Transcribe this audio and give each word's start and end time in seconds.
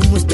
como 0.00 0.16
este 0.16 0.33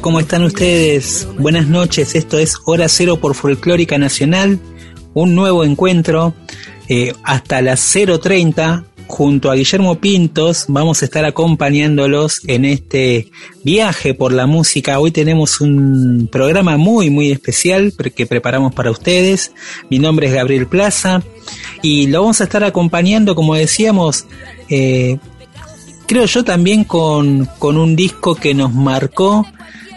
¿cómo 0.00 0.20
están 0.20 0.42
ustedes? 0.44 1.28
Buenas 1.38 1.66
noches, 1.66 2.14
esto 2.14 2.38
es 2.38 2.56
Hora 2.64 2.88
Cero 2.88 3.20
por 3.20 3.34
Folclórica 3.34 3.98
Nacional, 3.98 4.58
un 5.14 5.34
nuevo 5.34 5.64
encuentro 5.64 6.34
eh, 6.88 7.12
hasta 7.22 7.60
las 7.60 7.80
0.30 7.94 8.84
junto 9.06 9.50
a 9.50 9.54
Guillermo 9.56 9.96
Pintos 9.96 10.66
vamos 10.68 11.02
a 11.02 11.04
estar 11.04 11.24
acompañándolos 11.24 12.40
en 12.46 12.64
este 12.64 13.30
viaje 13.64 14.14
por 14.14 14.32
la 14.32 14.46
música. 14.46 15.00
Hoy 15.00 15.10
tenemos 15.10 15.60
un 15.60 16.28
programa 16.30 16.76
muy 16.76 17.10
muy 17.10 17.30
especial 17.30 17.92
que 18.14 18.26
preparamos 18.26 18.72
para 18.72 18.90
ustedes. 18.90 19.52
Mi 19.90 19.98
nombre 19.98 20.28
es 20.28 20.34
Gabriel 20.34 20.66
Plaza 20.66 21.22
y 21.82 22.06
lo 22.06 22.20
vamos 22.20 22.40
a 22.40 22.44
estar 22.44 22.64
acompañando, 22.64 23.34
como 23.34 23.54
decíamos, 23.54 24.26
eh, 24.68 25.18
creo 26.10 26.24
yo 26.24 26.42
también 26.42 26.82
con, 26.82 27.48
un 27.60 27.94
disco 27.94 28.34
que 28.34 28.52
nos 28.52 28.74
marcó 28.74 29.46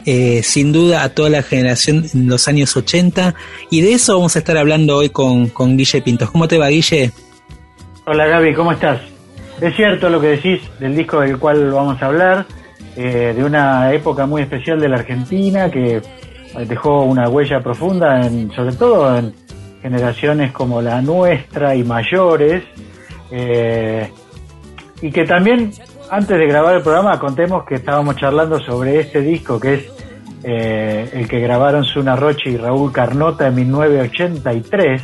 eh, 0.06 0.42
sin 0.44 0.72
duda 0.72 1.04
a 1.04 1.10
toda 1.10 1.30
la 1.30 1.44
generación 1.44 2.06
en 2.14 2.28
los 2.28 2.48
años 2.48 2.76
80 2.76 3.36
y 3.70 3.82
de 3.82 3.94
eso 3.94 4.16
vamos 4.16 4.36
a 4.36 4.40
estar 4.40 4.58
hablando 4.58 4.98
hoy 4.98 5.10
con, 5.10 5.50
con 5.50 5.78
Guille 5.78 6.02
Pintos. 6.02 6.32
¿Cómo 6.32 6.48
te 6.48 6.58
va 6.58 6.68
Guille? 6.68 7.12
Hola 8.06 8.26
Gaby, 8.26 8.54
¿cómo 8.54 8.72
estás? 8.72 9.02
Es 9.62 9.76
cierto 9.76 10.10
lo 10.10 10.20
que 10.20 10.28
decís 10.28 10.62
del 10.80 10.96
disco 10.96 11.22
del 11.22 11.38
cual 11.38 11.72
vamos 11.72 12.02
a 12.02 12.08
hablar, 12.08 12.46
eh, 12.98 13.34
de 13.36 13.44
una 13.44 13.94
época 13.94 14.26
muy 14.26 14.42
especial 14.42 14.80
de 14.80 14.90
la 14.90 14.98
Argentina 14.98 15.70
que 15.72 16.02
dejó 16.68 17.04
una 17.04 17.30
huella 17.30 17.62
profunda, 17.62 18.26
en, 18.26 18.52
sobre 18.52 18.76
todo 18.76 19.18
en 19.18 19.34
generaciones 19.82 20.52
como 20.52 20.82
la 20.82 21.02
nuestra 21.02 21.76
y 21.76 21.84
mayores, 21.84 22.64
eh, 23.32 24.10
y 25.02 25.12
que 25.12 25.26
también 25.26 25.72
antes 26.10 26.38
de 26.38 26.46
grabar 26.48 26.76
el 26.76 26.82
programa 26.82 27.20
contemos 27.20 27.66
que 27.66 27.76
estábamos 27.76 28.16
charlando 28.16 28.60
sobre 28.60 29.00
este 29.00 29.22
disco 29.22 29.60
que 29.60 29.74
es 29.74 29.93
eh, 30.44 31.10
el 31.14 31.28
que 31.28 31.40
grabaron 31.40 31.84
Suna 31.84 32.16
Roche 32.16 32.50
y 32.50 32.58
Raúl 32.58 32.92
Carnota 32.92 33.48
en 33.48 33.56
1983 33.56 35.02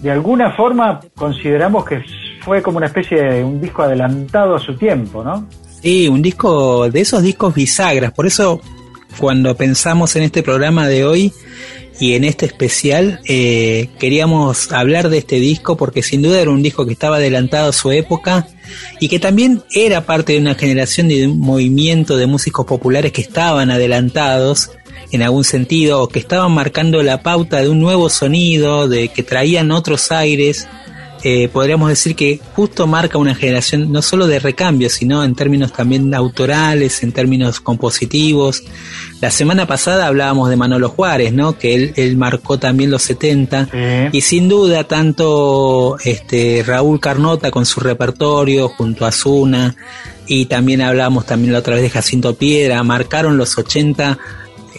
de 0.00 0.10
alguna 0.10 0.52
forma 0.52 1.00
consideramos 1.14 1.84
que 1.84 2.02
fue 2.40 2.62
como 2.62 2.78
una 2.78 2.86
especie 2.86 3.20
de 3.20 3.44
un 3.44 3.60
disco 3.60 3.82
adelantado 3.82 4.54
a 4.54 4.58
su 4.58 4.76
tiempo, 4.76 5.24
¿no? 5.24 5.46
Sí, 5.82 6.08
un 6.08 6.22
disco 6.22 6.88
de 6.90 7.00
esos 7.00 7.22
discos 7.22 7.54
bisagras. 7.54 8.12
Por 8.12 8.26
eso, 8.26 8.60
cuando 9.18 9.54
pensamos 9.56 10.14
en 10.16 10.22
este 10.24 10.42
programa 10.42 10.88
de 10.88 11.04
hoy 11.04 11.32
y 12.00 12.14
en 12.14 12.24
este 12.24 12.46
especial, 12.46 13.20
eh, 13.26 13.88
queríamos 13.98 14.70
hablar 14.72 15.08
de 15.08 15.18
este 15.18 15.40
disco 15.40 15.76
porque 15.76 16.02
sin 16.02 16.22
duda 16.22 16.40
era 16.40 16.50
un 16.50 16.62
disco 16.62 16.86
que 16.86 16.92
estaba 16.92 17.16
adelantado 17.16 17.70
a 17.70 17.72
su 17.72 17.90
época 17.90 18.46
y 19.00 19.08
que 19.08 19.18
también 19.18 19.62
era 19.72 20.06
parte 20.06 20.34
de 20.34 20.38
una 20.38 20.54
generación 20.54 21.08
de 21.08 21.26
un 21.26 21.38
movimiento 21.40 22.16
de 22.16 22.26
músicos 22.26 22.66
populares 22.66 23.12
que 23.12 23.22
estaban 23.22 23.70
adelantados 23.70 24.70
en 25.10 25.22
algún 25.22 25.44
sentido, 25.44 26.02
o 26.02 26.08
que 26.08 26.18
estaban 26.18 26.52
marcando 26.52 27.02
la 27.02 27.22
pauta 27.22 27.60
de 27.62 27.68
un 27.68 27.80
nuevo 27.80 28.10
sonido, 28.10 28.88
de 28.88 29.08
que 29.08 29.22
traían 29.22 29.70
otros 29.70 30.12
aires. 30.12 30.68
Eh, 31.24 31.48
podríamos 31.48 31.88
decir 31.88 32.14
que 32.14 32.40
justo 32.54 32.86
marca 32.86 33.18
una 33.18 33.34
generación 33.34 33.90
no 33.90 34.02
solo 34.02 34.26
de 34.26 34.38
recambio, 34.38 34.88
sino 34.88 35.24
en 35.24 35.34
términos 35.34 35.72
también 35.72 36.14
autorales, 36.14 37.02
en 37.02 37.12
términos 37.12 37.60
compositivos. 37.60 38.62
La 39.20 39.30
semana 39.30 39.66
pasada 39.66 40.06
hablábamos 40.06 40.48
de 40.48 40.56
Manolo 40.56 40.88
Juárez, 40.88 41.32
¿no? 41.32 41.58
Que 41.58 41.74
él, 41.74 41.92
él 41.96 42.16
marcó 42.16 42.58
también 42.58 42.90
los 42.90 43.02
70 43.02 44.10
y 44.12 44.20
sin 44.20 44.48
duda 44.48 44.84
tanto 44.84 45.96
este 46.04 46.62
Raúl 46.66 47.00
Carnota 47.00 47.50
con 47.50 47.66
su 47.66 47.80
repertorio 47.80 48.68
junto 48.68 49.04
a 49.04 49.12
Zuna 49.12 49.74
y 50.28 50.46
también 50.46 50.82
hablamos 50.82 51.26
también 51.26 51.52
la 51.52 51.60
otra 51.60 51.74
vez 51.74 51.82
de 51.82 51.90
Jacinto 51.90 52.34
Piedra, 52.34 52.82
marcaron 52.82 53.36
los 53.38 53.56
80 53.56 54.18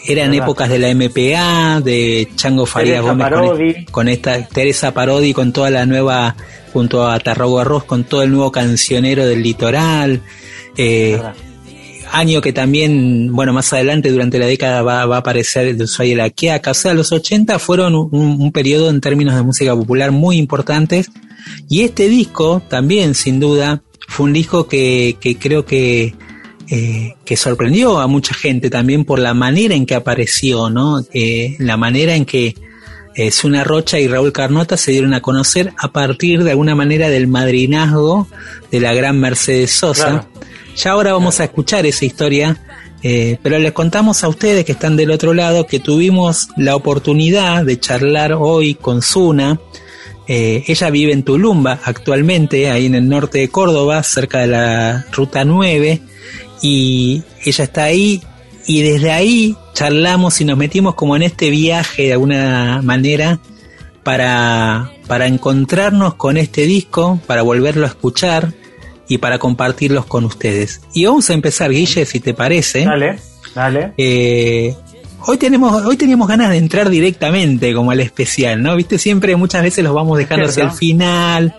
eran 0.05 0.33
épocas 0.33 0.69
de 0.69 0.79
la 0.79 0.93
MPA, 0.93 1.81
de 1.81 2.27
Chango 2.35 2.65
Faría 2.65 3.01
Gómez 3.01 3.85
con, 3.91 4.07
esta 4.07 4.47
Teresa 4.47 4.93
Parodi 4.93 5.33
con 5.33 5.51
toda 5.53 5.69
la 5.69 5.85
nueva, 5.85 6.35
junto 6.73 7.07
a 7.07 7.19
Tarrogo 7.19 7.59
Arroz, 7.59 7.83
con 7.83 8.03
todo 8.03 8.23
el 8.23 8.31
nuevo 8.31 8.51
cancionero 8.51 9.25
del 9.25 9.43
litoral. 9.43 10.21
Eh, 10.77 11.21
año 12.11 12.41
que 12.41 12.53
también, 12.53 13.33
bueno, 13.33 13.53
más 13.53 13.71
adelante 13.73 14.11
durante 14.11 14.39
la 14.39 14.47
década 14.47 14.81
va, 14.81 15.01
a 15.03 15.17
aparecer 15.17 15.67
el 15.67 15.77
de 15.77 16.15
la 16.15 16.29
Quiaca. 16.29 16.71
O 16.71 16.73
sea, 16.73 16.93
los 16.93 17.11
80 17.11 17.59
fueron 17.59 17.95
un, 17.95 18.51
periodo 18.51 18.89
en 18.89 19.01
términos 19.01 19.35
de 19.35 19.43
música 19.43 19.75
popular 19.75 20.11
muy 20.11 20.38
importantes. 20.38 21.11
Y 21.67 21.81
este 21.81 22.07
disco 22.09 22.61
también, 22.67 23.15
sin 23.15 23.39
duda, 23.39 23.83
fue 24.07 24.25
un 24.25 24.33
disco 24.33 24.67
que, 24.67 25.17
que 25.19 25.38
creo 25.38 25.65
que 25.65 26.15
eh, 26.72 27.16
que 27.25 27.35
sorprendió 27.35 28.00
a 28.00 28.06
mucha 28.06 28.35
gente 28.35 28.69
también 28.69 29.03
por 29.03 29.18
la 29.18 29.34
manera 29.34 29.74
en 29.74 29.88
que 29.88 29.96
apareció, 29.96 30.69
¿no? 30.69 31.03
Eh, 31.13 31.56
la 31.57 31.78
manera 31.78 32.13
en 32.13 32.25
que 32.25 32.53
eh, 33.16 33.31
Zuna 33.31 33.63
Rocha 33.63 33.97
y 33.97 34.07
Raúl 34.07 34.31
Carnota 34.31 34.78
se 34.78 34.91
dieron 34.91 35.16
a 35.16 35.22
conocer 35.22 35.74
a 35.80 35.91
partir 35.91 36.44
de 36.44 36.52
alguna 36.52 36.75
manera 36.75 37.09
del 37.09 37.25
madrinazgo 37.25 38.28
de 38.69 38.81
la 38.81 38.94
gran 38.94 39.19
Mercedes 39.19 39.72
Sosa. 39.72 40.28
Ya 40.75 40.91
ahora 40.91 41.13
vamos 41.13 41.40
a 41.40 41.46
escuchar 41.46 41.88
esa 41.88 42.06
historia, 42.06 42.62
pero 43.01 43.57
les 43.57 43.72
contamos 43.72 44.24
a 44.24 44.28
ustedes 44.28 44.63
que 44.63 44.74
están 44.74 44.96
del 44.96 45.09
otro 45.09 45.34
lado 45.34 45.66
que 45.66 45.80
tuvimos 45.80 46.50
la 46.56 46.75
oportunidad 46.75 47.66
de 47.66 47.80
charlar 47.80 48.34
hoy 48.34 48.75
con 48.75 49.01
Zuna. 49.01 49.59
ella 50.28 50.90
vive 50.91 51.13
en 51.13 51.24
Tulumba 51.24 51.80
actualmente, 51.84 52.69
ahí 52.69 52.86
en 52.86 52.94
el 52.94 53.09
norte 53.09 53.40
de 53.40 53.50
Córdoba, 53.50 54.03
cerca 54.03 54.41
de 54.41 54.47
la 54.47 55.07
Ruta 55.12 55.44
9 55.44 56.03
y 56.61 57.23
ella 57.45 57.63
está 57.63 57.83
ahí 57.83 58.21
y 58.65 58.81
desde 58.81 59.11
ahí 59.11 59.55
charlamos 59.73 60.39
y 60.41 60.45
nos 60.45 60.57
metimos 60.57 60.95
como 60.95 61.15
en 61.15 61.23
este 61.23 61.50
viaje 61.50 62.03
de 62.03 62.13
alguna 62.13 62.81
manera 62.83 63.39
para, 64.03 64.91
para 65.07 65.27
encontrarnos 65.27 66.15
con 66.15 66.38
este 66.38 66.65
disco, 66.65 67.19
para 67.25 67.41
volverlo 67.41 67.85
a 67.85 67.89
escuchar 67.89 68.53
y 69.07 69.17
para 69.17 69.39
compartirlos 69.39 70.06
con 70.06 70.25
ustedes. 70.25 70.81
Y 70.94 71.06
vamos 71.06 71.29
a 71.29 71.33
empezar, 71.33 71.71
Guille, 71.71 72.06
si 72.06 72.19
te 72.19 72.33
parece. 72.33 72.85
Dale, 72.85 73.19
dale. 73.55 73.94
Eh, 73.97 74.75
hoy 75.25 75.38
tenemos, 75.38 75.83
hoy 75.83 75.97
teníamos 75.97 76.27
ganas 76.27 76.51
de 76.51 76.57
entrar 76.57 76.89
directamente 76.89 77.73
como 77.73 77.91
al 77.91 78.00
especial, 78.01 78.62
¿no? 78.62 78.75
Viste, 78.75 78.97
siempre 78.97 79.35
muchas 79.35 79.63
veces 79.63 79.83
los 79.83 79.94
vamos 79.94 80.17
dejando 80.17 80.45
hacia 80.45 80.65
el 80.65 80.71
final. 80.71 81.55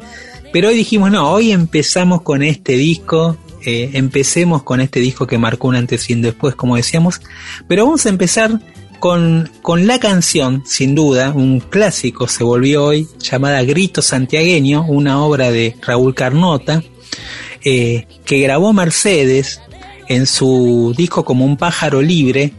Pero 0.53 0.69
hoy 0.69 0.75
dijimos, 0.75 1.11
no, 1.11 1.31
hoy 1.31 1.53
empezamos 1.53 2.23
con 2.23 2.43
este 2.43 2.73
disco 2.75 3.37
eh, 3.65 3.91
empecemos 3.95 4.63
con 4.63 4.81
este 4.81 5.01
disco 5.01 5.27
que 5.27 5.39
marcó 5.39 5.69
un 5.69 5.77
antes 5.77 6.09
y 6.11 6.15
un 6.15 6.23
después, 6.23 6.55
como 6.55 6.77
decíamos, 6.77 7.21
pero 7.69 7.85
vamos 7.85 8.07
a 8.07 8.09
empezar 8.09 8.61
con, 8.99 9.51
con 9.63 9.87
la 9.87 9.99
canción, 9.99 10.63
sin 10.67 10.95
duda, 10.95 11.33
un 11.35 11.61
clásico 11.61 12.29
se 12.29 12.45
volvió 12.45 12.85
hoy, 12.85 13.09
llamada 13.19 13.63
Grito 13.63 14.03
Santiagueño, 14.03 14.85
una 14.87 15.23
obra 15.25 15.51
de 15.51 15.77
Raúl 15.81 16.15
Carnota, 16.15 16.83
eh, 17.65 18.07
que 18.25 18.41
grabó 18.41 18.73
Mercedes 18.73 19.61
en 20.09 20.27
su 20.27 20.95
disco 20.97 21.25
como 21.25 21.45
un 21.45 21.57
pájaro 21.57 22.03
libre, 22.03 22.53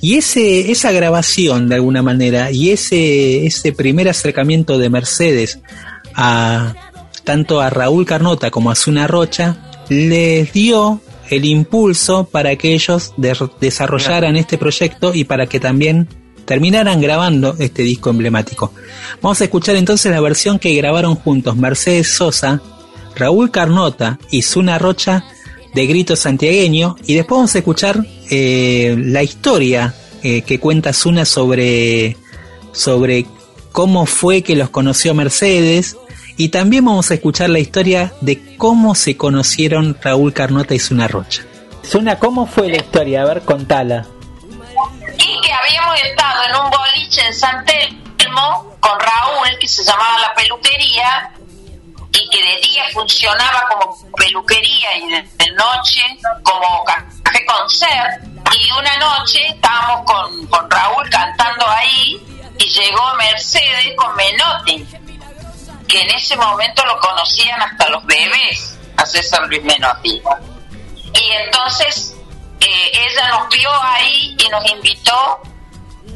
Y 0.00 0.14
ese, 0.16 0.70
esa 0.70 0.92
grabación, 0.92 1.68
de 1.68 1.76
alguna 1.76 2.02
manera, 2.02 2.50
y 2.50 2.70
ese, 2.70 3.46
ese 3.46 3.72
primer 3.72 4.08
acercamiento 4.08 4.76
de 4.76 4.90
Mercedes 4.90 5.60
a 6.14 6.74
tanto 7.24 7.60
a 7.60 7.70
Raúl 7.70 8.06
Carnota 8.06 8.50
como 8.50 8.70
a 8.70 8.74
Zuna 8.74 9.06
Rocha, 9.06 9.67
les 9.88 10.52
dio 10.52 11.00
el 11.30 11.44
impulso 11.44 12.24
para 12.24 12.56
que 12.56 12.74
ellos 12.74 13.14
desarrollaran 13.60 14.36
este 14.36 14.58
proyecto 14.58 15.14
y 15.14 15.24
para 15.24 15.46
que 15.46 15.60
también 15.60 16.08
terminaran 16.44 17.00
grabando 17.00 17.54
este 17.58 17.82
disco 17.82 18.10
emblemático. 18.10 18.72
Vamos 19.20 19.40
a 19.40 19.44
escuchar 19.44 19.76
entonces 19.76 20.10
la 20.10 20.20
versión 20.20 20.58
que 20.58 20.74
grabaron 20.74 21.14
juntos 21.14 21.56
Mercedes 21.56 22.08
Sosa, 22.08 22.62
Raúl 23.14 23.50
Carnota 23.50 24.18
y 24.30 24.42
Zuna 24.42 24.78
Rocha 24.78 25.24
de 25.74 25.86
Grito 25.86 26.16
Santiagueño 26.16 26.96
y 27.06 27.14
después 27.14 27.36
vamos 27.36 27.54
a 27.54 27.58
escuchar 27.58 28.06
eh, 28.30 28.96
la 28.98 29.22
historia 29.22 29.94
eh, 30.22 30.40
que 30.42 30.58
cuenta 30.58 30.94
Zuna 30.94 31.26
sobre, 31.26 32.16
sobre 32.72 33.26
cómo 33.70 34.06
fue 34.06 34.42
que 34.42 34.56
los 34.56 34.70
conoció 34.70 35.12
Mercedes 35.14 35.96
y 36.38 36.50
también 36.50 36.84
vamos 36.84 37.10
a 37.10 37.14
escuchar 37.14 37.50
la 37.50 37.58
historia 37.58 38.12
de 38.20 38.56
cómo 38.56 38.94
se 38.94 39.16
conocieron 39.16 39.98
Raúl 40.00 40.32
Carnota 40.32 40.72
y 40.72 40.78
Zuna 40.78 41.08
Rocha. 41.08 41.42
Zuna, 41.84 42.16
¿cómo 42.20 42.46
fue 42.46 42.68
la 42.68 42.76
historia? 42.76 43.22
A 43.22 43.24
ver, 43.24 43.42
contala. 43.42 44.06
Y 45.18 45.40
que 45.40 45.52
habíamos 45.52 46.00
estado 46.00 46.44
en 46.48 46.64
un 46.64 46.70
boliche 46.70 47.26
en 47.26 47.34
San 47.34 47.64
Telmo 47.64 48.76
con 48.78 49.00
Raúl, 49.00 49.58
que 49.60 49.66
se 49.66 49.82
llamaba 49.82 50.20
La 50.20 50.34
Peluquería, 50.36 51.32
y 52.12 52.30
que 52.30 52.40
de 52.40 52.60
día 52.60 52.84
funcionaba 52.92 53.64
como 53.72 53.96
peluquería 54.12 54.96
y 54.96 55.10
de, 55.10 55.52
noche 55.52 56.02
como 56.44 56.84
café 56.84 57.44
concert. 57.46 58.22
Y 58.56 58.70
una 58.78 58.96
noche 58.98 59.40
estábamos 59.48 60.04
con, 60.04 60.46
con 60.46 60.70
Raúl 60.70 61.10
cantando 61.10 61.66
ahí 61.68 62.22
y 62.58 62.64
llegó 62.64 63.14
Mercedes 63.16 63.94
con 63.96 64.14
Menotti, 64.14 64.86
que 65.88 66.00
en 66.02 66.10
ese 66.10 66.36
momento 66.36 66.84
lo 66.84 67.00
conocían 67.00 67.60
hasta 67.62 67.88
los 67.88 68.04
bebés, 68.04 68.78
a 68.96 69.06
César 69.06 69.42
Luis 69.48 69.62
Menotti. 69.64 70.20
Y 71.14 71.30
entonces 71.44 72.14
eh, 72.60 72.90
ella 72.92 73.28
nos 73.28 73.48
vio 73.48 73.70
ahí 73.82 74.36
y 74.38 74.48
nos 74.50 74.70
invitó 74.70 75.40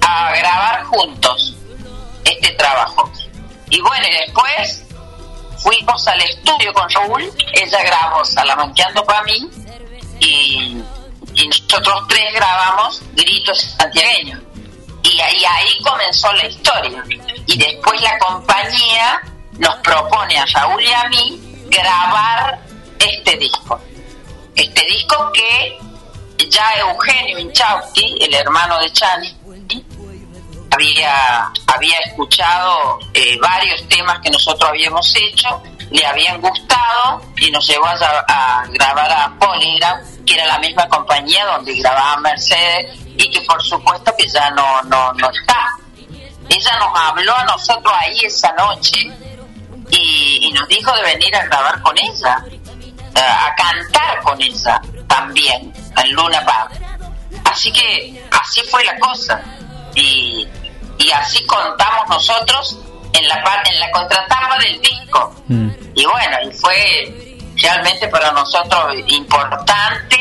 a 0.02 0.32
grabar 0.36 0.84
juntos 0.84 1.54
este 2.24 2.50
trabajo. 2.50 3.10
Y 3.70 3.80
bueno, 3.80 4.06
y 4.06 4.12
después 4.12 4.84
fuimos 5.62 6.06
al 6.06 6.20
estudio 6.20 6.72
con 6.74 6.88
Raúl, 6.90 7.32
ella 7.54 7.82
grabó 7.82 8.24
Salamanqueando 8.24 9.04
para 9.04 9.22
mí 9.22 9.48
y, 10.20 10.82
nosotros 11.46 12.04
tres 12.08 12.34
grabamos 12.34 13.02
Gritos 13.14 13.62
Santiagueños. 13.78 14.40
Y 15.02 15.20
ahí 15.20 15.78
comenzó 15.82 16.32
la 16.34 16.46
historia. 16.46 17.02
Y 17.46 17.58
después 17.58 18.00
la 18.02 18.18
compañía 18.18 19.20
nos 19.58 19.74
propone 19.76 20.38
a 20.38 20.46
Raúl 20.46 20.82
y 20.82 20.92
a 20.92 21.08
mí 21.08 21.40
grabar 21.68 22.58
este 22.98 23.36
disco. 23.36 23.80
Este 24.54 24.84
disco 24.86 25.30
que 25.32 25.78
ya 26.48 26.74
Eugenio 26.78 27.38
Inchausti, 27.38 28.18
el 28.20 28.34
hermano 28.34 28.78
de 28.80 28.92
Chani, 28.92 29.36
había, 30.70 31.52
había 31.66 31.98
escuchado 32.06 32.98
eh, 33.14 33.38
varios 33.40 33.86
temas 33.88 34.18
que 34.20 34.30
nosotros 34.30 34.68
habíamos 34.68 35.14
hecho, 35.16 35.62
le 35.90 36.04
habían 36.04 36.40
gustado 36.40 37.22
y 37.36 37.50
nos 37.50 37.66
llevó 37.66 37.86
a, 37.86 38.64
grabar 38.68 39.12
a 39.12 39.38
Polygram, 39.38 40.00
que 40.24 40.34
era 40.34 40.46
la 40.46 40.58
misma 40.58 40.88
compañía 40.88 41.44
donde 41.44 41.74
grababa 41.74 42.16
Mercedes 42.18 42.98
y 43.16 43.30
que 43.30 43.40
por 43.42 43.62
supuesto 43.62 44.14
que 44.16 44.26
ya 44.26 44.50
no, 44.50 44.82
no, 44.82 45.12
no 45.12 45.30
está. 45.30 45.68
Ella 46.48 46.78
nos 46.78 46.98
habló 46.98 47.36
a 47.36 47.44
nosotros 47.44 47.92
ahí 48.00 48.24
esa 48.24 48.52
noche 48.52 49.12
y, 49.92 50.52
nos 50.52 50.68
dijo 50.68 50.94
de 50.96 51.02
venir 51.02 51.34
a 51.36 51.44
grabar 51.44 51.80
con 51.82 51.96
ella, 51.98 52.44
a 53.14 53.54
cantar 53.54 54.20
con 54.22 54.40
ella 54.40 54.80
también 55.06 55.72
en 55.96 56.12
Luna 56.12 56.44
Park. 56.44 56.72
Así 57.44 57.72
que 57.72 58.22
así 58.30 58.62
fue 58.70 58.84
la 58.84 58.98
cosa. 58.98 59.40
Y, 59.94 60.48
y 60.98 61.10
así 61.10 61.44
contamos 61.46 62.08
nosotros 62.08 62.78
en 63.12 63.28
la 63.28 63.42
parte 63.42 63.70
en 63.70 63.80
la 63.80 63.90
contratapa 63.90 64.58
del 64.58 64.80
disco 64.80 65.34
mm. 65.48 65.70
y 65.94 66.04
bueno 66.06 66.36
y 66.44 66.52
fue 66.52 67.38
realmente 67.56 68.08
para 68.08 68.32
nosotros 68.32 68.94
importante 69.08 70.16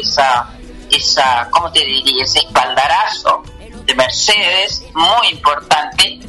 esa 0.00 0.48
esa 0.90 1.48
cómo 1.50 1.72
te 1.72 1.84
diría 1.84 2.22
ese 2.22 2.40
espaldarazo 2.40 3.42
de 3.84 3.94
Mercedes 3.94 4.84
muy 4.94 5.28
importante 5.28 6.20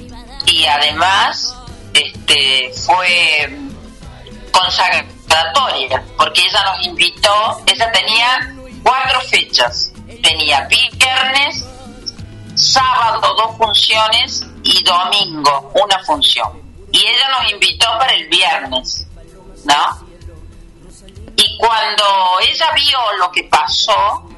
y 0.47 0.65
además 0.65 1.55
este 1.93 2.71
fue 2.85 3.49
consagratoria 4.51 6.03
porque 6.17 6.41
ella 6.41 6.63
nos 6.63 6.85
invitó 6.85 7.61
ella 7.65 7.91
tenía 7.91 8.55
cuatro 8.83 9.21
fechas 9.21 9.91
tenía 10.21 10.67
viernes 10.67 11.65
sábado 12.55 13.33
dos 13.35 13.57
funciones 13.57 14.45
y 14.63 14.83
domingo 14.83 15.71
una 15.73 15.99
función. 16.03 16.61
Y 16.91 16.99
ella 16.99 17.29
nos 17.29 17.51
invitó 17.51 17.87
para 17.97 18.13
el 18.13 18.27
viernes, 18.27 19.07
¿no? 19.65 20.07
Y 21.35 21.57
cuando 21.57 22.03
ella 22.41 22.71
vio 22.75 22.99
lo 23.17 23.31
que 23.31 23.43
pasó, 23.45 24.29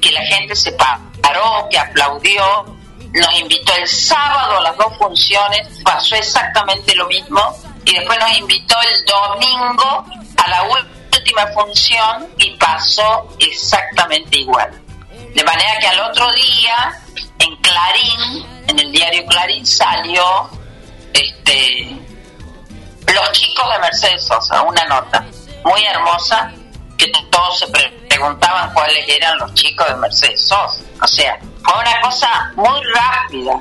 que 0.00 0.12
la 0.12 0.22
gente 0.26 0.54
se 0.54 0.72
paró, 0.72 1.66
que 1.70 1.78
aplaudió, 1.78 2.77
nos 3.18 3.38
invitó 3.38 3.72
el 3.74 3.88
sábado 3.88 4.58
a 4.58 4.62
las 4.62 4.76
dos 4.76 4.96
funciones, 4.98 5.68
pasó 5.84 6.16
exactamente 6.16 6.94
lo 6.94 7.06
mismo, 7.06 7.40
y 7.84 7.94
después 7.94 8.18
nos 8.18 8.38
invitó 8.38 8.76
el 8.82 9.04
domingo 9.04 10.04
a 10.36 10.50
la 10.50 10.62
última 10.64 11.46
función 11.48 12.28
y 12.38 12.50
pasó 12.56 13.28
exactamente 13.38 14.38
igual. 14.38 14.70
De 15.34 15.44
manera 15.44 15.78
que 15.78 15.86
al 15.86 16.00
otro 16.00 16.30
día 16.32 17.00
en 17.38 17.56
Clarín, 17.56 18.46
en 18.68 18.78
el 18.78 18.92
diario 18.92 19.26
Clarín 19.26 19.66
salió 19.66 20.50
este 21.12 21.96
los 23.06 23.32
chicos 23.32 23.64
de 23.72 23.78
Mercedes 23.78 24.26
Sosa, 24.26 24.62
una 24.62 24.84
nota 24.84 25.24
muy 25.64 25.82
hermosa 25.84 26.52
que 26.96 27.10
todos 27.30 27.58
se 27.58 27.66
preguntaban 28.18 28.72
cuáles 28.74 29.08
eran 29.08 29.38
los 29.38 29.54
chicos 29.54 29.86
de 29.88 29.96
Mercedes 29.96 30.40
Sosa. 30.40 30.82
O 31.02 31.06
sea, 31.06 31.38
fue 31.62 31.74
una 31.80 32.00
cosa 32.02 32.52
muy 32.56 32.80
rápida, 32.94 33.52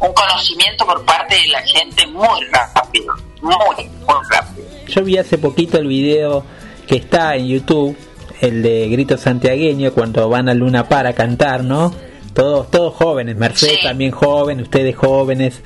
un 0.00 0.12
conocimiento 0.12 0.86
por 0.86 1.04
parte 1.04 1.34
de 1.34 1.48
la 1.48 1.62
gente 1.62 2.06
muy 2.06 2.44
rápido, 2.52 3.14
muy, 3.42 3.84
muy 3.86 4.26
rápido. 4.30 4.66
Yo 4.86 5.04
vi 5.04 5.18
hace 5.18 5.38
poquito 5.38 5.78
el 5.78 5.88
video 5.88 6.44
que 6.86 6.96
está 6.96 7.36
en 7.36 7.48
YouTube, 7.48 7.96
el 8.40 8.62
de 8.62 8.88
Grito 8.88 9.18
Santiagueño, 9.18 9.92
cuando 9.92 10.28
van 10.28 10.48
a 10.48 10.54
Luna 10.54 10.88
para 10.88 11.12
cantar, 11.12 11.64
¿no? 11.64 11.92
todos, 12.34 12.70
todos 12.70 12.94
jóvenes, 12.94 13.36
Mercedes 13.36 13.80
también 13.82 14.12
joven, 14.12 14.60
ustedes 14.60 14.96
jóvenes. 14.96 15.60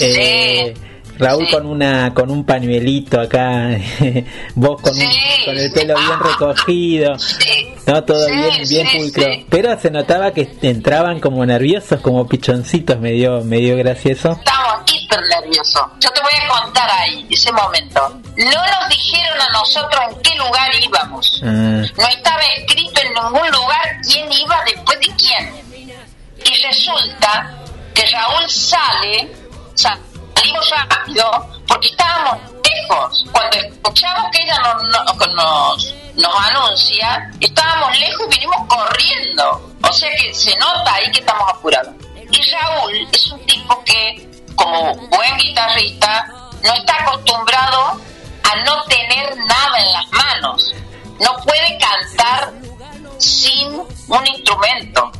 Eh, 0.00 0.74
Raúl 1.20 1.48
con 1.50 1.66
una 1.66 2.12
con 2.14 2.30
un 2.30 2.44
pañuelito 2.44 3.20
acá, 3.20 3.68
vos 4.54 4.80
con, 4.80 4.92
con 4.92 5.56
el 5.56 5.72
pelo 5.72 5.94
bien 5.94 6.20
recogido, 6.20 7.16
no 7.86 8.04
todo 8.04 8.26
bien 8.26 8.68
bien 8.68 8.88
pulcro, 8.96 9.26
pero 9.48 9.78
se 9.78 9.90
notaba 9.90 10.32
que 10.32 10.48
entraban 10.62 11.20
como 11.20 11.44
nerviosos, 11.44 12.00
como 12.00 12.26
pichoncitos, 12.26 12.98
medio 12.98 13.42
medio 13.42 13.76
gracioso. 13.76 14.32
Estamos 14.32 14.82
hiper 14.92 15.20
nerviosos. 15.40 15.82
Yo 16.00 16.10
te 16.10 16.20
voy 16.20 16.32
a 16.42 16.48
contar 16.48 16.90
ahí 16.90 17.26
ese 17.30 17.52
momento. 17.52 18.08
No 18.36 18.46
nos 18.46 18.88
dijeron 18.88 19.40
a 19.40 19.52
nosotros 19.52 20.00
en 20.10 20.22
qué 20.22 20.34
lugar 20.36 20.70
íbamos. 20.82 21.40
Ah. 21.44 21.46
No 21.46 22.08
estaba 22.08 22.40
escrito 22.56 23.00
en 23.02 23.12
ningún 23.14 23.50
lugar 23.50 23.96
quién 24.02 24.32
iba 24.32 24.56
después 24.66 24.98
de 25.00 25.06
quién 25.16 25.70
y 26.44 26.62
resulta 26.62 27.54
que 27.94 28.06
Raúl 28.06 28.48
sale, 28.48 29.30
salimos 30.40 30.70
rápido 30.70 31.48
porque 31.68 31.88
estábamos 31.88 32.38
lejos. 32.64 33.24
Cuando 33.32 33.56
escuchamos 33.56 34.30
que 34.32 34.42
ella 34.42 34.58
nos, 34.58 35.84
nos, 36.14 36.46
anuncia, 36.46 37.30
estábamos 37.40 37.98
lejos 37.98 38.26
y 38.26 38.34
vinimos 38.34 38.66
corriendo. 38.66 39.70
O 39.82 39.92
sea 39.92 40.10
que 40.16 40.32
se 40.34 40.56
nota 40.56 40.94
ahí 40.94 41.10
que 41.12 41.20
estamos 41.20 41.44
apurados. 41.48 41.94
Y 42.30 42.50
Raúl 42.50 43.08
es 43.12 43.26
un 43.32 43.44
tipo 43.46 43.84
que, 43.84 44.28
como 44.54 44.94
buen 44.94 45.36
guitarrista, 45.36 46.26
no 46.62 46.72
está 46.74 46.94
acostumbrado 47.02 48.00
a 48.44 48.56
no 48.64 48.84
tener 48.84 49.36
nada 49.36 49.78
en 49.78 49.92
las 49.92 50.10
manos. 50.12 50.72
No 51.20 51.36
puede 51.44 51.78
cantar 51.78 52.52
sin 53.18 53.74
un 53.74 54.26
instrumento. 54.26 55.10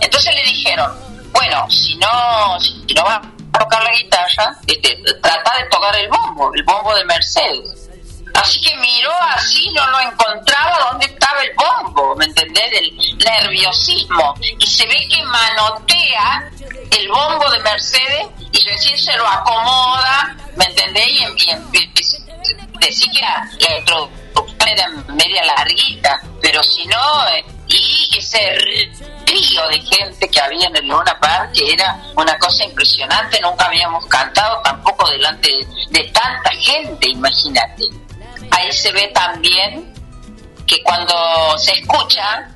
Entonces 0.00 0.34
le 0.34 0.42
dijeron, 0.44 0.92
bueno, 1.32 1.68
si 1.70 1.96
no, 1.96 2.60
si 2.60 2.94
no 2.94 3.37
tocar 3.58 3.82
la 3.82 3.92
guitarra, 3.92 4.56
este, 4.66 4.96
trata 5.22 5.58
de 5.58 5.64
tocar 5.70 5.96
el 5.96 6.08
bombo, 6.08 6.50
el 6.54 6.62
bombo 6.64 6.94
de 6.94 7.04
Mercedes. 7.04 7.88
Así 8.34 8.60
que 8.60 8.76
miró 8.76 9.10
así, 9.34 9.68
no 9.72 9.86
lo 9.90 10.00
encontraba 10.00 10.90
dónde 10.90 11.06
estaba 11.06 11.42
el 11.42 11.50
bombo, 11.54 12.14
¿me 12.16 12.24
entendés? 12.26 12.70
Del 12.70 13.18
nerviosismo. 13.18 14.34
Y 14.58 14.66
se 14.66 14.86
ve 14.86 15.08
que 15.10 15.22
manotea 15.24 16.50
el 16.90 17.08
bombo 17.08 17.50
de 17.50 17.58
Mercedes 17.60 18.26
y 18.52 18.68
recién 18.68 18.96
se 18.98 19.16
lo 19.16 19.26
acomoda, 19.26 20.36
¿me 20.56 20.64
entendés? 20.66 21.08
Y, 21.08 21.88
decir 22.78 23.10
que 23.10 23.20
la, 23.20 23.48
era 24.66 24.88
media 25.08 25.44
larguita, 25.44 26.20
pero 26.40 26.62
si 26.62 26.86
no, 26.86 27.28
eh, 27.28 27.44
y 27.68 28.18
ese 28.18 28.56
río 29.28 29.68
de 29.68 29.80
gente 29.80 30.28
que 30.28 30.40
había 30.40 30.66
en 30.66 30.76
el 30.76 30.88
Luna 30.88 31.18
Park, 31.20 31.52
era 31.54 32.00
una 32.16 32.36
cosa 32.38 32.64
impresionante, 32.64 33.40
nunca 33.40 33.66
habíamos 33.66 34.04
cantado 34.06 34.60
tampoco 34.62 35.08
delante 35.10 35.50
de 35.90 36.04
tanta 36.04 36.50
gente, 36.50 37.08
imagínate. 37.10 37.84
Ahí 38.50 38.72
se 38.72 38.90
ve 38.92 39.08
también 39.14 39.94
que 40.66 40.82
cuando 40.82 41.14
se 41.58 41.72
escucha, 41.72 42.48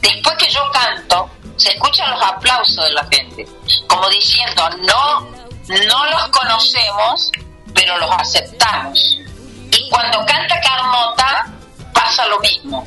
después 0.00 0.36
que 0.36 0.50
yo 0.50 0.60
canto, 0.72 1.30
se 1.56 1.70
escuchan 1.70 2.10
los 2.10 2.22
aplausos 2.22 2.84
de 2.84 2.90
la 2.92 3.04
gente, 3.10 3.46
como 3.86 4.08
diciendo, 4.08 4.68
no, 4.80 5.20
no 5.20 6.06
los 6.06 6.28
conocemos, 6.28 7.30
pero 7.74 7.98
los 7.98 8.10
aceptamos. 8.12 9.18
Y 9.70 9.88
cuando 9.90 10.24
canta 10.24 10.60
Carmota, 10.60 11.46
pasa 11.92 12.26
lo 12.26 12.38
mismo. 12.40 12.86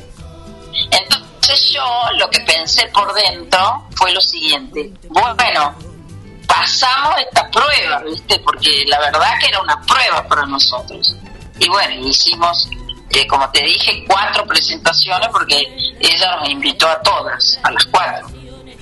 Entonces 0.90 1.31
yo 1.48 1.84
lo 2.18 2.28
que 2.30 2.40
pensé 2.40 2.86
por 2.88 3.12
dentro 3.14 3.86
fue 3.94 4.12
lo 4.12 4.20
siguiente, 4.20 4.92
bueno, 5.08 5.74
pasamos 6.46 7.14
esta 7.18 7.50
prueba, 7.50 8.02
¿viste? 8.04 8.38
Porque 8.40 8.84
la 8.86 8.98
verdad 9.00 9.38
que 9.40 9.48
era 9.48 9.60
una 9.60 9.80
prueba 9.82 10.26
para 10.28 10.46
nosotros. 10.46 11.16
Y 11.58 11.68
bueno, 11.68 12.08
hicimos, 12.08 12.68
eh, 13.10 13.26
como 13.26 13.48
te 13.50 13.62
dije, 13.62 14.04
cuatro 14.06 14.44
presentaciones 14.46 15.28
porque 15.32 15.62
ella 16.00 16.36
nos 16.36 16.48
invitó 16.48 16.88
a 16.88 17.00
todas, 17.02 17.58
a 17.62 17.70
las 17.70 17.84
cuatro. 17.86 18.28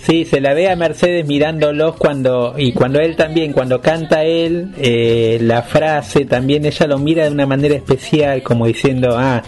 Sí, 0.03 0.25
se 0.25 0.41
la 0.41 0.55
ve 0.55 0.71
a 0.71 0.77
Mercedes 0.77 1.27
mirándolos 1.27 1.97
cuando 1.97 2.55
y 2.57 2.73
cuando 2.73 3.01
él 3.01 3.17
también, 3.17 3.53
cuando 3.53 3.83
canta 3.83 4.25
él, 4.25 4.75
eh, 4.79 5.39
la 5.43 5.63
frase 5.63 6.25
también 6.25 6.65
ella 6.65 6.87
lo 6.87 6.99
mira 6.99 7.25
de 7.25 7.31
una 7.31 7.47
manera 7.47 7.75
especial, 7.75 8.43
como 8.43 8.67
diciendo, 8.67 9.17
ah, 9.19 9.43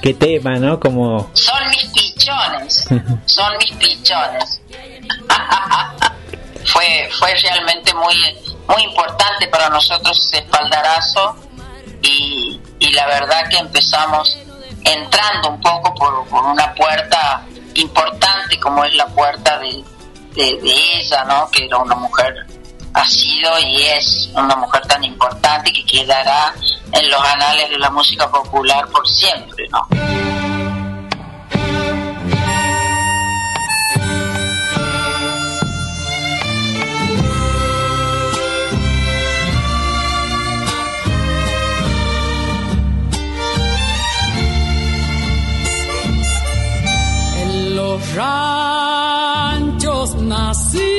qué 0.00 0.14
tema, 0.14 0.56
¿no? 0.56 0.78
Como 0.80 1.30
son 1.34 1.70
mis 1.70 1.86
pichones, 1.86 2.88
son 3.26 3.56
mis 3.58 3.72
pichones. 3.72 4.60
fue 6.64 7.08
fue 7.18 7.34
realmente 7.34 7.92
muy 7.94 8.14
muy 8.68 8.82
importante 8.84 9.48
para 9.48 9.68
nosotros 9.68 10.18
ese 10.26 10.38
espaldarazo 10.38 11.36
y, 12.02 12.60
y 12.78 12.92
la 12.92 13.06
verdad 13.06 13.48
que 13.48 13.58
empezamos 13.58 14.38
entrando 14.84 15.50
un 15.50 15.60
poco 15.60 15.94
por, 15.94 16.26
por 16.28 16.44
una 16.44 16.74
puerta 16.74 17.44
importante 17.74 18.58
como 18.58 18.84
es 18.84 18.94
la 18.94 19.06
puerta 19.06 19.58
de, 19.58 19.84
de, 20.34 20.58
ella, 20.94 21.24
¿no? 21.24 21.50
Que 21.50 21.66
era 21.66 21.78
una 21.78 21.94
mujer, 21.94 22.46
ha 22.94 23.04
sido 23.04 23.58
y 23.60 23.82
es 23.82 24.30
una 24.34 24.56
mujer 24.56 24.82
tan 24.86 25.04
importante 25.04 25.72
que 25.72 25.84
quedará 25.84 26.54
en 26.92 27.10
los 27.10 27.20
anales 27.20 27.70
de 27.70 27.78
la 27.78 27.90
música 27.90 28.30
popular 28.30 28.88
por 28.88 29.06
siempre, 29.06 29.68
¿no? 29.68 29.86
ranchos 48.14 50.14
nací, 50.16 50.89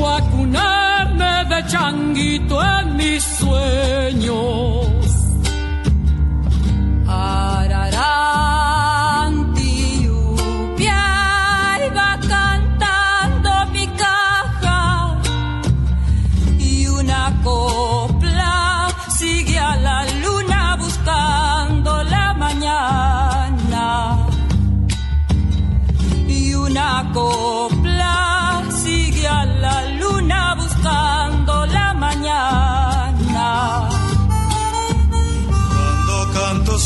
supo 0.00 0.08
acunarme 0.08 1.44
de 1.48 1.66
changuito 1.68 2.58
en 2.62 2.96
mis 2.96 3.22
sueños. 3.22 4.89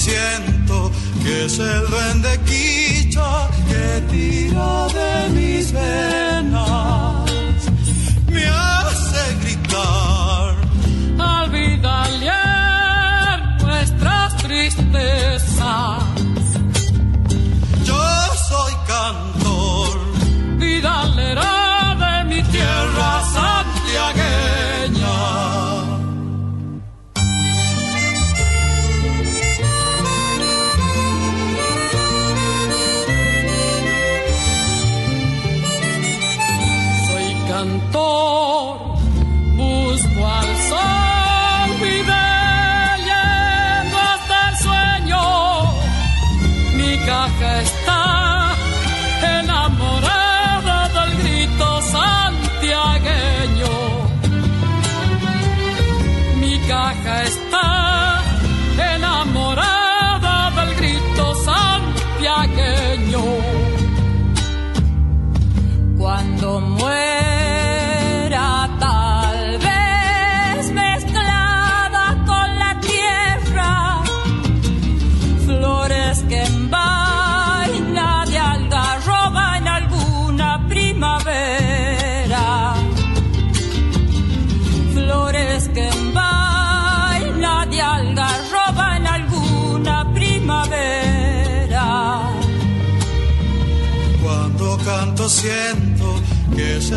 Siento 0.04 0.92
que 1.23 1.46
es 1.46 1.58
el 1.58 1.88
duende 1.88 2.38
quicha 2.44 3.49
que 3.68 4.02
tira 4.11 4.87
de 4.88 5.30
mis 5.30 5.73
venas. 5.73 6.73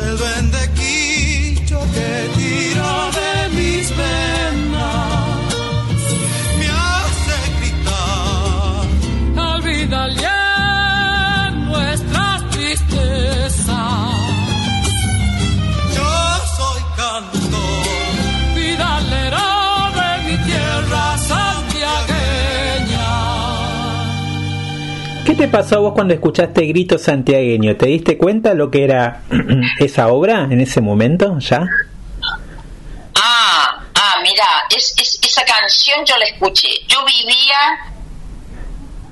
El 0.03 0.17
duende 0.17 0.56
te 25.37 25.47
pasó 25.47 25.75
a 25.75 25.79
vos 25.79 25.93
cuando 25.93 26.15
escuchaste 26.15 26.65
Grito 26.65 26.97
Santiagueño? 26.97 27.77
¿Te 27.77 27.85
diste 27.85 28.17
cuenta 28.17 28.55
lo 28.55 28.71
que 28.71 28.83
era 28.83 29.21
esa 29.79 30.07
obra 30.07 30.47
en 30.49 30.59
ese 30.59 30.81
momento 30.81 31.37
ya? 31.37 31.63
Ah, 33.15 33.83
ah, 33.93 34.15
mira, 34.23 34.45
es, 34.75 34.95
esa 35.21 35.45
canción 35.45 36.03
yo 36.05 36.17
la 36.17 36.25
escuché. 36.25 36.69
Yo 36.87 37.05
vivía 37.05 37.57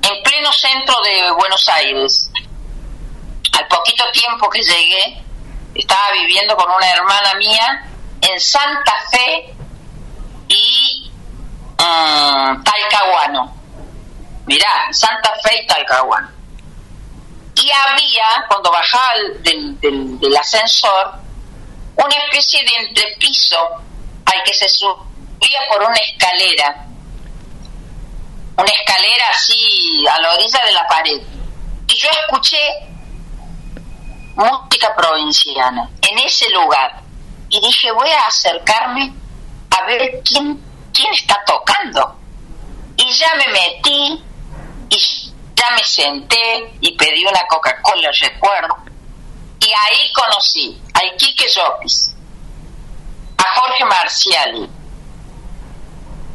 en 0.02 0.24
pleno 0.24 0.52
centro 0.52 0.96
de 1.04 1.32
Buenos 1.38 1.70
Aires. 1.70 2.32
Al 3.54 3.68
poquito 3.68 4.04
tiempo 4.12 4.50
que 4.50 4.62
llegué, 4.64 5.24
estaba 5.76 6.12
viviendo 6.14 6.56
con 6.56 6.72
una 6.72 6.92
hermana 6.92 7.36
mía 7.38 7.86
en 8.22 8.40
Santa 8.40 8.94
Fe 9.12 9.54
y 10.48 11.12
um, 11.80 12.64
Talcahuano. 12.64 13.65
Mirá, 14.46 14.88
Santa 14.92 15.34
Fe 15.44 15.64
y 15.64 15.68
Talcahuano. 15.68 16.30
Y 17.56 17.72
había, 17.72 18.46
cuando 18.48 18.72
bajaba 18.72 19.14
del, 19.40 19.80
del, 19.80 20.38
ascensor, 20.38 21.14
una 21.96 22.16
especie 22.26 22.64
de 22.64 22.88
entrepiso 22.88 23.58
al 24.26 24.44
que 24.44 24.54
se 24.54 24.68
subía 24.68 25.60
por 25.72 25.82
una 25.82 25.96
escalera. 25.96 26.86
Una 28.58 28.72
escalera 28.72 29.30
así 29.32 30.04
a 30.12 30.20
la 30.20 30.34
orilla 30.34 30.66
de 30.66 30.72
la 30.74 30.88
pared. 30.88 31.22
Y 31.88 31.96
yo 31.96 32.10
escuché 32.10 32.60
música 34.36 34.94
provinciana 34.96 35.90
en 36.02 36.20
ese 36.20 36.50
lugar. 36.50 37.02
Y 37.50 37.60
dije, 37.62 37.92
voy 37.92 38.10
a 38.10 38.28
acercarme 38.28 39.14
a 39.72 39.86
ver 39.86 40.22
quién, 40.24 40.62
quién 40.94 41.14
está 41.14 41.42
tocando. 41.46 42.16
Y 42.98 43.12
ya 43.12 43.34
me 43.36 43.48
metí 43.48 44.25
y 44.90 45.34
ya 45.56 45.70
me 45.72 45.84
senté 45.84 46.74
y 46.82 46.96
pedí 46.98 47.26
una 47.26 47.46
Coca-Cola, 47.48 48.10
recuerdo. 48.20 48.76
Y 49.60 49.72
ahí 49.74 50.12
conocí 50.14 50.80
a 50.94 51.06
Iquique 51.06 51.48
Llopis, 51.50 52.14
a 53.38 53.60
Jorge 53.60 53.86
Marciali, 53.86 54.70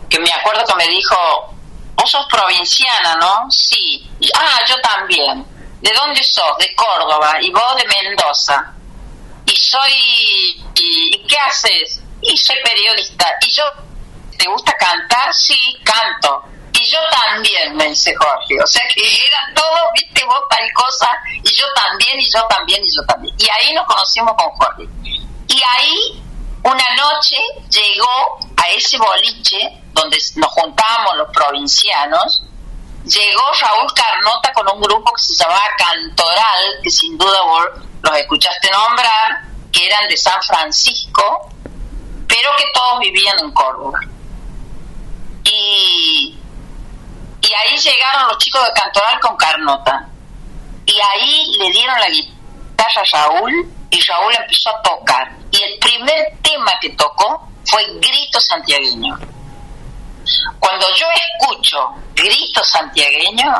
que 0.08 0.18
me 0.18 0.32
acuerdo 0.32 0.64
que 0.64 0.74
me 0.74 0.88
dijo, 0.88 1.54
vos 1.94 2.10
sos 2.10 2.26
provinciana, 2.26 3.16
¿no? 3.16 3.50
Sí. 3.50 4.10
ah, 4.34 4.60
yo 4.66 4.74
también. 4.80 5.46
¿De 5.80 5.92
dónde 5.92 6.22
sos? 6.22 6.58
De 6.58 6.74
Córdoba. 6.74 7.38
¿Y 7.40 7.50
vos 7.50 7.76
de 7.76 7.86
Mendoza? 7.86 8.74
Y 9.46 9.56
soy... 9.56 10.62
¿Y 10.74 11.26
qué 11.26 11.36
haces? 11.38 12.02
Y 12.20 12.36
soy 12.36 12.56
periodista. 12.64 13.26
¿Y 13.40 13.52
yo... 13.52 13.64
¿Te 14.36 14.48
gusta 14.48 14.72
cantar? 14.72 15.32
Sí, 15.32 15.58
canto. 15.84 16.44
Y 16.80 16.90
yo 16.90 16.98
también, 17.10 17.76
me 17.76 17.88
dice 17.88 18.14
Jorge. 18.16 18.54
O 18.62 18.66
sea 18.66 18.82
que 18.94 19.02
era 19.02 19.52
todo, 19.54 19.76
viste 19.94 20.24
vos 20.24 20.40
tal 20.48 20.72
cosa, 20.72 21.08
y 21.42 21.54
yo 21.54 21.66
también, 21.74 22.18
y 22.18 22.30
yo 22.30 22.42
también, 22.46 22.82
y 22.82 22.88
yo 22.96 23.04
también. 23.06 23.34
Y 23.38 23.48
ahí 23.50 23.74
nos 23.74 23.86
conocimos 23.86 24.32
con 24.34 24.50
Jorge. 24.52 24.88
Y 25.48 25.62
ahí, 25.76 26.22
una 26.62 26.84
noche, 26.96 27.36
llegó 27.68 28.38
a 28.56 28.68
ese 28.70 28.96
boliche 28.96 29.82
donde 29.92 30.16
nos 30.36 30.50
juntábamos 30.52 31.16
los 31.16 31.28
provincianos, 31.34 32.44
llegó 33.04 33.42
Raúl 33.60 33.92
Carnota 33.92 34.52
con 34.54 34.66
un 34.74 34.80
grupo 34.80 35.12
que 35.12 35.22
se 35.22 35.36
llamaba 35.36 35.60
Cantoral, 35.76 36.80
que 36.82 36.90
sin 36.90 37.18
duda 37.18 37.42
vos 37.42 37.66
los 38.02 38.16
escuchaste 38.16 38.70
nombrar, 38.70 39.42
que 39.70 39.84
eran 39.84 40.08
de 40.08 40.16
San 40.16 40.40
Francisco, 40.42 41.50
pero 42.26 42.50
que 42.56 42.64
todos 42.72 43.00
vivían 43.00 43.38
en 43.40 43.52
Córdoba. 43.52 44.00
Y, 45.44 46.39
y 47.40 47.52
ahí 47.52 47.78
llegaron 47.78 48.28
los 48.28 48.38
chicos 48.38 48.64
de 48.64 48.72
Cantoral 48.72 49.20
con 49.20 49.36
Carnota. 49.36 50.08
Y 50.86 50.98
ahí 51.00 51.52
le 51.58 51.70
dieron 51.70 51.98
la 52.00 52.08
guitarra 52.08 53.02
a 53.02 53.16
Raúl 53.18 53.72
y 53.90 54.00
Raúl 54.00 54.34
empezó 54.38 54.70
a 54.70 54.82
tocar. 54.82 55.30
Y 55.50 55.62
el 55.62 55.78
primer 55.78 56.38
tema 56.42 56.72
que 56.80 56.90
tocó 56.90 57.48
fue 57.64 57.84
Grito 58.00 58.40
Santiagueño 58.40 59.18
cuando 60.58 60.86
yo 60.94 61.06
escucho 61.14 61.78
grito 62.14 62.62
santiagueño, 62.64 63.52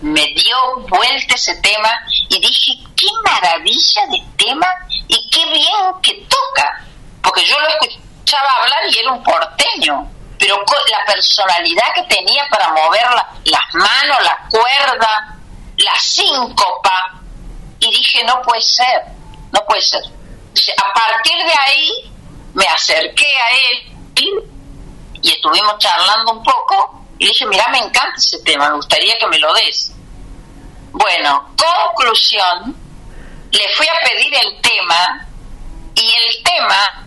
me 0.00 0.24
dio 0.34 0.56
vuelta 0.88 1.34
ese 1.34 1.54
tema 1.56 1.90
y 2.28 2.40
dije, 2.40 2.72
qué 2.96 3.06
maravilla 3.24 4.06
de 4.10 4.22
tema 4.36 4.66
y 5.08 5.30
qué 5.30 5.44
bien 5.46 6.00
que 6.02 6.14
toca. 6.28 6.84
Porque 7.22 7.44
yo 7.44 7.56
lo 7.58 7.68
escuchaba 7.68 8.48
hablar 8.60 8.80
y 8.88 8.98
era 8.98 9.12
un 9.12 9.22
porteño, 9.22 10.10
pero 10.42 10.56
la 10.90 11.04
personalidad 11.06 11.94
que 11.94 12.02
tenía 12.02 12.44
para 12.50 12.68
mover 12.70 13.06
las 13.44 13.74
manos, 13.74 14.18
la 14.24 14.48
cuerda, 14.50 15.36
la 15.76 16.00
síncopa, 16.00 17.20
y 17.78 17.90
dije, 17.92 18.24
no 18.24 18.42
puede 18.42 18.60
ser, 18.60 19.04
no 19.52 19.64
puede 19.64 19.82
ser. 19.82 20.02
a 20.02 20.94
partir 20.94 21.36
de 21.36 21.52
ahí 21.64 22.12
me 22.54 22.66
acerqué 22.66 23.24
a 23.24 23.50
él 23.50 24.50
y 25.22 25.30
estuvimos 25.30 25.78
charlando 25.78 26.32
un 26.32 26.42
poco 26.42 27.06
y 27.18 27.26
dije, 27.26 27.46
mira, 27.46 27.68
me 27.68 27.78
encanta 27.78 28.16
ese 28.16 28.40
tema, 28.40 28.68
me 28.68 28.74
gustaría 28.74 29.16
que 29.18 29.26
me 29.28 29.38
lo 29.38 29.54
des. 29.54 29.92
Bueno, 30.90 31.54
conclusión, 31.56 32.74
le 33.52 33.68
fui 33.76 33.86
a 33.86 34.08
pedir 34.08 34.34
el 34.34 34.60
tema 34.60 35.24
y 35.94 36.14
el 36.26 36.42
tema 36.42 37.06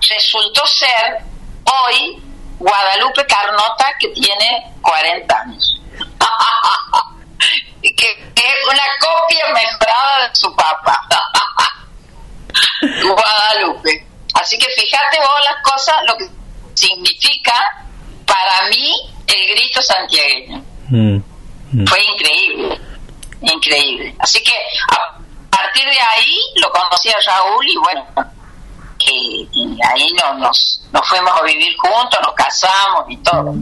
resultó 0.00 0.66
ser 0.66 1.18
hoy 1.64 2.31
Guadalupe 2.62 3.26
Carnota 3.26 3.92
que 3.98 4.08
tiene 4.08 4.72
40 4.80 5.40
años. 5.40 5.80
y 7.82 7.94
que, 7.96 8.10
es 8.10 8.68
una 8.70 8.82
copia 9.00 9.44
mejorada 9.52 10.28
de 10.28 10.34
su 10.36 10.54
papá. 10.54 11.00
Guadalupe. 13.02 14.06
Así 14.34 14.56
que 14.58 14.66
fíjate 14.70 15.18
vos 15.18 15.40
las 15.44 15.62
cosas, 15.62 15.96
lo 16.06 16.16
que 16.16 16.28
significa 16.74 17.54
para 18.26 18.68
mí 18.68 18.92
el 19.26 19.48
grito 19.56 19.82
santiagueño. 19.82 20.64
Mm, 20.88 21.16
mm. 21.72 21.86
Fue 21.86 22.04
increíble, 22.04 22.80
increíble. 23.40 24.14
Así 24.20 24.42
que 24.42 24.54
a 24.90 25.18
partir 25.50 25.84
de 25.84 26.00
ahí 26.00 26.36
lo 26.56 26.70
conocí 26.70 27.08
a 27.08 27.18
Raúl 27.26 27.66
y 27.68 27.76
bueno, 27.76 28.06
y, 29.10 29.78
ahí 29.88 30.12
no, 30.20 30.38
nos, 30.38 30.82
nos 30.92 31.08
fuimos 31.08 31.30
a 31.40 31.44
vivir 31.44 31.74
juntos, 31.78 32.18
nos 32.22 32.34
casamos 32.34 33.04
y 33.08 33.16
todo. 33.18 33.54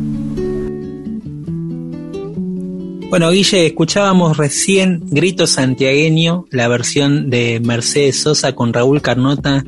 Bueno, 3.11 3.31
Guille, 3.31 3.67
escuchábamos 3.67 4.37
recién 4.37 5.01
Grito 5.11 5.49
Santiagueño, 5.49 6.45
la 6.51 6.69
versión 6.69 7.29
de 7.29 7.61
Mercedes 7.61 8.23
Sosa 8.23 8.55
con 8.55 8.73
Raúl 8.73 9.03
Carnota 9.03 9.65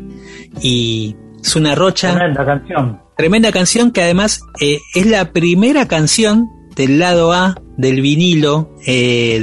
y 0.61 1.16
Zuna 1.44 1.74
Rocha. 1.74 2.14
Tremenda 2.14 2.44
canción. 2.44 3.02
Tremenda 3.16 3.50
canción 3.50 3.90
que 3.90 4.02
además 4.02 4.42
eh, 4.61 4.78
es 4.94 5.06
la 5.06 5.32
primera 5.32 5.88
canción 5.88 6.48
del 6.76 7.00
lado 7.00 7.32
A 7.32 7.56
del 7.76 8.00
vinilo 8.00 8.76
eh, 8.87 9.40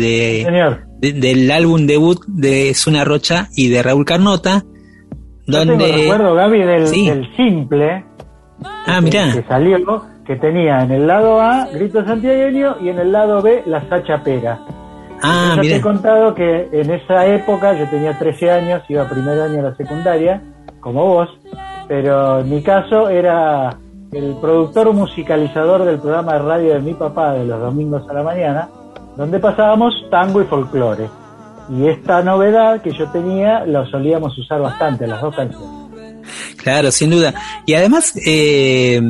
de, 1.01 1.13
del 1.13 1.51
álbum 1.51 1.85
debut 1.85 2.23
de 2.25 2.73
Zuna 2.75 3.03
Rocha 3.03 3.49
y 3.55 3.67
de 3.67 3.83
Raúl 3.83 4.05
Carnota. 4.05 4.63
Donde... 5.49 5.89
Yo 5.89 5.97
recuerdo, 5.97 6.35
Gaby, 6.35 6.59
del, 6.59 7.35
simple 7.35 8.05
ah, 8.85 9.01
mirá. 9.01 9.33
que 9.33 9.43
salió, 9.43 10.03
que 10.25 10.35
tenía 10.35 10.81
en 10.81 10.91
el 10.91 11.07
lado 11.07 11.41
A 11.41 11.67
Grito 11.73 12.05
Santiagueño 12.05 12.77
y 12.81 12.89
en 12.89 12.99
el 12.99 13.11
lado 13.11 13.41
B 13.41 13.63
La 13.65 13.87
Sacha 13.89 14.23
Pera. 14.23 14.59
Ah, 15.21 15.55
yo 15.57 15.63
te 15.63 15.75
he 15.75 15.81
contado 15.81 16.33
que 16.33 16.69
en 16.71 16.91
esa 16.91 17.25
época 17.25 17.73
yo 17.73 17.89
tenía 17.89 18.17
13 18.17 18.51
años, 18.51 18.83
iba 18.87 19.03
a 19.03 19.09
primer 19.09 19.39
año 19.41 19.55
de 19.55 19.63
la 19.63 19.75
secundaria, 19.75 20.41
como 20.79 21.05
vos, 21.05 21.29
pero 21.87 22.39
en 22.39 22.49
mi 22.49 22.61
caso 22.61 23.09
era 23.09 23.75
el 24.11 24.35
productor 24.39 24.93
musicalizador 24.93 25.83
del 25.83 25.99
programa 25.99 26.33
de 26.33 26.39
radio 26.39 26.73
de 26.75 26.79
mi 26.79 26.93
papá 26.93 27.33
de 27.33 27.45
los 27.45 27.59
domingos 27.59 28.07
a 28.09 28.13
la 28.13 28.23
mañana, 28.23 28.69
donde 29.17 29.39
pasábamos 29.39 29.93
tango 30.09 30.41
y 30.41 30.45
folclore. 30.45 31.09
Y 31.69 31.87
esta 31.87 32.23
novedad 32.23 32.81
que 32.81 32.91
yo 32.91 33.07
tenía 33.09 33.65
lo 33.65 33.85
solíamos 33.87 34.37
usar 34.37 34.61
bastante, 34.61 35.05
las 35.05 35.21
dos 35.21 35.35
canciones. 35.35 35.79
Claro, 36.57 36.91
sin 36.91 37.11
duda. 37.11 37.33
Y 37.65 37.73
además, 37.73 38.13
eh, 38.25 39.01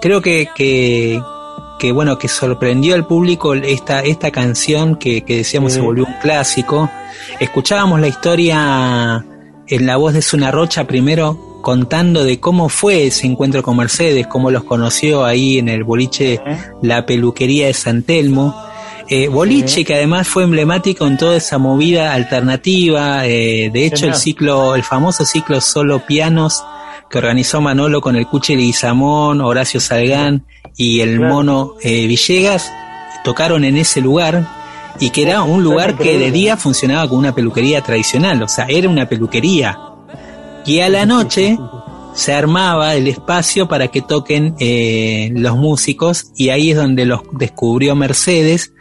creo 0.00 0.20
que, 0.20 0.48
que, 0.54 1.92
bueno, 1.92 2.18
que 2.18 2.28
sorprendió 2.28 2.94
al 2.94 3.06
público 3.06 3.54
esta, 3.54 4.00
esta 4.00 4.30
canción 4.30 4.96
que, 4.96 5.22
que 5.22 5.38
decíamos 5.38 5.72
se 5.72 5.80
volvió 5.80 6.04
un 6.04 6.14
clásico. 6.20 6.90
Escuchábamos 7.40 8.00
la 8.00 8.08
historia 8.08 9.24
en 9.68 9.86
la 9.86 9.96
voz 9.96 10.14
de 10.14 10.22
Suna 10.22 10.50
Rocha 10.50 10.84
primero 10.84 11.60
contando 11.66 12.22
de 12.22 12.38
cómo 12.38 12.68
fue 12.68 13.08
ese 13.08 13.26
encuentro 13.26 13.60
con 13.60 13.76
Mercedes, 13.76 14.28
cómo 14.28 14.52
los 14.52 14.62
conoció 14.62 15.24
ahí 15.24 15.58
en 15.58 15.68
el 15.68 15.82
boliche 15.82 16.40
La 16.80 17.06
Peluquería 17.06 17.66
de 17.66 17.74
San 17.74 18.04
Telmo. 18.04 18.54
Eh, 19.08 19.28
boliche 19.28 19.84
que 19.84 19.94
además 19.94 20.26
fue 20.26 20.42
emblemático 20.42 21.06
en 21.06 21.16
toda 21.16 21.36
esa 21.36 21.58
movida 21.58 22.12
alternativa, 22.12 23.24
eh, 23.24 23.70
de 23.72 23.86
hecho 23.86 24.06
el 24.06 24.14
ciclo, 24.16 24.74
el 24.74 24.82
famoso 24.82 25.24
ciclo 25.24 25.60
solo 25.60 26.04
pianos 26.04 26.64
que 27.08 27.18
organizó 27.18 27.60
Manolo 27.60 28.00
con 28.00 28.16
el 28.16 28.26
Cuche 28.26 28.56
Guizamón, 28.56 29.40
Horacio 29.40 29.78
Salgán 29.78 30.44
y 30.76 31.00
el 31.00 31.20
Mono 31.20 31.74
eh, 31.82 32.06
Villegas, 32.08 32.72
tocaron 33.22 33.64
en 33.64 33.76
ese 33.76 34.00
lugar 34.00 34.44
y 34.98 35.10
que 35.10 35.22
era 35.22 35.42
un 35.42 35.62
lugar 35.62 35.96
que 35.96 36.18
de 36.18 36.32
día 36.32 36.56
funcionaba 36.56 37.08
como 37.08 37.20
una 37.20 37.34
peluquería 37.34 37.82
tradicional, 37.82 38.42
o 38.42 38.48
sea, 38.48 38.66
era 38.68 38.88
una 38.88 39.08
peluquería. 39.08 39.78
Y 40.64 40.80
a 40.80 40.88
la 40.88 41.06
noche 41.06 41.56
se 42.14 42.32
armaba 42.32 42.94
el 42.96 43.06
espacio 43.06 43.68
para 43.68 43.88
que 43.88 44.02
toquen 44.02 44.56
eh, 44.58 45.30
los 45.34 45.56
músicos 45.56 46.32
y 46.34 46.48
ahí 46.48 46.70
es 46.70 46.76
donde 46.76 47.04
los 47.04 47.20
descubrió 47.32 47.94
Mercedes 47.94 48.72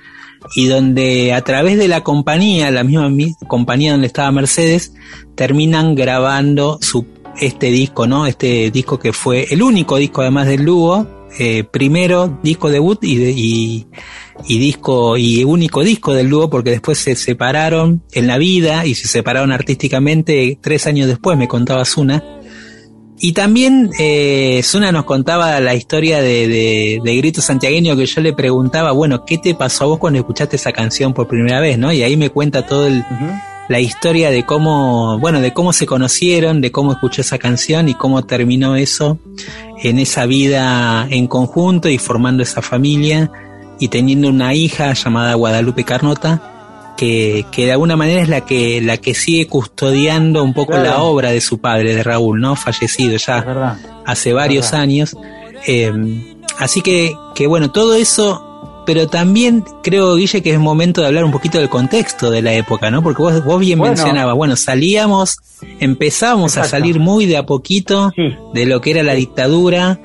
y 0.53 0.67
donde 0.67 1.33
a 1.33 1.41
través 1.41 1.77
de 1.77 1.87
la 1.87 2.01
compañía, 2.01 2.69
la 2.71 2.83
misma 2.83 3.09
compañía 3.47 3.93
donde 3.93 4.07
estaba 4.07 4.31
Mercedes, 4.31 4.93
terminan 5.35 5.95
grabando 5.95 6.77
su 6.81 7.05
este 7.39 7.67
disco, 7.67 8.07
¿no? 8.07 8.27
Este 8.27 8.71
disco 8.71 8.99
que 8.99 9.13
fue 9.13 9.47
el 9.49 9.61
único 9.61 9.97
disco 9.97 10.21
además 10.21 10.47
del 10.47 10.65
dúo, 10.65 11.07
eh, 11.37 11.65
primero 11.65 12.39
disco 12.43 12.69
debut 12.69 13.03
y, 13.03 13.21
y, 13.23 13.87
y, 14.47 14.59
disco 14.59 15.17
y 15.17 15.43
único 15.43 15.83
disco 15.83 16.13
del 16.13 16.29
dúo 16.29 16.49
porque 16.49 16.71
después 16.71 16.97
se 16.97 17.15
separaron 17.15 18.03
en 18.13 18.27
la 18.27 18.37
vida 18.37 18.85
y 18.85 18.95
se 18.95 19.07
separaron 19.07 19.51
artísticamente 19.51 20.57
tres 20.61 20.87
años 20.87 21.07
después, 21.07 21.37
me 21.37 21.47
contaba 21.47 21.83
Zuna. 21.83 22.23
Y 23.17 23.31
también 23.31 23.91
eh, 23.97 24.61
Zuna 24.63 24.91
nos 24.91 25.05
contaba 25.05 25.59
la 25.61 25.73
historia 25.73 26.21
de, 26.21 26.47
de, 26.47 27.01
de, 27.03 27.15
Grito 27.15 27.41
Santiagueño 27.41 27.95
que 27.95 28.05
yo 28.05 28.21
le 28.21 28.33
preguntaba, 28.33 28.91
bueno, 28.91 29.23
¿qué 29.25 29.37
te 29.37 29.55
pasó 29.55 29.85
a 29.85 29.87
vos 29.87 29.99
cuando 29.99 30.19
escuchaste 30.19 30.57
esa 30.57 30.73
canción 30.73 31.13
por 31.13 31.27
primera 31.27 31.61
vez? 31.61 31.77
¿no? 31.77 31.93
Y 31.93 32.03
ahí 32.03 32.17
me 32.17 32.29
cuenta 32.29 32.65
todo 32.65 32.87
el, 32.87 33.05
la 33.69 33.79
historia 33.79 34.31
de 34.31 34.45
cómo, 34.45 35.17
bueno, 35.19 35.39
de 35.39 35.53
cómo 35.53 35.71
se 35.71 35.85
conocieron, 35.85 36.59
de 36.59 36.71
cómo 36.71 36.91
escuchó 36.91 37.21
esa 37.21 37.37
canción 37.37 37.87
y 37.87 37.93
cómo 37.93 38.23
terminó 38.25 38.75
eso 38.75 39.17
en 39.81 39.99
esa 39.99 40.25
vida 40.25 41.07
en 41.09 41.27
conjunto 41.27 41.89
y 41.89 41.97
formando 41.97 42.43
esa 42.43 42.61
familia 42.61 43.31
y 43.79 43.87
teniendo 43.87 44.29
una 44.29 44.53
hija 44.53 44.93
llamada 44.93 45.35
Guadalupe 45.35 45.83
Carnota 45.83 46.54
que, 46.95 47.45
que 47.51 47.65
de 47.65 47.71
alguna 47.73 47.95
manera 47.95 48.21
es 48.21 48.29
la 48.29 48.41
que 48.41 48.81
la 48.81 48.97
que 48.97 49.13
sigue 49.13 49.47
custodiando 49.47 50.43
un 50.43 50.53
poco 50.53 50.77
la 50.77 51.01
obra 51.01 51.31
de 51.31 51.41
su 51.41 51.59
padre, 51.59 51.95
de 51.95 52.03
Raúl, 52.03 52.39
¿no? 52.39 52.55
Fallecido 52.55 53.17
ya 53.17 53.77
hace 54.05 54.33
varios 54.33 54.73
años. 54.73 55.15
Eh, 55.67 55.91
así 56.59 56.81
que, 56.81 57.15
que 57.33 57.47
bueno, 57.47 57.71
todo 57.71 57.95
eso, 57.95 58.83
pero 58.85 59.07
también 59.07 59.63
creo, 59.83 60.15
Guille, 60.15 60.41
que 60.41 60.51
es 60.51 60.59
momento 60.59 61.01
de 61.01 61.07
hablar 61.07 61.25
un 61.25 61.31
poquito 61.31 61.57
del 61.57 61.69
contexto 61.69 62.31
de 62.31 62.41
la 62.41 62.53
época, 62.53 62.91
¿no? 62.91 63.03
Porque 63.03 63.21
vos, 63.21 63.43
vos 63.43 63.59
bien 63.59 63.79
mencionabas, 63.79 64.35
bueno, 64.35 64.55
salíamos, 64.55 65.37
empezamos 65.79 66.57
a 66.57 66.63
salir 66.63 66.99
muy 66.99 67.25
de 67.25 67.37
a 67.37 67.45
poquito 67.45 68.13
de 68.53 68.65
lo 68.65 68.81
que 68.81 68.91
era 68.91 69.03
la 69.03 69.13
dictadura. 69.13 69.99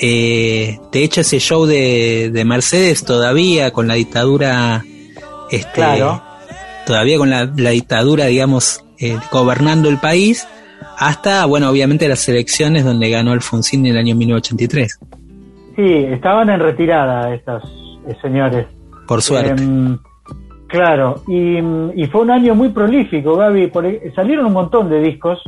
Eh, 0.00 0.78
de 0.90 1.04
hecho, 1.04 1.20
ese 1.20 1.38
show 1.38 1.66
de, 1.66 2.30
de 2.32 2.44
Mercedes 2.46 3.04
todavía 3.04 3.72
con 3.72 3.86
la 3.86 3.94
dictadura 3.94 4.82
este, 5.50 5.72
claro 5.72 6.31
todavía 6.86 7.18
con 7.18 7.30
la, 7.30 7.46
dictadura, 7.46 8.26
digamos, 8.26 8.84
eh, 8.98 9.16
gobernando 9.30 9.88
el 9.88 9.98
país, 9.98 10.46
hasta, 10.98 11.46
bueno, 11.46 11.68
obviamente 11.70 12.08
las 12.08 12.28
elecciones 12.28 12.84
donde 12.84 13.10
ganó 13.10 13.32
Alfonsín 13.32 13.86
en 13.86 13.92
el 13.92 13.98
año 13.98 14.14
1983. 14.14 14.98
Sí, 15.76 15.82
estaban 15.82 16.50
en 16.50 16.60
retirada 16.60 17.34
estos 17.34 17.62
eh, 18.08 18.16
señores. 18.20 18.66
Por 19.06 19.22
suerte. 19.22 19.62
Em, 19.62 19.98
claro, 20.68 21.22
y, 21.26 22.06
fue 22.06 22.22
un 22.22 22.30
año 22.30 22.54
muy 22.54 22.68
prolífico, 22.68 23.36
Gaby. 23.36 23.72
E, 23.84 24.12
salieron 24.14 24.46
un 24.46 24.52
montón 24.52 24.90
de 24.90 25.00
discos, 25.00 25.42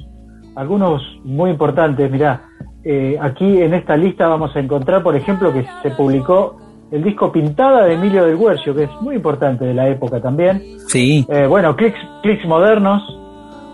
algunos 0.56 1.02
muy 1.24 1.50
importantes. 1.50 2.10
Mirá, 2.10 2.44
eh, 2.84 3.16
aquí 3.20 3.60
en 3.62 3.74
esta 3.74 3.96
lista 3.96 4.26
vamos 4.28 4.54
a 4.56 4.60
encontrar, 4.60 5.02
por 5.02 5.14
ejemplo, 5.14 5.52
que 5.52 5.66
se 5.82 5.90
publicó 5.90 6.56
el 6.94 7.02
disco 7.02 7.32
Pintada 7.32 7.86
de 7.86 7.94
Emilio 7.94 8.24
del 8.24 8.38
Guercio, 8.38 8.72
que 8.72 8.84
es 8.84 8.90
muy 9.00 9.16
importante 9.16 9.64
de 9.64 9.74
la 9.74 9.88
época 9.88 10.20
también. 10.20 10.62
Sí. 10.86 11.26
Eh, 11.28 11.44
bueno, 11.48 11.74
Clicks, 11.74 11.98
Clicks 12.22 12.46
Modernos 12.46 13.02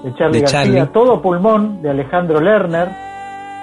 de 0.02 0.14
Charlie 0.14 0.40
García, 0.40 0.86
Todo 0.86 1.20
Pulmón 1.20 1.82
de 1.82 1.90
Alejandro 1.90 2.40
Lerner, 2.40 2.88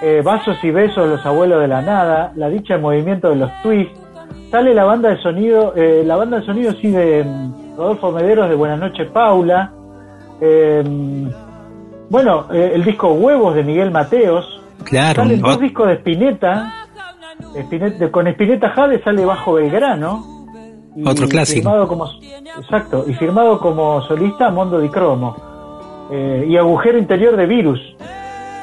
eh, 0.03 0.21
Vasos 0.23 0.63
y 0.63 0.69
Besos 0.69 1.05
de 1.05 1.15
los 1.15 1.25
Abuelos 1.25 1.59
de 1.59 1.67
la 1.67 1.81
Nada, 1.81 2.31
La 2.35 2.49
Dicha 2.49 2.75
en 2.75 2.81
Movimiento 2.81 3.29
de 3.29 3.37
los 3.37 3.49
Twists, 3.63 3.99
sale 4.51 4.75
la 4.75 4.83
banda 4.83 5.09
de 5.09 5.17
sonido, 5.23 5.73
eh, 5.75 6.03
la 6.05 6.17
banda 6.17 6.39
de 6.39 6.45
sonido 6.45 6.73
sí 6.73 6.91
de 6.91 7.23
mm, 7.23 7.77
Rodolfo 7.77 8.11
Mederos 8.11 8.49
de 8.49 8.55
Buenas 8.55 8.79
noches 8.79 9.09
Paula, 9.09 9.71
bueno, 12.09 12.45
el 12.51 12.83
disco 12.83 13.11
Huevos 13.11 13.55
de 13.55 13.63
Miguel 13.63 13.89
Mateos, 13.89 14.61
claro, 14.83 15.23
salen 15.23 15.41
dos 15.41 15.59
discos 15.59 15.87
de 15.87 15.93
Spinetta, 15.95 16.86
con 18.11 18.27
Espineta 18.27 18.69
Jade 18.69 19.03
sale 19.03 19.25
Bajo 19.25 19.53
Belgrano. 19.53 20.37
Y 20.95 21.07
Otro 21.07 21.27
clásico. 21.27 21.61
Firmado 21.61 21.87
como, 21.87 22.09
exacto, 22.59 23.05
y 23.07 23.13
firmado 23.13 23.59
como 23.59 24.01
solista 24.01 24.49
Mondo 24.49 24.79
di 24.79 24.89
Cromo. 24.89 25.35
Eh, 26.11 26.47
y 26.49 26.57
Agujero 26.57 26.97
Interior 26.97 27.35
de 27.35 27.45
Virus. 27.45 27.79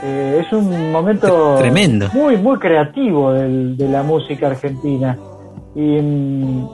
Eh, 0.07 0.43
es 0.45 0.53
un 0.53 0.93
momento 0.93 1.55
tremendo 1.57 2.09
muy 2.13 2.37
muy 2.37 2.59
creativo 2.59 3.33
de 3.33 3.89
la 3.89 4.03
música 4.03 4.49
argentina 4.49 5.17
y, 5.75 5.81
mm, 5.81 6.69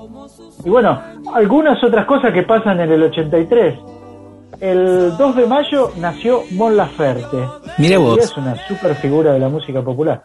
y, 0.64 0.68
bueno 0.68 1.00
algunas 1.32 1.82
otras 1.84 2.06
cosas 2.06 2.32
que 2.32 2.42
pasan 2.42 2.80
en 2.80 2.90
el 2.90 3.04
83 3.04 3.78
el 4.60 5.16
2 5.16 5.36
de 5.36 5.46
mayo 5.46 5.92
nació 6.00 6.42
Mon 6.56 6.76
Laferte 6.76 7.38
mira 7.78 7.98
vos 7.98 8.18
es 8.18 8.36
una 8.36 8.56
super 8.66 8.96
figura 8.96 9.32
de 9.32 9.38
la 9.38 9.48
música 9.48 9.80
popular 9.80 10.24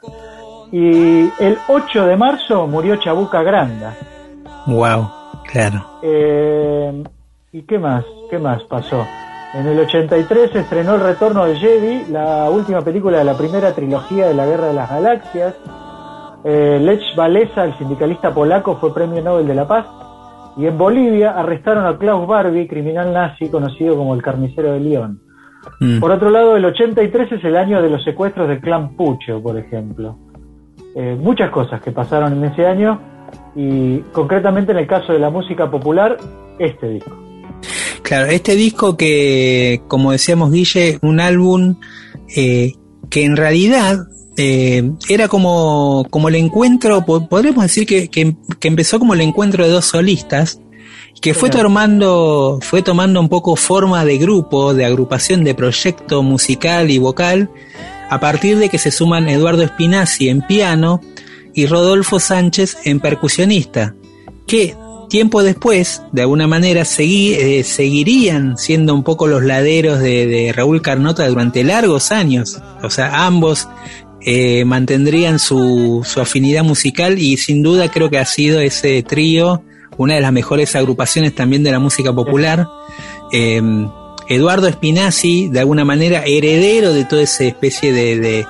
y 0.72 1.30
el 1.40 1.58
8 1.68 2.06
de 2.06 2.18
marzo 2.18 2.68
murió 2.68 2.96
Chabuca 2.98 3.44
Granda. 3.44 3.96
Wow, 4.68 5.10
claro. 5.52 5.86
Eh, 6.02 7.04
¿Y 7.52 7.62
qué 7.64 7.80
más? 7.80 8.04
¿Qué 8.30 8.40
más 8.40 8.64
pasó? 8.64 9.06
En 9.54 9.68
el 9.68 9.80
83 9.80 10.52
se 10.52 10.60
estrenó 10.60 10.96
El 10.96 11.02
Retorno 11.02 11.46
de 11.46 11.56
Jedi, 11.56 12.12
la 12.12 12.50
última 12.50 12.82
película 12.82 13.20
de 13.20 13.24
la 13.24 13.38
primera 13.38 13.74
trilogía 13.74 14.28
de 14.28 14.34
la 14.34 14.46
Guerra 14.46 14.68
de 14.68 14.74
las 14.74 14.90
Galaxias. 14.90 15.56
Eh, 16.44 16.80
Lech 16.82 17.18
Walesa, 17.18 17.64
el 17.64 17.78
sindicalista 17.78 18.34
polaco, 18.34 18.76
fue 18.76 18.94
premio 18.94 19.22
Nobel 19.22 19.48
de 19.48 19.56
la 19.56 19.66
Paz. 19.66 19.86
Y 20.58 20.66
en 20.66 20.78
Bolivia 20.78 21.32
arrestaron 21.32 21.86
a 21.86 21.98
Klaus 21.98 22.28
Barbie, 22.28 22.68
criminal 22.68 23.14
nazi 23.14 23.50
conocido 23.50 23.96
como 23.96 24.14
el 24.14 24.22
carnicero 24.22 24.74
de 24.74 24.80
León. 24.82 25.22
Mm. 25.80 26.00
Por 26.00 26.12
otro 26.12 26.30
lado, 26.30 26.58
el 26.58 26.66
83 26.66 27.32
es 27.32 27.44
el 27.44 27.56
año 27.56 27.82
de 27.82 27.90
los 27.90 28.04
secuestros 28.04 28.48
del 28.48 28.60
clan 28.60 28.96
Pucho, 28.96 29.42
por 29.42 29.58
ejemplo. 29.58 30.18
Eh, 30.98 31.18
muchas 31.20 31.52
cosas 31.52 31.82
que 31.82 31.92
pasaron 31.92 32.32
en 32.34 32.52
ese 32.52 32.66
año 32.66 33.02
y 33.54 34.00
concretamente 34.14 34.72
en 34.72 34.78
el 34.78 34.88
caso 34.88 35.12
de 35.12 35.20
la 35.20 35.30
música 35.30 35.70
popular, 35.70 36.16
este 36.58 36.88
disco. 36.88 37.12
Claro, 38.02 38.28
este 38.28 38.56
disco 38.56 38.96
que, 38.96 39.82
como 39.90 40.14
decíamos 40.14 40.54
Guille, 40.54 41.00
un 41.02 41.20
álbum 41.20 41.76
eh, 42.34 42.74
que 43.10 43.26
en 43.26 43.36
realidad 43.36 44.08
eh, 44.38 44.90
era 45.10 45.28
como, 45.28 46.06
como 46.10 46.30
el 46.30 46.36
encuentro, 46.36 47.04
podríamos 47.06 47.64
decir 47.64 47.86
que, 47.86 48.08
que, 48.10 48.36
empezó 48.62 48.98
como 48.98 49.16
el 49.16 49.22
encuentro 49.22 49.66
de 49.66 49.72
dos 49.72 49.86
solistas, 49.86 50.62
que 51.22 51.34
fue 51.34 51.50
tomando, 51.50 52.60
fue 52.62 52.82
tomando 52.82 53.20
un 53.20 53.28
poco 53.28 53.58
forma 53.58 54.06
de 54.06 54.18
grupo, 54.18 54.74
de 54.74 54.86
agrupación, 54.86 55.44
de 55.44 55.56
proyecto 55.56 56.24
musical 56.24 56.90
y 56.90 57.00
vocal, 57.00 57.50
a 58.10 58.20
partir 58.20 58.58
de 58.58 58.70
que 58.70 58.78
se 58.78 58.92
suman 58.92 59.28
Eduardo 59.30 59.64
Espinazzi 59.64 60.30
en 60.30 60.42
piano 60.42 61.02
y 61.54 61.66
Rodolfo 61.66 62.20
Sánchez 62.20 62.78
en 62.84 63.00
percusionista, 63.00 63.96
que 64.48 64.76
tiempo 65.10 65.44
después, 65.44 66.02
de 66.12 66.22
alguna 66.22 66.48
manera, 66.48 66.84
eh, 66.98 67.64
seguirían 67.64 68.58
siendo 68.58 68.94
un 68.94 69.04
poco 69.04 69.28
los 69.28 69.44
laderos 69.44 70.00
de, 70.00 70.52
Raúl 70.56 70.82
Carnota 70.82 71.28
durante 71.28 71.64
largos 71.64 72.12
años. 72.12 72.62
O 72.84 72.90
sea, 72.90 73.26
ambos 73.26 73.68
eh, 74.22 74.66
mantendrían 74.66 75.40
su, 75.40 76.02
su, 76.06 76.20
afinidad 76.20 76.64
musical 76.64 77.20
y 77.20 77.38
sin 77.38 77.64
duda 77.64 77.90
creo 77.90 78.10
que 78.10 78.18
ha 78.18 78.26
sido 78.26 78.60
ese 78.60 79.04
trío 79.04 79.64
una 79.98 80.16
de 80.16 80.22
las 80.22 80.34
mejores 80.34 80.76
agrupaciones 80.76 81.34
también 81.36 81.64
de 81.64 81.72
la 81.72 81.80
música 81.80 82.14
popular. 82.14 82.68
Eh, 83.32 83.62
Eduardo 84.30 84.70
Spinazzi, 84.70 85.50
de 85.50 85.60
alguna 85.60 85.86
manera, 85.86 86.24
heredero 86.26 86.94
de 86.94 87.06
toda 87.06 87.22
esa 87.24 87.44
especie 87.44 87.94
de, 87.94 88.20
de, 88.20 88.46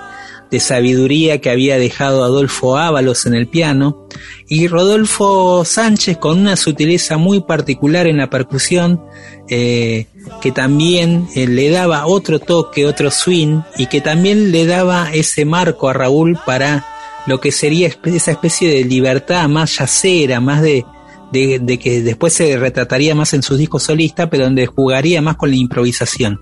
sabiduría 0.58 1.42
que 1.42 1.50
había 1.50 1.78
dejado 1.78 2.24
Adolfo 2.24 2.78
Ábalos 2.78 3.26
en 3.26 3.34
el 3.34 3.48
piano, 3.48 4.08
y 4.48 4.68
Rodolfo 4.68 5.66
Sánchez 5.66 6.18
con 6.18 6.40
una 6.40 6.56
sutileza 6.56 7.18
muy 7.18 7.42
particular 7.42 8.08
en 8.08 8.16
la 8.16 8.30
percusión, 8.30 9.04
eh, 9.50 10.08
que 10.42 10.54
también 10.54 11.28
eh, 11.36 11.46
le 11.46 11.70
daba 11.70 12.06
otro 12.06 12.40
toque, 12.40 12.86
otro 12.86 13.12
swing, 13.12 13.64
y 13.78 13.88
que 13.88 14.00
también 14.00 14.54
le 14.54 14.66
daba 14.66 15.12
ese 15.12 15.44
marco 15.44 15.90
a 15.90 15.94
Raúl 15.94 16.40
para 16.46 16.86
lo 17.28 17.42
que 17.42 17.52
sería 17.52 17.90
esa 18.06 18.32
especie 18.32 18.70
de 18.70 18.86
libertad 18.86 19.50
más 19.50 19.78
yacera, 19.78 20.40
más 20.40 20.62
de, 20.62 20.86
de, 21.36 21.78
que 21.78 22.02
después 22.02 22.34
se 22.34 22.58
retrataría 22.58 23.14
más 23.16 23.34
en 23.34 23.42
sus 23.42 23.58
discos 23.58 23.84
solistas, 23.84 24.28
pero 24.30 24.46
donde 24.46 24.66
jugaría 24.66 25.22
más 25.22 25.36
con 25.36 25.50
la 25.50 25.56
improvisación. 25.58 26.40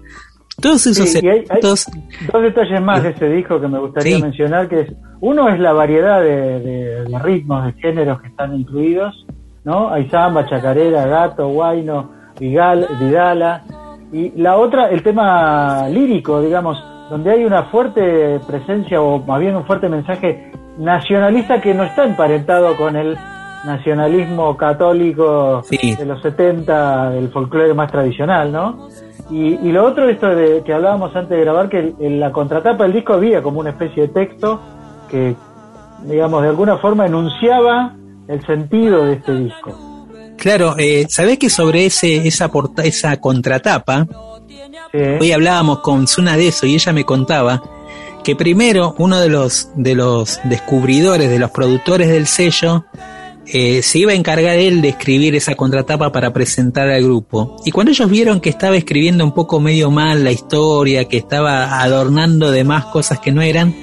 Todos 0.62 0.86
esos 0.86 1.16
hay, 1.16 1.44
dos 1.62 1.88
detalles 2.32 2.80
más 2.82 3.02
de 3.02 3.10
ese 3.10 3.28
disco 3.28 3.60
que 3.60 3.68
me 3.68 3.80
gustaría 3.80 4.20
mencionar, 4.20 4.70
que 4.70 4.82
es 4.82 4.94
uno 5.20 5.50
es 5.50 5.60
la 5.60 5.74
variedad 5.74 6.22
de, 6.22 7.06
ritmos, 7.24 7.66
de 7.66 7.82
géneros 7.82 8.22
que 8.22 8.28
están 8.28 8.54
incluidos, 8.56 9.26
¿no? 9.64 9.90
Hay 9.90 10.10
samba, 10.10 10.48
chacarera, 10.48 11.08
gato, 11.08 11.48
guayno, 11.48 12.12
Vigal, 12.40 12.88
vidala. 13.00 13.64
Y 14.12 14.32
la 14.42 14.58
otra, 14.58 14.90
el 14.90 15.02
tema 15.02 15.88
lírico, 15.88 16.42
digamos, 16.42 16.78
donde 17.10 17.32
hay 17.32 17.46
una 17.46 17.64
fuerte 17.64 18.40
presencia 18.46 19.02
o 19.02 19.20
más 19.20 19.40
bien 19.40 19.56
un 19.56 19.66
fuerte 19.66 19.88
mensaje 19.88 20.52
nacionalista 20.78 21.62
que 21.62 21.74
no 21.74 21.84
está 21.84 22.06
emparentado 22.06 22.76
con 22.76 22.96
el 22.96 23.18
nacionalismo 23.66 24.58
católico 24.58 25.64
de 25.70 26.06
los 26.06 26.22
70, 26.22 27.12
del 27.12 27.30
folclore 27.30 27.74
más 27.74 27.92
tradicional, 27.92 28.52
¿no? 28.52 28.90
Y, 29.30 29.72
lo 29.72 29.86
otro, 29.86 30.10
esto 30.10 30.28
de 30.28 30.62
que 30.64 30.74
hablábamos 30.74 31.16
antes 31.16 31.38
de 31.38 31.44
grabar, 31.44 31.70
que 31.70 31.94
en 32.00 32.20
la 32.20 32.32
contratapa 32.32 32.84
del 32.84 32.94
disco 32.94 33.14
había 33.14 33.42
como 33.42 33.62
una 33.62 33.72
especie 33.72 34.04
de 34.04 34.10
texto 34.10 34.62
que, 35.10 35.36
digamos, 36.04 36.44
de 36.44 36.50
alguna 36.50 36.78
forma 36.78 37.08
enunciaba 37.08 37.96
el 38.28 38.46
sentido 38.46 39.06
de 39.06 39.14
este 39.14 39.34
disco. 39.36 40.08
Claro, 40.38 40.76
eh, 40.78 41.06
¿sabés 41.10 41.40
que 41.40 41.50
sobre 41.50 41.86
ese 41.86 42.28
esa 42.28 42.50
porta, 42.50 42.84
esa 42.84 43.18
contratapa, 43.18 44.06
hoy 44.94 45.32
hablábamos 45.32 45.80
con 45.80 46.06
Zuna 46.06 46.36
de 46.36 46.50
eso 46.50 46.66
y 46.66 46.76
ella 46.76 46.92
me 46.92 47.06
contaba 47.06 47.62
que 48.24 48.36
primero 48.36 48.94
uno 48.98 49.20
de 49.20 49.30
los 49.30 49.70
de 49.76 49.96
los 49.96 50.42
descubridores, 50.44 51.30
de 51.30 51.40
los 51.40 51.52
productores 51.52 52.10
del 52.10 52.28
sello, 52.28 52.86
eh, 53.46 53.82
se 53.82 54.00
iba 54.00 54.14
a 54.14 54.16
encargar 54.16 54.58
él 54.58 54.82
de 54.82 54.90
escribir 54.90 55.36
esa 55.36 55.56
contratapa 55.56 56.12
para 56.12 56.32
presentar 56.32 56.90
al 56.90 57.04
grupo. 57.04 57.58
Y 57.66 57.72
cuando 57.72 57.92
ellos 57.92 58.10
vieron 58.10 58.40
que 58.40 58.50
estaba 58.50 58.78
escribiendo 58.78 59.24
un 59.24 59.34
poco 59.34 59.60
medio 59.60 59.92
mal 59.92 60.24
la 60.24 60.32
historia, 60.32 61.06
que 61.06 61.18
estaba 61.18 61.82
adornando 61.82 62.52
de 62.52 62.64
más 62.64 62.86
cosas 62.86 63.20
que 63.20 63.32
no 63.32 63.42
eran, 63.42 63.76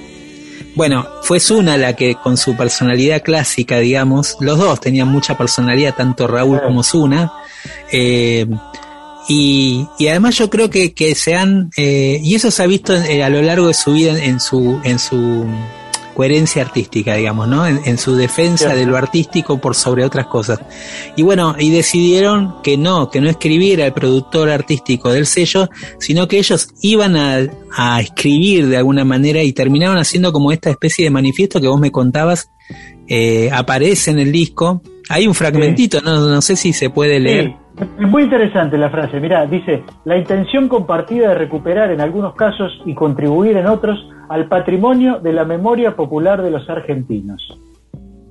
bueno, 0.76 1.06
fue 1.22 1.40
Zuna 1.40 1.76
la 1.76 1.94
que 1.94 2.14
con 2.14 2.36
su 2.36 2.56
personalidad 2.56 3.22
clásica, 3.22 3.78
digamos, 3.78 4.36
los 4.40 4.58
dos 4.58 4.80
tenían 4.80 5.08
mucha 5.08 5.36
personalidad, 5.36 5.94
tanto 5.94 6.26
Raúl 6.26 6.60
como 6.62 6.82
Zuna, 6.82 7.32
eh, 7.92 8.46
y, 9.28 9.86
además 10.08 10.36
yo 10.36 10.48
creo 10.48 10.70
que, 10.70 10.94
que 10.94 11.14
se 11.14 11.36
han, 11.36 11.70
eh, 11.76 12.20
y 12.22 12.34
eso 12.34 12.50
se 12.50 12.62
ha 12.62 12.66
visto 12.66 12.94
a 12.94 13.28
lo 13.28 13.42
largo 13.42 13.68
de 13.68 13.74
su 13.74 13.92
vida 13.92 14.18
en 14.24 14.40
su, 14.40 14.80
en 14.82 14.98
su 14.98 15.46
coherencia 16.14 16.62
artística, 16.62 17.14
digamos, 17.14 17.48
¿no? 17.48 17.66
En, 17.66 17.98
su 17.98 18.14
defensa 18.14 18.74
de 18.74 18.86
lo 18.86 18.96
artístico 18.96 19.58
por 19.58 19.74
sobre 19.74 20.04
otras 20.04 20.26
cosas. 20.26 20.60
Y 21.16 21.22
bueno, 21.22 21.54
y 21.58 21.70
decidieron 21.70 22.62
que 22.62 22.76
no, 22.76 23.10
que 23.10 23.20
no 23.20 23.28
escribiera 23.28 23.86
el 23.86 23.92
productor 23.92 24.50
artístico 24.50 25.12
del 25.12 25.26
sello, 25.26 25.68
sino 25.98 26.28
que 26.28 26.38
ellos 26.38 26.68
iban 26.82 27.16
a, 27.16 28.00
escribir 28.00 28.66
de 28.66 28.76
alguna 28.76 29.04
manera 29.04 29.42
y 29.42 29.52
terminaron 29.52 29.96
haciendo 29.96 30.32
como 30.32 30.52
esta 30.52 30.70
especie 30.70 31.04
de 31.04 31.10
manifiesto 31.10 31.60
que 31.60 31.68
vos 31.68 31.80
me 31.80 31.90
contabas, 31.90 32.50
eh, 33.08 33.50
aparece 33.52 34.10
en 34.10 34.18
el 34.18 34.32
disco. 34.32 34.82
Hay 35.08 35.26
un 35.26 35.34
fragmentito, 35.34 36.00
no, 36.00 36.28
no 36.28 36.40
sé 36.42 36.56
si 36.56 36.72
se 36.72 36.90
puede 36.90 37.20
leer. 37.20 37.54
Es 37.98 38.08
muy 38.08 38.24
interesante 38.24 38.76
la 38.76 38.90
frase, 38.90 39.20
mirá, 39.20 39.46
dice, 39.46 39.82
la 40.04 40.18
intención 40.18 40.68
compartida 40.68 41.30
de 41.30 41.34
recuperar 41.36 41.90
en 41.90 42.00
algunos 42.00 42.34
casos 42.34 42.72
y 42.84 42.94
contribuir 42.94 43.56
en 43.56 43.66
otros 43.66 43.98
al 44.30 44.46
patrimonio 44.46 45.18
de 45.18 45.32
la 45.32 45.44
memoria 45.44 45.96
popular 45.96 46.40
de 46.40 46.52
los 46.52 46.70
argentinos. 46.70 47.58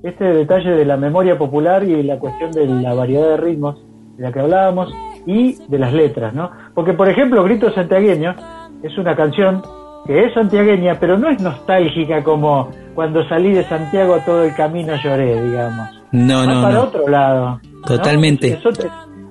Este 0.02 0.24
detalle 0.24 0.70
de 0.70 0.86
la 0.86 0.96
memoria 0.96 1.36
popular 1.36 1.84
y 1.84 2.02
la 2.02 2.18
cuestión 2.18 2.50
de 2.52 2.66
la 2.66 2.94
variedad 2.94 3.28
de 3.28 3.36
ritmos 3.36 3.76
de 4.16 4.22
la 4.22 4.32
que 4.32 4.40
hablábamos 4.40 4.88
y 5.26 5.56
de 5.68 5.78
las 5.78 5.92
letras, 5.92 6.32
¿no? 6.32 6.50
Porque, 6.74 6.94
por 6.94 7.06
ejemplo, 7.10 7.44
Grito 7.44 7.70
Santiagueño 7.72 8.34
es 8.82 8.96
una 8.96 9.14
canción 9.14 9.62
que 10.06 10.24
es 10.24 10.32
santiagueña, 10.32 10.96
pero 10.98 11.18
no 11.18 11.28
es 11.28 11.38
nostálgica 11.42 12.24
como 12.24 12.70
cuando 12.94 13.22
salí 13.28 13.52
de 13.52 13.64
Santiago 13.64 14.16
todo 14.24 14.44
el 14.44 14.54
camino 14.54 14.94
lloré, 14.96 15.42
digamos. 15.42 16.02
No, 16.12 16.46
no. 16.46 16.62
para 16.62 16.74
no. 16.76 16.82
otro 16.84 17.08
lado. 17.08 17.60
Totalmente 17.86 18.58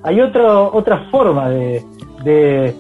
hay 0.03 0.21
otro, 0.21 0.73
otra 0.73 1.09
forma 1.11 1.49
de, 1.49 1.83
de 2.23 2.73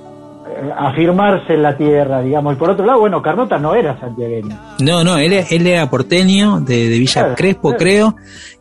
afirmarse 0.77 1.53
en 1.53 1.63
la 1.63 1.77
tierra, 1.77 2.21
digamos. 2.21 2.53
Y 2.53 2.57
por 2.57 2.71
otro 2.71 2.85
lado, 2.85 2.99
bueno, 2.99 3.21
Carnota 3.21 3.57
no 3.57 3.75
era 3.75 3.99
santiagueño. 3.99 4.57
No, 4.79 5.03
no, 5.03 5.17
él, 5.17 5.33
él 5.33 5.67
era 5.67 5.89
porteño, 5.89 6.59
de, 6.59 6.87
Villa 6.89 7.35
Crespo, 7.35 7.75
creo, 7.75 8.15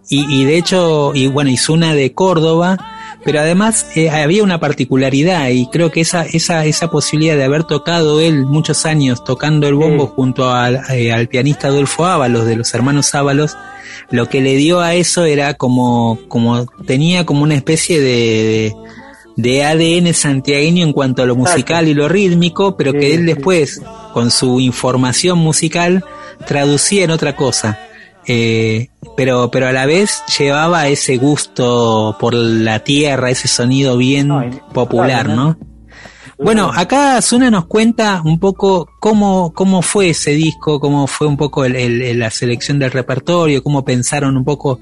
y, 0.08 0.40
y, 0.40 0.44
de 0.44 0.56
hecho, 0.56 1.12
y 1.14 1.28
bueno, 1.28 1.50
hizo 1.50 1.72
una 1.72 1.94
de 1.94 2.14
Córdoba, 2.14 2.78
pero 3.24 3.40
además 3.40 3.90
eh, 3.94 4.10
había 4.10 4.42
una 4.42 4.60
particularidad 4.60 5.48
y 5.48 5.66
creo 5.66 5.90
que 5.90 6.00
esa, 6.00 6.22
esa, 6.22 6.64
esa 6.64 6.88
posibilidad 6.90 7.36
de 7.36 7.44
haber 7.44 7.64
tocado 7.64 8.20
él 8.20 8.46
muchos 8.46 8.86
años 8.86 9.24
tocando 9.24 9.66
el 9.66 9.74
bombo 9.74 10.06
junto 10.06 10.50
al, 10.50 10.80
eh, 10.90 11.12
al 11.12 11.28
pianista 11.28 11.68
Adolfo 11.68 12.06
Ábalos, 12.06 12.46
de 12.46 12.56
los 12.56 12.72
hermanos 12.74 13.14
Ábalos, 13.14 13.56
lo 14.10 14.26
que 14.26 14.40
le 14.40 14.54
dio 14.54 14.80
a 14.80 14.94
eso 14.94 15.24
era 15.24 15.54
como, 15.54 16.18
como 16.28 16.64
tenía 16.86 17.26
como 17.26 17.42
una 17.42 17.54
especie 17.54 18.00
de, 18.00 18.06
de, 18.06 18.74
ADN 19.44 20.12
santiagueño 20.14 20.84
en 20.84 20.92
cuanto 20.92 21.22
a 21.22 21.26
lo 21.26 21.36
musical 21.36 21.88
y 21.88 21.94
lo 21.94 22.08
rítmico, 22.08 22.76
pero 22.76 22.92
que 22.92 23.14
él 23.14 23.24
después, 23.24 23.80
con 24.12 24.30
su 24.30 24.60
información 24.60 25.38
musical, 25.38 26.04
traducía 26.46 27.04
en 27.04 27.10
otra 27.10 27.36
cosa. 27.36 27.78
Eh, 28.26 28.88
pero, 29.16 29.50
pero 29.50 29.68
a 29.68 29.72
la 29.72 29.86
vez 29.86 30.22
llevaba 30.38 30.88
ese 30.88 31.16
gusto 31.16 32.16
por 32.20 32.34
la 32.34 32.80
tierra, 32.80 33.30
ese 33.30 33.48
sonido 33.48 33.96
bien 33.96 34.30
popular, 34.74 35.28
¿no? 35.28 35.56
Bueno, 36.40 36.70
acá 36.72 37.20
Zuna 37.20 37.50
nos 37.50 37.66
cuenta 37.66 38.22
un 38.24 38.38
poco 38.38 38.88
cómo, 39.00 39.52
cómo 39.52 39.82
fue 39.82 40.10
ese 40.10 40.32
disco, 40.32 40.78
cómo 40.78 41.08
fue 41.08 41.26
un 41.26 41.36
poco 41.36 41.64
el, 41.64 42.16
la 42.16 42.30
selección 42.30 42.78
del 42.78 42.92
repertorio, 42.92 43.64
cómo 43.64 43.84
pensaron 43.84 44.36
un 44.36 44.44
poco 44.44 44.78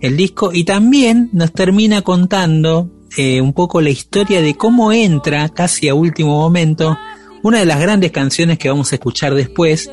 el 0.00 0.16
disco 0.16 0.50
y 0.52 0.62
también 0.62 1.28
nos 1.32 1.52
termina 1.52 2.02
contando 2.02 2.88
eh, 3.16 3.40
un 3.40 3.52
poco 3.52 3.80
la 3.80 3.90
historia 3.90 4.40
de 4.40 4.54
cómo 4.54 4.92
entra 4.92 5.48
casi 5.48 5.88
a 5.88 5.94
último 5.94 6.40
momento 6.40 6.98
una 7.42 7.58
de 7.58 7.66
las 7.66 7.80
grandes 7.80 8.12
canciones 8.12 8.58
que 8.58 8.68
vamos 8.68 8.92
a 8.92 8.96
escuchar 8.96 9.34
después 9.34 9.90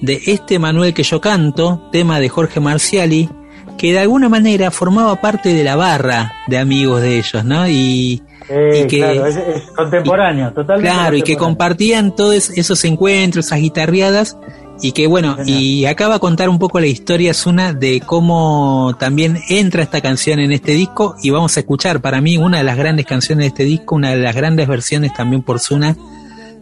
de 0.00 0.20
este 0.26 0.58
Manuel 0.58 0.94
que 0.94 1.02
yo 1.02 1.20
canto, 1.20 1.88
tema 1.92 2.20
de 2.20 2.28
Jorge 2.28 2.60
Marciali, 2.60 3.28
que 3.76 3.92
de 3.92 3.98
alguna 3.98 4.28
manera 4.28 4.70
formaba 4.70 5.20
parte 5.20 5.52
de 5.52 5.64
la 5.64 5.76
barra 5.76 6.32
de 6.46 6.58
amigos 6.58 7.02
de 7.02 7.18
ellos, 7.18 7.44
¿no? 7.44 7.68
Y, 7.68 8.22
y 8.48 8.86
que, 8.86 8.98
claro, 8.98 9.26
es, 9.26 9.38
contemporáneo, 9.74 10.52
totalmente. 10.52 10.90
Claro, 10.90 11.16
y 11.16 11.22
que 11.22 11.36
compartían 11.36 12.14
todos 12.14 12.50
esos 12.50 12.84
encuentros, 12.84 13.46
esas 13.46 13.60
guitarreadas, 13.60 14.36
y 14.84 14.92
que 14.92 15.06
bueno, 15.06 15.38
y 15.46 15.86
acaba 15.86 16.16
a 16.16 16.18
contar 16.18 16.50
un 16.50 16.58
poco 16.58 16.78
la 16.78 16.86
historia 16.86 17.32
Zuna 17.32 17.72
de 17.72 18.02
cómo 18.04 18.94
también 18.98 19.38
entra 19.48 19.82
esta 19.82 20.02
canción 20.02 20.40
en 20.40 20.52
este 20.52 20.72
disco, 20.72 21.16
y 21.22 21.30
vamos 21.30 21.56
a 21.56 21.60
escuchar 21.60 22.02
para 22.02 22.20
mí 22.20 22.36
una 22.36 22.58
de 22.58 22.64
las 22.64 22.76
grandes 22.76 23.06
canciones 23.06 23.44
de 23.44 23.46
este 23.46 23.64
disco, 23.64 23.94
una 23.94 24.10
de 24.10 24.18
las 24.18 24.36
grandes 24.36 24.68
versiones 24.68 25.14
también 25.14 25.40
por 25.40 25.58
Zuna 25.58 25.96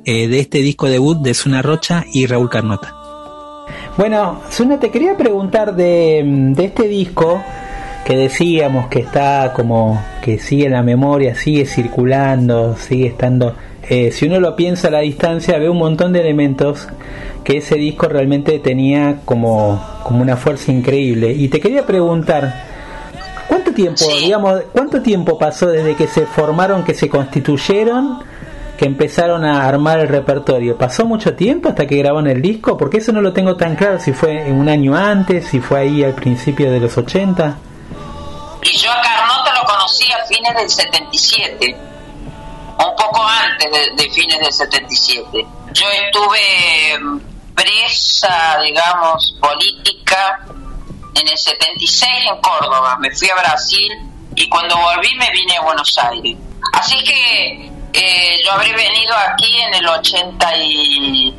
eh, 0.04 0.28
de 0.28 0.38
este 0.38 0.58
disco 0.58 0.88
debut 0.88 1.18
de 1.18 1.34
Zuna 1.34 1.62
Rocha 1.62 2.04
y 2.14 2.26
Raúl 2.26 2.48
Carnota. 2.48 2.94
Bueno, 3.96 4.40
Zuna, 4.52 4.78
te 4.78 4.92
quería 4.92 5.16
preguntar 5.16 5.74
de, 5.74 6.22
de 6.54 6.64
este 6.64 6.86
disco, 6.86 7.42
que 8.04 8.16
decíamos 8.16 8.86
que 8.86 9.00
está 9.00 9.52
como 9.52 10.00
que 10.22 10.38
sigue 10.38 10.66
en 10.66 10.74
la 10.74 10.84
memoria, 10.84 11.34
sigue 11.34 11.66
circulando, 11.66 12.76
sigue 12.76 13.08
estando... 13.08 13.56
Eh, 13.88 14.12
si 14.12 14.26
uno 14.26 14.38
lo 14.40 14.54
piensa 14.54 14.88
a 14.88 14.90
la 14.90 15.00
distancia, 15.00 15.58
ve 15.58 15.68
un 15.68 15.78
montón 15.78 16.12
de 16.12 16.20
elementos 16.20 16.88
que 17.42 17.58
ese 17.58 17.74
disco 17.74 18.08
realmente 18.08 18.58
tenía 18.60 19.20
como, 19.24 19.84
como 20.04 20.22
una 20.22 20.36
fuerza 20.36 20.70
increíble. 20.70 21.32
Y 21.32 21.48
te 21.48 21.60
quería 21.60 21.84
preguntar, 21.84 22.64
¿cuánto 23.48 23.72
tiempo, 23.72 24.04
digamos, 24.20 24.62
cuánto 24.72 25.02
tiempo 25.02 25.38
pasó 25.38 25.66
desde 25.66 25.96
que 25.96 26.06
se 26.06 26.26
formaron, 26.26 26.84
que 26.84 26.94
se 26.94 27.08
constituyeron, 27.08 28.22
que 28.78 28.84
empezaron 28.84 29.44
a 29.44 29.66
armar 29.66 29.98
el 29.98 30.08
repertorio? 30.08 30.78
¿Pasó 30.78 31.04
mucho 31.04 31.34
tiempo 31.34 31.68
hasta 31.68 31.86
que 31.86 31.96
grabaron 31.96 32.28
el 32.28 32.40
disco? 32.40 32.76
Porque 32.76 32.98
eso 32.98 33.12
no 33.12 33.20
lo 33.20 33.32
tengo 33.32 33.56
tan 33.56 33.74
claro, 33.74 33.98
si 33.98 34.12
fue 34.12 34.50
un 34.52 34.68
año 34.68 34.94
antes, 34.94 35.48
si 35.48 35.60
fue 35.60 35.80
ahí 35.80 36.04
al 36.04 36.14
principio 36.14 36.70
de 36.70 36.78
los 36.78 36.96
80. 36.96 37.58
Y 38.62 38.78
yo 38.78 38.92
a 38.92 39.02
Carnota 39.02 39.52
lo 39.60 39.66
conocí 39.66 40.04
a 40.12 40.24
fines 40.26 40.54
del 40.56 40.70
77, 40.70 41.76
un 42.78 42.96
poco 42.96 43.22
antes 43.26 43.70
de, 43.96 44.10
fines 44.10 44.38
del 44.40 44.52
77. 44.52 45.46
Yo 45.72 45.86
estuve 45.90 46.98
mm, 47.00 47.20
presa, 47.54 48.58
digamos, 48.62 49.36
política 49.40 50.40
en 51.14 51.28
el 51.28 51.38
76 51.38 52.10
en 52.30 52.40
Córdoba. 52.40 52.96
Me 52.98 53.10
fui 53.14 53.28
a 53.30 53.34
Brasil 53.34 53.92
y 54.34 54.48
cuando 54.48 54.76
volví 54.76 55.14
me 55.16 55.30
vine 55.30 55.56
a 55.56 55.62
Buenos 55.62 55.96
Aires. 55.98 56.36
Así 56.72 57.02
que 57.04 57.70
eh, 57.92 58.40
yo 58.44 58.52
habré 58.52 58.72
venido 58.72 59.14
aquí 59.14 59.60
en 59.60 59.74
el 59.74 59.86
80 59.86 60.56
y, 60.56 61.34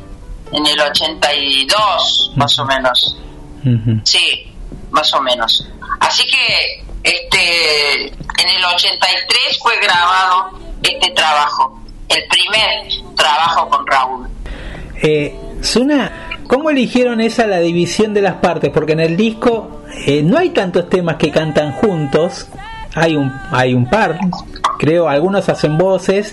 en 0.52 0.66
el 0.66 0.80
82 0.80 2.32
más 2.36 2.58
o 2.58 2.64
menos. 2.64 3.16
Sí, 4.04 4.52
más 4.90 5.12
o 5.14 5.22
menos. 5.22 5.66
Así 6.00 6.24
que 6.26 6.84
este, 7.02 8.06
en 8.06 8.48
el 8.48 8.64
83 8.64 9.58
fue 9.60 9.78
grabado 9.80 10.63
este 10.92 11.10
trabajo, 11.12 11.80
el 12.08 12.22
primer 12.28 13.14
trabajo 13.16 13.68
con 13.68 13.86
Raúl. 13.86 14.28
Eh, 15.02 15.36
Suna, 15.60 16.28
¿cómo 16.46 16.70
eligieron 16.70 17.20
esa 17.20 17.46
la 17.46 17.58
división 17.60 18.14
de 18.14 18.22
las 18.22 18.34
partes? 18.34 18.70
Porque 18.70 18.92
en 18.92 19.00
el 19.00 19.16
disco 19.16 19.82
eh, 20.06 20.22
no 20.22 20.38
hay 20.38 20.50
tantos 20.50 20.88
temas 20.88 21.16
que 21.16 21.30
cantan 21.30 21.72
juntos, 21.72 22.48
hay 22.94 23.16
un, 23.16 23.32
hay 23.50 23.74
un 23.74 23.88
par, 23.88 24.18
creo, 24.78 25.08
algunos 25.08 25.48
hacen 25.48 25.78
voces. 25.78 26.32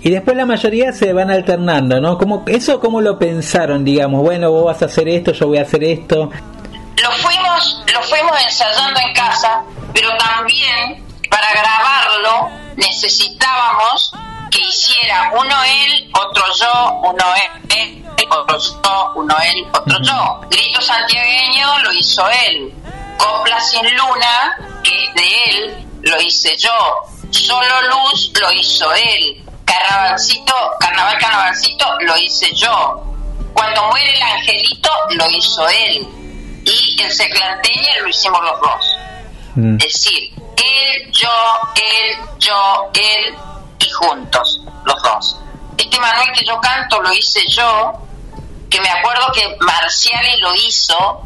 Y 0.00 0.10
después 0.10 0.36
la 0.36 0.46
mayoría 0.46 0.92
se 0.92 1.12
van 1.12 1.30
alternando, 1.30 2.00
¿no? 2.00 2.18
como 2.18 2.44
¿Eso 2.46 2.78
cómo 2.78 3.00
lo 3.00 3.18
pensaron, 3.18 3.84
digamos? 3.84 4.22
Bueno, 4.22 4.50
vos 4.50 4.66
vas 4.66 4.82
a 4.82 4.84
hacer 4.86 5.08
esto, 5.08 5.32
yo 5.32 5.48
voy 5.48 5.58
a 5.58 5.62
hacer 5.62 5.82
esto. 5.82 6.30
Lo 7.02 7.10
fuimos, 7.12 7.84
lo 7.92 8.02
fuimos 8.02 8.32
ensayando 8.44 9.00
en 9.00 9.14
casa, 9.14 9.62
pero 9.92 10.08
también 10.16 11.07
para 11.28 11.52
grabarlo 11.52 12.50
necesitábamos 12.76 14.12
que 14.50 14.60
hiciera 14.60 15.30
uno 15.34 15.62
él, 15.64 16.10
otro 16.14 16.42
yo, 16.54 17.00
uno 17.02 17.24
él, 17.68 18.04
otro 18.30 18.58
yo, 18.58 19.12
uno 19.16 19.36
él, 19.40 19.66
otro 19.72 19.98
yo. 20.02 20.40
Grito 20.48 20.80
santiagueño 20.80 21.78
lo 21.80 21.92
hizo 21.92 22.28
él. 22.46 22.72
Copla 23.18 23.60
sin 23.60 23.84
luna, 23.96 24.56
que 24.82 25.04
es 25.04 25.14
de 25.14 25.44
él, 25.50 25.86
lo 26.02 26.20
hice 26.20 26.56
yo. 26.56 26.70
Solo 27.30 27.82
luz 27.90 28.32
lo 28.40 28.52
hizo 28.52 28.92
él. 28.94 29.44
Carnavalcito, 29.64 30.54
carnaval, 30.80 31.18
carnavalcito 31.18 31.86
lo 32.00 32.16
hice 32.16 32.54
yo. 32.54 33.02
Cuando 33.52 33.88
muere 33.88 34.14
el 34.14 34.22
angelito 34.22 34.90
lo 35.10 35.30
hizo 35.30 35.68
él. 35.68 36.08
Y 36.64 37.02
el 37.02 37.10
seclanteña 37.10 37.98
lo 38.00 38.08
hicimos 38.08 38.40
los 38.42 38.60
dos. 38.60 38.96
Mm. 39.58 39.76
Es 39.80 39.92
decir, 39.92 40.32
él, 40.56 41.10
yo, 41.10 41.28
él, 41.74 42.16
yo, 42.38 42.90
él 42.94 43.34
y 43.80 43.90
juntos, 43.90 44.60
los 44.84 45.02
dos. 45.02 45.40
Este 45.76 45.98
Manuel 45.98 46.30
que 46.32 46.44
yo 46.44 46.60
canto 46.60 47.02
lo 47.02 47.12
hice 47.12 47.40
yo, 47.48 47.92
que 48.70 48.80
me 48.80 48.88
acuerdo 48.88 49.26
que 49.34 49.56
Marciali 49.58 50.38
lo 50.38 50.54
hizo 50.54 51.22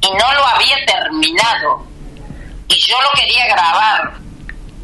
y 0.00 0.10
no 0.10 0.34
lo 0.34 0.46
había 0.46 0.86
terminado. 0.86 1.84
Y 2.68 2.78
yo 2.78 3.02
lo 3.02 3.10
quería 3.10 3.46
grabar. 3.46 4.12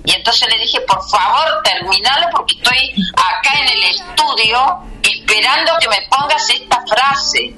Y 0.05 0.13
entonces 0.15 0.49
le 0.49 0.59
dije, 0.59 0.81
por 0.81 1.09
favor, 1.09 1.63
terminalo 1.63 2.27
porque 2.33 2.57
estoy 2.57 2.93
acá 3.15 3.57
en 3.61 3.69
el 3.69 3.83
estudio 3.85 4.79
esperando 5.01 5.73
que 5.79 5.89
me 5.89 6.09
pongas 6.11 6.51
esta 6.51 6.85
frase. 6.89 7.55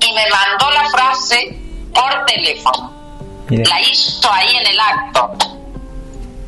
Y 0.00 0.12
me 0.12 0.28
mandó 0.30 0.70
la 0.70 0.88
frase 0.90 1.58
por 1.92 2.24
teléfono. 2.24 2.97
La 3.48 3.80
hizo 3.80 4.30
ahí 4.32 4.56
en 4.56 4.66
el 4.66 4.80
acto. 4.80 5.32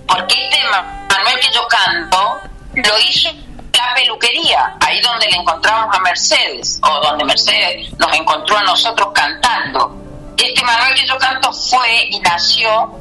Porque 0.07 0.35
este 0.35 0.59
Manuel 1.09 1.41
que 1.41 1.49
yo 1.55 1.67
canto 1.69 2.41
lo 2.75 2.99
hizo 2.99 3.31
la 3.81 3.95
peluquería, 3.95 4.77
ahí 4.81 5.01
donde 5.01 5.27
le 5.27 5.37
encontramos 5.37 5.97
a 5.97 6.01
Mercedes, 6.01 6.81
o 6.83 7.01
donde 7.01 7.25
Mercedes 7.25 7.91
nos 7.99 8.13
encontró 8.13 8.59
a 8.59 8.63
nosotros 8.63 9.09
cantando. 9.15 9.97
Este 10.37 10.63
Manuel 10.63 10.95
que 10.95 11.07
yo 11.07 11.17
canto 11.19 11.53
fue 11.53 12.09
y 12.11 12.19
nació 12.21 12.93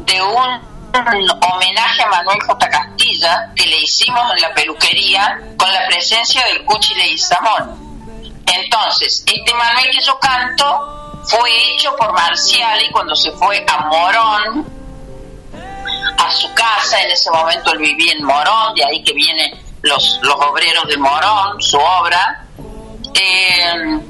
de 0.00 0.22
un, 0.22 0.72
homenaje 0.94 2.02
a 2.02 2.06
Manuel 2.08 2.38
J. 2.42 2.68
Castilla 2.68 3.50
que 3.56 3.66
le 3.66 3.78
hicimos 3.78 4.22
en 4.34 4.42
la 4.42 4.52
peluquería 4.52 5.40
con 5.56 5.72
la 5.72 5.86
presencia 5.86 6.42
del 6.44 6.64
Cuchi 6.66 7.16
Samón. 7.16 8.32
Entonces, 8.46 9.24
este 9.26 9.54
Manuel 9.54 9.90
que 9.90 10.02
yo 10.02 10.18
canto 10.18 11.01
fue 11.24 11.50
hecho 11.74 11.94
por 11.96 12.12
Marciali 12.12 12.90
cuando 12.90 13.14
se 13.14 13.30
fue 13.32 13.64
a 13.68 13.78
Morón, 13.86 14.66
a 16.18 16.30
su 16.32 16.52
casa, 16.54 17.00
en 17.02 17.10
ese 17.10 17.30
momento 17.30 17.72
él 17.72 17.78
vivía 17.78 18.12
en 18.12 18.24
Morón, 18.24 18.74
de 18.74 18.84
ahí 18.84 19.02
que 19.02 19.12
vienen 19.12 19.58
los, 19.82 20.18
los 20.22 20.36
obreros 20.36 20.86
de 20.88 20.96
Morón, 20.96 21.60
su 21.60 21.78
obra. 21.78 22.46
Eh, 23.14 24.00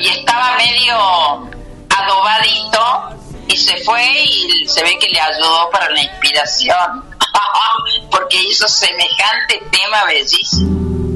y 0.00 0.08
estaba 0.08 0.56
medio 0.56 1.50
adobadito 1.88 3.18
y 3.48 3.56
se 3.56 3.76
fue 3.84 4.04
y 4.22 4.68
se 4.68 4.82
ve 4.82 4.98
que 4.98 5.08
le 5.08 5.20
ayudó 5.20 5.70
para 5.70 5.90
la 5.90 6.02
inspiración 6.02 7.04
porque 8.10 8.36
hizo 8.42 8.68
semejante 8.68 9.62
tema 9.70 10.04
bellísimo. 10.04 11.07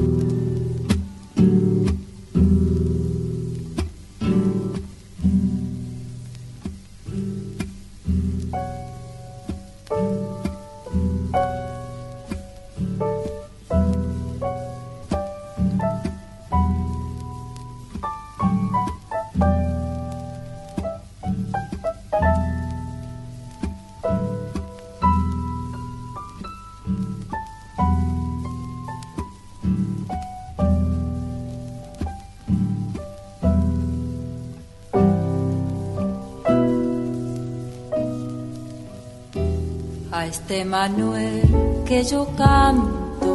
Este 40.33 40.65
Manuel 40.65 41.43
que 41.85 42.03
yo 42.03 42.25
canto, 42.35 43.31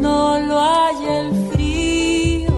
no 0.00 0.40
lo 0.40 0.60
hay 0.60 0.96
el 1.18 1.28
frío, 1.52 2.56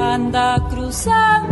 anda 0.00 0.66
cruzando 0.70 1.51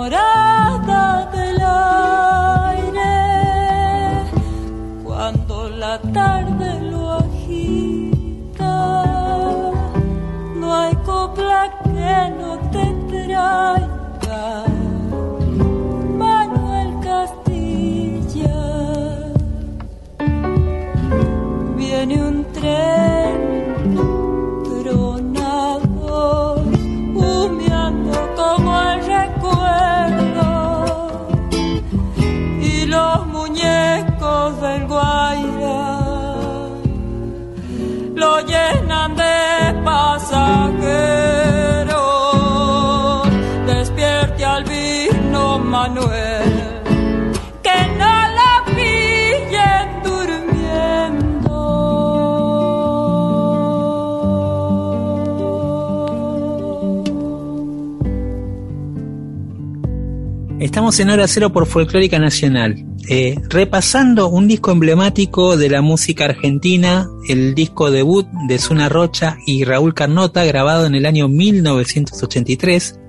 Estamos 60.81 60.99
en 60.99 61.09
Hora 61.11 61.27
Cero 61.27 61.51
por 61.53 61.67
Folclórica 61.67 62.17
Nacional, 62.17 62.73
eh, 63.07 63.35
repasando 63.51 64.29
un 64.29 64.47
disco 64.47 64.71
emblemático 64.71 65.55
de 65.55 65.69
la 65.69 65.83
música 65.83 66.25
argentina, 66.25 67.07
el 67.29 67.53
disco 67.53 67.91
debut 67.91 68.25
de 68.47 68.57
Zuna 68.57 68.89
Rocha 68.89 69.37
y 69.45 69.63
Raúl 69.63 69.93
Carnota, 69.93 70.43
grabado 70.43 70.87
en 70.87 70.95
el 70.95 71.05
año 71.05 71.27
1983. 71.27 72.99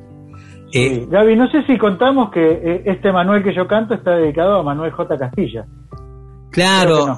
Eh, 0.74 1.00
Sí. 1.00 1.06
Gaby, 1.10 1.34
no 1.34 1.50
sé 1.50 1.64
si 1.66 1.78
contamos 1.78 2.30
que 2.30 2.42
eh, 2.46 2.82
este 2.84 3.10
Manuel 3.10 3.42
que 3.42 3.54
yo 3.54 3.66
canto 3.66 3.94
está 3.94 4.16
dedicado 4.16 4.56
a 4.58 4.62
Manuel 4.62 4.92
J. 4.92 5.16
Castilla. 5.16 5.64
Claro. 6.50 7.16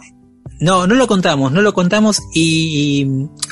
No, 0.60 0.86
no 0.86 0.94
lo 0.94 1.08
contamos, 1.08 1.50
no 1.50 1.62
lo 1.62 1.72
contamos 1.72 2.22
y, 2.32 3.02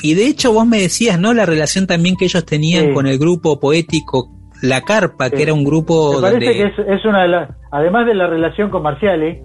y, 0.01 0.09
y 0.09 0.13
de 0.13 0.25
hecho 0.27 0.53
vos 0.53 0.65
me 0.65 0.79
decías, 0.79 1.19
¿no? 1.19 1.33
La 1.33 1.45
relación 1.45 1.85
también 1.85 2.15
que 2.15 2.23
ellos 2.25 2.45
tenían 2.45 2.85
Sí. 2.87 2.93
con 2.93 3.07
el 3.07 3.19
grupo 3.19 3.59
poético 3.59 4.32
La 4.63 4.81
Carpa, 4.81 5.29
que 5.29 5.43
era 5.43 5.53
un 5.53 5.63
grupo 5.63 6.15
Me 6.15 6.21
parece 6.31 6.53
que 6.53 6.63
es, 6.63 6.73
es 6.99 7.05
una 7.05 7.21
de 7.23 7.27
las, 7.27 7.49
además 7.71 8.05
de 8.05 8.15
la 8.15 8.27
relación 8.27 8.69
con 8.69 8.81
Marciali, 8.81 9.39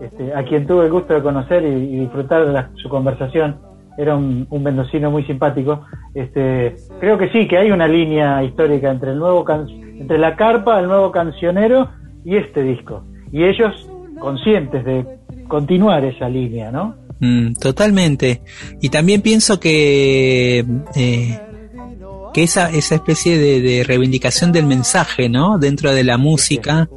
este, 0.00 0.34
a 0.34 0.42
quien 0.44 0.66
tuve 0.66 0.86
el 0.86 0.90
gusto 0.92 1.14
de 1.14 1.22
conocer 1.22 1.62
y, 1.64 1.68
y 1.68 2.00
disfrutar 2.00 2.44
de 2.46 2.52
la- 2.52 2.70
su 2.82 2.88
conversación, 2.88 3.56
era 3.96 4.16
un, 4.16 4.46
un 4.50 4.62
mendocino 4.62 5.10
muy 5.10 5.24
simpático. 5.24 5.82
Este, 6.14 6.74
creo 6.98 7.16
que 7.16 7.28
sí, 7.30 7.46
que 7.46 7.56
hay 7.58 7.70
una 7.70 7.86
línea 7.86 8.42
histórica 8.42 8.90
entre 8.90 9.12
el 9.12 9.18
nuevo 9.18 9.44
can- 9.44 9.68
entre 9.68 10.18
la 10.18 10.34
carpa, 10.34 10.80
el 10.80 10.88
nuevo 10.88 11.12
cancionero 11.12 11.88
y 12.24 12.36
este 12.36 12.62
disco. 12.64 13.04
Y 13.30 13.44
ellos 13.44 13.88
conscientes 14.18 14.84
de 14.84 15.06
continuar 15.46 16.04
esa 16.04 16.28
línea, 16.28 16.72
¿no? 16.72 16.96
Mm, 17.20 17.52
totalmente. 17.60 18.40
Y 18.80 18.88
también 18.88 19.22
pienso 19.22 19.60
que 19.60 20.64
eh, 20.96 21.38
que 22.34 22.42
esa, 22.42 22.68
esa 22.70 22.96
especie 22.96 23.38
de, 23.38 23.62
de 23.62 23.84
reivindicación 23.84 24.52
del 24.52 24.66
mensaje, 24.66 25.28
¿no? 25.30 25.56
Dentro 25.58 25.94
de 25.94 26.04
la 26.04 26.18
música, 26.18 26.88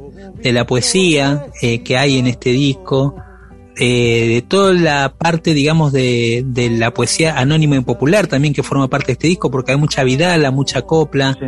de 0.42 0.52
la 0.52 0.66
poesía 0.66 1.46
eh, 1.62 1.82
que 1.82 1.96
hay 1.96 2.18
en 2.18 2.26
este 2.26 2.50
disco, 2.50 3.14
eh, 3.76 4.26
de 4.28 4.42
toda 4.42 4.72
la 4.74 5.14
parte, 5.16 5.54
digamos, 5.54 5.92
de, 5.92 6.42
de 6.44 6.68
la 6.70 6.92
poesía 6.92 7.38
anónima 7.38 7.76
y 7.76 7.80
popular 7.80 8.26
también 8.26 8.52
que 8.52 8.62
forma 8.64 8.88
parte 8.88 9.06
de 9.06 9.12
este 9.12 9.28
disco, 9.28 9.50
porque 9.50 9.72
hay 9.72 9.78
mucha 9.78 10.02
vidala, 10.04 10.50
mucha 10.50 10.82
copla, 10.82 11.38
Sí. 11.40 11.46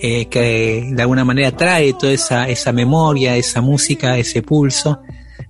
eh, 0.00 0.26
que 0.26 0.88
de 0.92 1.02
alguna 1.02 1.24
manera 1.24 1.52
trae 1.52 1.92
toda 1.92 2.12
esa, 2.12 2.48
esa 2.48 2.72
memoria, 2.72 3.36
esa 3.36 3.60
música, 3.60 4.18
ese 4.18 4.42
pulso. 4.42 4.98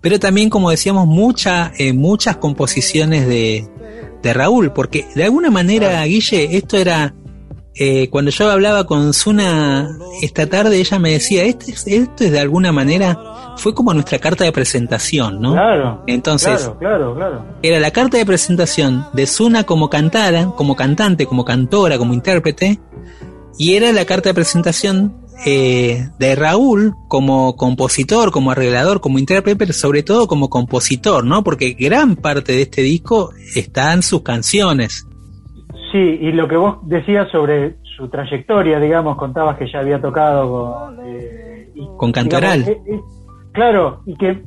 Pero 0.03 0.19
también, 0.21 0.49
como 0.51 0.71
decíamos, 0.71 1.07
mucha, 1.07 1.73
eh, 1.79 1.93
muchas 1.95 2.37
composiciones 2.37 3.27
de, 3.27 3.67
de 4.23 4.33
Raúl, 4.35 4.73
porque 4.73 5.07
de 5.15 5.25
alguna 5.25 5.51
manera, 5.51 6.05
Guille, 6.05 6.57
esto 6.57 6.77
era, 6.77 7.15
eh, 7.81 8.09
cuando 8.11 8.31
yo 8.33 8.51
hablaba 8.51 8.85
con 8.85 9.15
Zuna 9.15 9.89
esta 10.21 10.47
tarde, 10.49 10.79
ella 10.79 10.99
me 10.99 11.13
decía, 11.13 11.45
esto 11.45 11.67
es, 11.69 11.87
esto 11.87 12.25
es 12.25 12.33
de 12.33 12.41
alguna 12.41 12.73
manera, 12.73 13.17
fue 13.57 13.73
como 13.73 13.95
nuestra 13.95 14.19
carta 14.19 14.45
de 14.45 14.51
presentación, 14.51 15.41
¿no? 15.41 15.53
Claro. 15.53 16.03
Entonces, 16.09 16.59
Claro, 16.59 16.79
claro, 16.79 17.15
claro. 17.15 17.45
era 17.63 17.79
la 17.79 17.93
carta 17.93 18.19
de 18.19 18.27
presentación 18.27 19.07
de 19.13 19.27
Zuna 19.27 19.65
como 19.65 19.89
cantara, 19.89 20.47
como 20.57 20.75
cantante, 20.75 21.27
como 21.27 21.45
cantora, 21.45 21.99
como 21.99 22.15
intérprete, 22.15 22.81
y 23.59 23.75
era 23.75 23.93
la 23.93 24.05
carta 24.05 24.31
de 24.31 24.35
presentación 24.35 25.15
eh, 25.47 26.09
de 26.19 26.35
Raúl 26.35 26.95
como 27.07 27.55
compositor, 27.57 28.33
como 28.33 28.51
arreglador, 28.51 29.01
como 29.01 29.21
intérprete, 29.21 29.57
pero 29.57 29.73
sobre 29.73 30.03
todo 30.03 30.27
como 30.27 30.51
compositor, 30.51 31.25
¿no? 31.25 31.45
Porque 31.45 31.77
gran 31.79 32.17
parte 32.17 32.53
de 32.53 32.63
este 32.63 32.83
disco 32.83 33.33
están 33.55 34.03
sus 34.03 34.23
canciones. 34.23 35.08
Sí, 35.93 35.99
y 35.99 36.33
lo 36.33 36.47
que 36.49 36.57
vos 36.57 36.79
decías 36.83 37.29
sobre 37.31 37.77
su 37.97 38.09
trayectoria, 38.09 38.79
digamos, 38.79 39.17
contabas 39.17 39.57
que 39.57 39.71
ya 39.71 39.79
había 39.81 40.01
tocado 40.01 40.51
con, 40.87 40.99
eh, 41.07 41.71
y, 41.75 41.87
Con 41.97 42.13
Cantoral. 42.13 42.65
digamos, 42.65 42.87
eh, 42.89 42.95
eh, 42.95 43.01
claro, 43.53 44.01
y 44.05 44.15
que, 44.17 44.31
eh, 44.31 44.43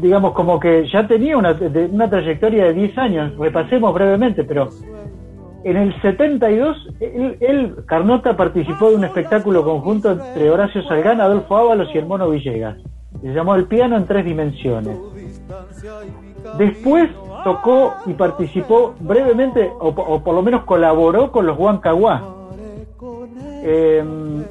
digamos, 0.00 0.32
como 0.32 0.58
que 0.58 0.88
ya 0.90 1.06
tenía 1.06 1.36
una, 1.36 1.52
de- 1.54 1.86
una 1.86 2.08
trayectoria 2.08 2.64
de 2.66 2.72
10 2.74 2.96
años, 2.98 3.36
repasemos 3.38 3.92
brevemente, 3.92 4.44
pero 4.44 4.68
en 5.64 5.76
el 5.76 6.00
72, 6.00 6.76
él, 7.00 7.36
él, 7.40 7.76
Carnota, 7.86 8.34
participó 8.36 8.88
de 8.90 8.96
un 8.96 9.04
espectáculo 9.04 9.62
conjunto 9.62 10.12
entre 10.12 10.48
Horacio 10.50 10.82
Salgán, 10.84 11.20
Adolfo 11.20 11.56
Ábalos 11.56 11.88
y 11.94 11.98
el 11.98 12.06
Mono 12.06 12.30
Villegas. 12.30 12.78
Se 13.20 13.28
llamó 13.34 13.54
El 13.56 13.66
piano 13.66 13.96
en 13.98 14.06
tres 14.06 14.24
dimensiones. 14.24 14.96
Después 16.58 17.10
tocó 17.44 17.94
y 18.06 18.12
participó 18.14 18.94
brevemente, 19.00 19.70
o, 19.78 19.94
po- 19.94 20.02
o 20.02 20.22
por 20.22 20.34
lo 20.34 20.42
menos 20.42 20.64
colaboró 20.64 21.30
con 21.32 21.46
los 21.46 21.58
Huancahuá. 21.58 22.22
Eh, 23.62 24.04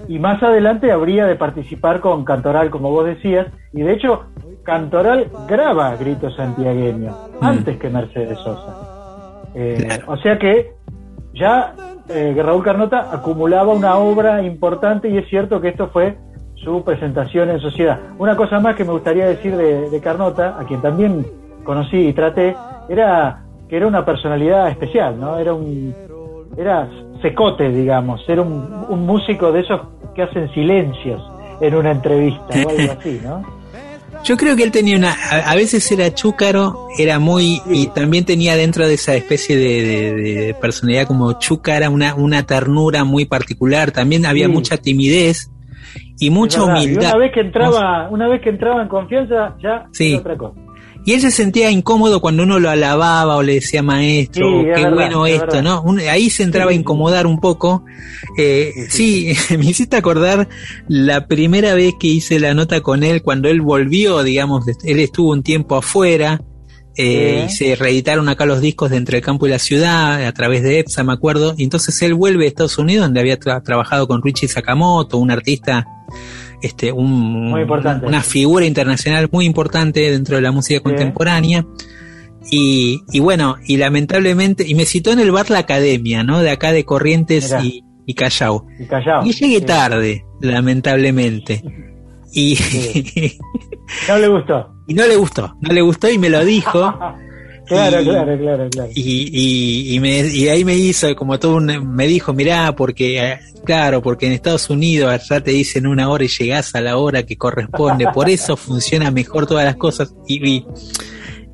y 0.08 0.20
más 0.20 0.42
adelante 0.44 0.92
habría 0.92 1.26
de 1.26 1.36
participar 1.36 2.00
con 2.00 2.24
Cantoral, 2.26 2.70
como 2.70 2.92
vos 2.92 3.06
decías, 3.06 3.48
y 3.74 3.82
de 3.82 3.94
hecho 3.94 4.26
Cantoral 4.64 5.28
graba 5.48 5.96
Grito 5.96 6.30
Santiagueño 6.32 7.16
antes 7.42 7.78
que 7.78 7.90
Mercedes 7.90 8.38
Sosa. 8.40 8.76
Eh, 9.56 9.84
Claro. 9.86 10.04
O 10.08 10.18
sea 10.18 10.38
que 10.38 10.74
ya 11.34 11.74
eh, 12.08 12.36
Raúl 12.44 12.64
Carnota 12.64 13.10
acumulaba 13.12 13.74
una 13.74 13.98
obra 13.98 14.44
importante 14.44 15.10
y 15.10 15.18
es 15.18 15.28
cierto 15.28 15.60
que 15.60 15.70
esto 15.70 15.88
fue 15.90 16.18
su 16.56 16.84
presentación 16.84 17.50
en 17.50 17.60
sociedad. 17.60 18.00
Una 18.20 18.36
cosa 18.36 18.60
más 18.60 18.76
que 18.76 18.84
me 18.84 18.92
gustaría 18.92 19.26
decir 19.28 19.56
de, 19.56 19.90
de 19.90 20.02
Carnota, 20.02 20.56
a 20.60 20.66
quien 20.66 20.82
también 20.82 21.26
conocí 21.64 21.98
y 22.08 22.14
traté, 22.14 22.56
era 22.90 23.44
que 23.70 23.78
era 23.78 23.88
una 23.88 24.04
personalidad 24.04 24.70
especial, 24.70 25.20
¿no? 25.20 25.38
Era 25.38 25.54
un 25.54 25.94
era 26.58 26.90
secote, 27.22 27.70
digamos, 27.70 28.22
era 28.28 28.42
un, 28.42 28.86
un 28.90 29.06
músico 29.06 29.52
de 29.52 29.62
esos 29.62 29.82
que 30.16 30.24
hacen 30.24 30.52
silencios 30.54 31.22
en 31.62 31.76
una 31.76 31.92
entrevista 31.92 32.46
o 32.66 32.70
algo 32.70 32.94
así, 33.00 33.22
¿no? 33.24 33.44
Yo 34.26 34.36
creo 34.36 34.56
que 34.58 34.64
él 34.64 34.72
tenía 34.72 34.98
una, 34.98 35.12
a, 35.14 35.52
a 35.52 35.56
veces 35.56 35.90
era 35.94 36.14
chúcaro, 36.14 36.88
era 36.98 37.20
muy, 37.20 37.62
y 37.70 37.88
también 37.88 38.26
tenía 38.26 38.58
dentro 38.58 38.86
de 38.86 38.96
esa 38.96 39.14
especie 39.16 39.56
de, 39.56 39.82
de- 39.84 40.14
de 40.14 40.54
personalidad 40.56 41.08
como 41.08 41.32
chúcara, 41.40 41.90
una, 41.90 42.16
una 42.16 42.44
ternura 42.44 43.06
muy 43.06 43.24
particular, 43.26 43.92
también 43.92 44.26
había 44.26 44.48
Sí. 44.48 44.52
mucha 44.52 44.78
timidez 44.78 45.50
y 46.20 46.32
mucha 46.32 46.60
y 46.60 46.64
humildad. 46.64 47.12
una 47.12 47.18
vez 47.18 47.32
que 47.34 47.40
entraba, 47.40 48.10
una 48.10 48.28
vez 48.28 48.42
que 48.42 48.50
entraba 48.50 48.82
en 48.82 48.90
confianza, 48.90 49.56
ya 49.64 49.86
Sí. 49.94 50.12
era 50.12 50.20
otra 50.20 50.38
cosa. 50.38 50.60
Y 51.06 51.14
él 51.14 51.22
se 51.22 51.32
sentía 51.32 51.72
incómodo 51.72 52.22
cuando 52.22 52.43
uno 52.43 52.60
lo 52.60 52.70
alababa 52.70 53.38
o 53.38 53.43
le 53.43 53.56
decía 53.56 53.82
maestro, 53.82 54.64
qué 54.76 54.89
bueno 54.89 55.26
esto, 55.26 55.62
¿no? 55.62 55.84
ahí 56.10 56.30
se 56.30 56.43
entraba 56.43 56.72
a 56.72 56.74
incomodar 56.74 57.26
un 57.26 57.39
poco. 57.39 57.84
Eh, 58.38 58.74
sí, 58.89 59.34
me 59.58 59.66
hiciste 59.66 59.97
acordar 59.97 60.47
la 60.88 61.28
primera 61.28 61.74
vez 61.74 61.93
que 62.00 62.08
hice 62.08 62.39
la 62.39 62.54
nota 62.54 62.82
con 62.82 63.04
él, 63.04 63.22
cuando 63.22 63.50
él 63.50 63.62
volvió, 63.62 64.24
digamos, 64.24 64.66
él 64.84 65.00
estuvo 65.00 65.32
un 65.32 65.43
tiempo 65.43 65.76
afuera, 65.76 66.41
eh, 67.02 67.45
y 67.47 67.50
se 67.50 67.76
reeditaron 67.78 68.28
acá 68.28 68.45
los 68.45 68.60
discos 68.60 68.89
de 68.91 68.97
Entre 68.97 69.20
el 69.20 69.24
Campo 69.24 69.47
y 69.47 69.50
la 69.50 69.60
Ciudad 69.60 70.22
a 70.26 70.34
través 70.34 70.64
de 70.64 70.80
EPSA, 70.80 71.06
me 71.06 71.14
acuerdo. 71.14 71.56
Y 71.58 71.64
entonces 71.64 72.02
él 72.02 72.14
vuelve 72.14 72.43
a 72.43 72.47
Estados 72.50 72.78
Unidos, 72.78 73.06
donde 73.06 73.22
había 73.22 73.39
trabajado 73.39 74.06
con 74.06 74.22
Richie 74.22 74.50
Sakamoto, 74.50 75.18
un 75.18 75.32
artista, 75.32 75.88
este, 76.62 76.91
un, 76.91 77.53
una 78.03 78.22
figura 78.22 78.66
internacional 78.66 79.30
muy 79.32 79.45
importante 79.45 80.12
dentro 80.12 80.36
de 80.36 80.41
la 80.41 80.51
música 80.51 80.80
contemporánea. 80.82 81.66
Y, 82.51 83.01
y, 83.12 83.20
bueno, 83.20 83.57
y 83.66 83.78
lamentablemente, 83.78 84.66
y 84.68 84.74
me 84.74 84.86
citó 84.86 85.12
en 85.12 85.20
el 85.20 85.32
bar 85.32 85.49
La 85.49 85.60
Academia, 85.60 86.24
¿no? 86.24 86.39
De 86.39 86.49
acá 86.49 86.72
de 86.72 86.86
Corrientes 86.86 87.55
y, 87.62 87.84
y, 88.05 88.14
Callao. 88.14 88.66
y 89.24 89.34
llegué 89.34 89.62
tarde, 89.62 90.26
lamentablemente. 90.41 91.64
Y 92.34 92.57
no 94.07 94.18
le 94.18 94.28
gustó. 94.28 94.74
Y 94.88 94.93
no 94.93 95.05
le 95.05 95.16
gustó, 95.16 95.55
no 95.62 95.74
le 95.74 95.82
gustó 95.82 96.10
y 96.10 96.18
me 96.18 96.30
lo 96.30 96.43
dijo. 96.43 96.97
claro, 97.70 98.04
claro, 98.04 98.38
claro, 98.38 98.70
claro. 98.70 98.90
Y, 98.94 99.96
y, 99.96 100.00
me, 100.00 100.28
y 100.28 100.50
ahí 100.50 100.66
me 100.66 100.76
hizo 100.76 101.16
como 101.16 101.40
todo 101.40 101.56
un, 101.56 101.96
me 101.96 102.08
dijo, 102.08 102.34
mirá, 102.34 102.76
porque, 102.76 103.24
eh, 103.24 103.40
claro, 103.64 104.02
porque 104.02 104.28
en 104.28 104.34
Estados 104.34 104.70
Unidos 104.70 105.12
allá 105.12 105.42
te 105.42 105.52
dicen 105.52 105.88
una 105.88 106.10
hora 106.10 106.26
y 106.26 106.28
llegás 106.28 106.76
a 106.76 106.82
la 106.82 106.98
hora 106.98 107.24
que 107.24 107.38
corresponde, 107.38 108.08
por 108.14 108.30
eso 108.30 108.58
funciona 108.58 109.12
mejor 109.12 109.48
todas 109.48 109.64
las 109.64 109.78
cosas. 109.78 110.14
Y, 110.28 110.66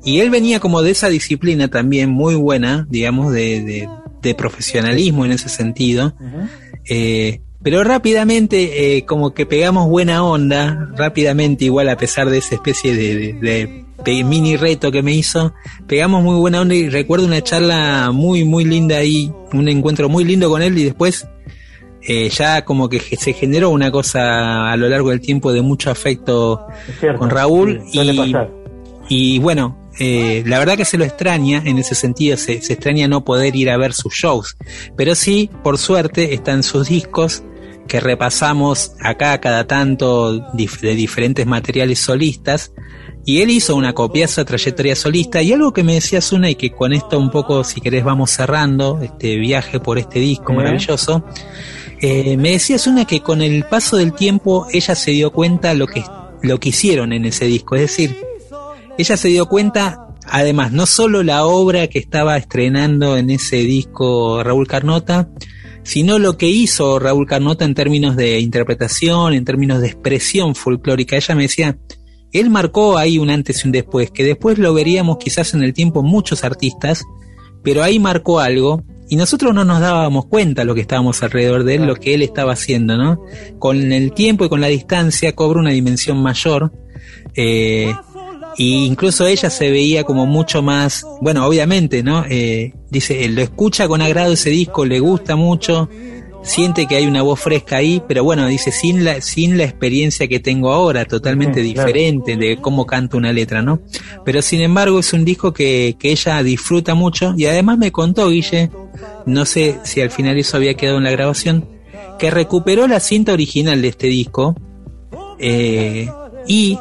y, 0.04 0.20
él 0.20 0.30
venía 0.30 0.58
como 0.58 0.82
de 0.82 0.90
esa 0.90 1.08
disciplina 1.08 1.68
también 1.68 2.10
muy 2.10 2.34
buena, 2.34 2.86
digamos, 2.90 3.32
de, 3.32 3.88
de, 4.22 4.34
profesionalismo 4.34 5.24
en 5.24 5.30
ese 5.30 5.48
sentido. 5.48 6.16
eh, 6.84 7.40
pero 7.66 7.82
rápidamente, 7.82 8.96
eh, 8.96 9.04
como 9.04 9.34
que 9.34 9.44
pegamos 9.44 9.88
buena 9.88 10.22
onda, 10.22 10.88
rápidamente, 10.94 11.64
igual 11.64 11.88
a 11.88 11.96
pesar 11.96 12.30
de 12.30 12.38
esa 12.38 12.54
especie 12.54 12.94
de, 12.94 13.84
mini 14.24 14.56
reto 14.56 14.90
que 14.90 15.02
me 15.02 15.12
hizo, 15.12 15.54
pegamos 15.86 16.22
muy 16.22 16.36
buena 16.36 16.60
onda 16.60 16.74
y 16.74 16.88
recuerdo 16.88 17.26
una 17.26 17.42
charla 17.42 18.10
muy, 18.12 18.44
muy 18.44 18.64
linda 18.64 18.96
ahí, 18.96 19.32
un 19.52 19.68
encuentro 19.68 20.08
muy 20.08 20.24
lindo 20.24 20.48
con 20.48 20.62
él 20.62 20.78
y 20.78 20.84
después 20.84 21.26
eh, 22.02 22.28
ya 22.28 22.64
como 22.64 22.88
que 22.88 23.00
se 23.00 23.32
generó 23.32 23.70
una 23.70 23.90
cosa 23.90 24.70
a 24.70 24.76
lo 24.76 24.88
largo 24.88 25.10
del 25.10 25.20
tiempo 25.20 25.52
de 25.52 25.62
mucho 25.62 25.90
afecto 25.90 26.66
con 27.18 27.30
Raúl 27.30 27.82
y, 27.92 28.34
y 29.08 29.38
bueno, 29.38 29.90
eh, 29.98 30.42
la 30.46 30.58
verdad 30.58 30.76
que 30.76 30.84
se 30.84 30.98
lo 30.98 31.04
extraña, 31.04 31.62
en 31.64 31.78
ese 31.78 31.94
sentido 31.94 32.36
se, 32.36 32.60
se, 32.60 32.74
extraña 32.74 33.08
no 33.08 33.24
poder 33.24 33.56
ir 33.56 33.70
a 33.70 33.76
ver 33.76 33.92
sus 33.92 34.14
shows, 34.14 34.56
pero 34.96 35.14
sí, 35.14 35.50
por 35.64 35.78
suerte, 35.78 36.34
están 36.34 36.62
sus 36.62 36.88
discos 36.88 37.42
que 37.86 38.00
repasamos 38.00 38.92
acá 39.00 39.38
cada 39.40 39.66
tanto 39.66 40.32
de 40.52 40.94
diferentes 40.94 41.46
materiales 41.46 42.00
solistas. 42.00 42.72
Y 43.28 43.40
él 43.42 43.50
hizo 43.50 43.74
una 43.74 43.92
copiosa 43.92 44.44
trayectoria 44.44 44.94
solista 44.94 45.42
y 45.42 45.52
algo 45.52 45.72
que 45.72 45.82
me 45.82 45.94
decía 45.94 46.20
Zuna 46.20 46.48
y 46.48 46.54
que 46.54 46.70
con 46.70 46.92
esto 46.92 47.18
un 47.18 47.28
poco, 47.28 47.64
si 47.64 47.80
querés, 47.80 48.04
vamos 48.04 48.30
cerrando 48.30 49.00
este 49.02 49.34
viaje 49.36 49.80
por 49.80 49.98
este 49.98 50.20
disco 50.20 50.52
maravilloso. 50.52 51.24
Eh, 52.00 52.36
me 52.36 52.52
decía 52.52 52.78
Zuna 52.78 53.04
que 53.04 53.22
con 53.22 53.42
el 53.42 53.64
paso 53.64 53.96
del 53.96 54.12
tiempo 54.12 54.68
ella 54.72 54.94
se 54.94 55.10
dio 55.10 55.32
cuenta 55.32 55.74
lo 55.74 55.88
que, 55.88 56.04
lo 56.42 56.60
que 56.60 56.68
hicieron 56.68 57.12
en 57.12 57.24
ese 57.24 57.46
disco. 57.46 57.74
Es 57.74 57.80
decir, 57.82 58.16
ella 58.96 59.16
se 59.16 59.26
dio 59.26 59.46
cuenta, 59.46 60.06
además, 60.28 60.70
no 60.70 60.86
solo 60.86 61.24
la 61.24 61.46
obra 61.46 61.88
que 61.88 61.98
estaba 61.98 62.36
estrenando 62.36 63.16
en 63.16 63.30
ese 63.30 63.56
disco 63.56 64.44
Raúl 64.44 64.68
Carnota, 64.68 65.30
sino 65.82 66.20
lo 66.20 66.38
que 66.38 66.46
hizo 66.46 67.00
Raúl 67.00 67.26
Carnota 67.26 67.64
en 67.64 67.74
términos 67.74 68.14
de 68.14 68.38
interpretación, 68.38 69.34
en 69.34 69.44
términos 69.44 69.80
de 69.80 69.88
expresión 69.88 70.54
folclórica. 70.54 71.16
Ella 71.16 71.34
me 71.34 71.42
decía, 71.42 71.76
él 72.32 72.50
marcó 72.50 72.98
ahí 72.98 73.18
un 73.18 73.30
antes 73.30 73.64
y 73.64 73.68
un 73.68 73.72
después, 73.72 74.10
que 74.10 74.24
después 74.24 74.58
lo 74.58 74.74
veríamos 74.74 75.18
quizás 75.18 75.54
en 75.54 75.62
el 75.62 75.72
tiempo 75.72 76.02
muchos 76.02 76.44
artistas, 76.44 77.04
pero 77.62 77.82
ahí 77.82 77.98
marcó 77.98 78.40
algo 78.40 78.82
y 79.08 79.16
nosotros 79.16 79.54
no 79.54 79.64
nos 79.64 79.80
dábamos 79.80 80.26
cuenta 80.26 80.64
lo 80.64 80.74
que 80.74 80.80
estábamos 80.80 81.22
alrededor 81.22 81.64
de 81.64 81.76
él, 81.76 81.86
lo 81.86 81.96
que 81.96 82.14
él 82.14 82.22
estaba 82.22 82.52
haciendo, 82.52 82.96
¿no? 82.96 83.20
Con 83.58 83.92
el 83.92 84.12
tiempo 84.12 84.44
y 84.44 84.48
con 84.48 84.60
la 84.60 84.66
distancia 84.66 85.34
cobra 85.34 85.60
una 85.60 85.70
dimensión 85.70 86.20
mayor. 86.20 86.72
Eh, 87.34 87.92
y 88.56 88.86
incluso 88.86 89.26
ella 89.26 89.50
se 89.50 89.70
veía 89.70 90.04
como 90.04 90.26
mucho 90.26 90.62
más, 90.62 91.04
bueno, 91.20 91.46
obviamente, 91.46 92.02
¿no? 92.02 92.24
Eh, 92.28 92.72
dice, 92.90 93.28
lo 93.28 93.42
escucha 93.42 93.86
con 93.86 94.02
agrado 94.02 94.32
ese 94.32 94.50
disco, 94.50 94.84
le 94.84 94.98
gusta 94.98 95.36
mucho, 95.36 95.88
siente 96.46 96.86
que 96.86 96.96
hay 96.96 97.06
una 97.06 97.22
voz 97.22 97.40
fresca 97.40 97.76
ahí, 97.76 98.02
pero 98.06 98.24
bueno, 98.24 98.46
dice, 98.46 98.72
sin 98.72 99.04
la, 99.04 99.20
sin 99.20 99.58
la 99.58 99.64
experiencia 99.64 100.28
que 100.28 100.40
tengo 100.40 100.72
ahora, 100.72 101.04
totalmente 101.04 101.60
diferente 101.60 102.36
de 102.36 102.56
cómo 102.56 102.86
canta 102.86 103.16
una 103.16 103.32
letra, 103.32 103.62
¿no? 103.62 103.80
Pero 104.24 104.40
sin 104.40 104.60
embargo 104.60 105.00
es 105.00 105.12
un 105.12 105.24
disco 105.24 105.52
que, 105.52 105.96
que 105.98 106.12
ella 106.12 106.42
disfruta 106.42 106.94
mucho 106.94 107.34
y 107.36 107.46
además 107.46 107.78
me 107.78 107.92
contó, 107.92 108.30
Guille, 108.30 108.70
no 109.26 109.44
sé 109.44 109.78
si 109.82 110.00
al 110.00 110.10
final 110.10 110.38
eso 110.38 110.56
había 110.56 110.74
quedado 110.74 110.98
en 110.98 111.04
la 111.04 111.10
grabación, 111.10 111.68
que 112.18 112.30
recuperó 112.30 112.86
la 112.86 113.00
cinta 113.00 113.32
original 113.32 113.82
de 113.82 113.88
este 113.88 114.06
disco 114.06 114.54
eh, 115.38 116.08
y 116.46 116.78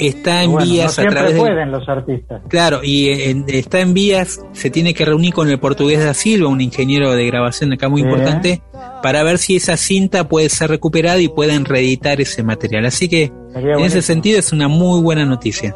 está 0.00 0.42
en 0.42 0.56
vías 0.56 0.98
a 0.98 1.06
través 1.06 1.34
pueden 1.34 1.70
los 1.70 1.88
artistas. 1.88 2.42
Claro, 2.48 2.80
y 2.82 3.08
está 3.48 3.80
en 3.80 3.94
vías, 3.94 4.44
se 4.52 4.70
tiene 4.70 4.94
que 4.94 5.04
reunir 5.04 5.32
con 5.34 5.48
el 5.48 5.58
portugués 5.58 6.04
da 6.04 6.14
Silva, 6.14 6.48
un 6.48 6.60
ingeniero 6.60 7.12
de 7.12 7.26
grabación 7.26 7.72
acá 7.72 7.88
muy 7.88 8.02
importante, 8.02 8.62
para 9.02 9.22
ver 9.22 9.38
si 9.38 9.56
esa 9.56 9.76
cinta 9.76 10.28
puede 10.28 10.48
ser 10.48 10.70
recuperada 10.70 11.20
y 11.20 11.28
pueden 11.28 11.64
reeditar 11.64 12.20
ese 12.20 12.42
material. 12.42 12.86
Así 12.86 13.08
que 13.08 13.32
en 13.54 13.80
ese 13.80 14.02
sentido 14.02 14.38
es 14.38 14.52
una 14.52 14.68
muy 14.68 15.00
buena 15.00 15.24
noticia. 15.24 15.74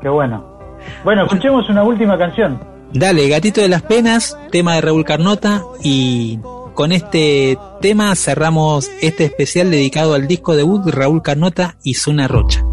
Qué 0.00 0.08
bueno. 0.08 0.58
Bueno, 1.04 1.24
escuchemos 1.24 1.68
una 1.68 1.82
última 1.82 2.16
canción. 2.16 2.60
Dale, 2.92 3.28
Gatito 3.28 3.60
de 3.60 3.68
las 3.68 3.82
Penas, 3.82 4.38
tema 4.50 4.74
de 4.74 4.80
Raúl 4.80 5.04
Carnota 5.04 5.62
y 5.82 6.38
con 6.74 6.92
este 6.92 7.58
tema 7.80 8.14
cerramos 8.14 8.88
este 9.02 9.24
especial 9.24 9.70
dedicado 9.70 10.14
al 10.14 10.28
disco 10.28 10.54
debut 10.56 10.84
de 10.84 10.92
Raúl 10.92 11.22
Carnota 11.22 11.76
y 11.82 11.94
Zuna 11.94 12.28
Rocha. 12.28 12.64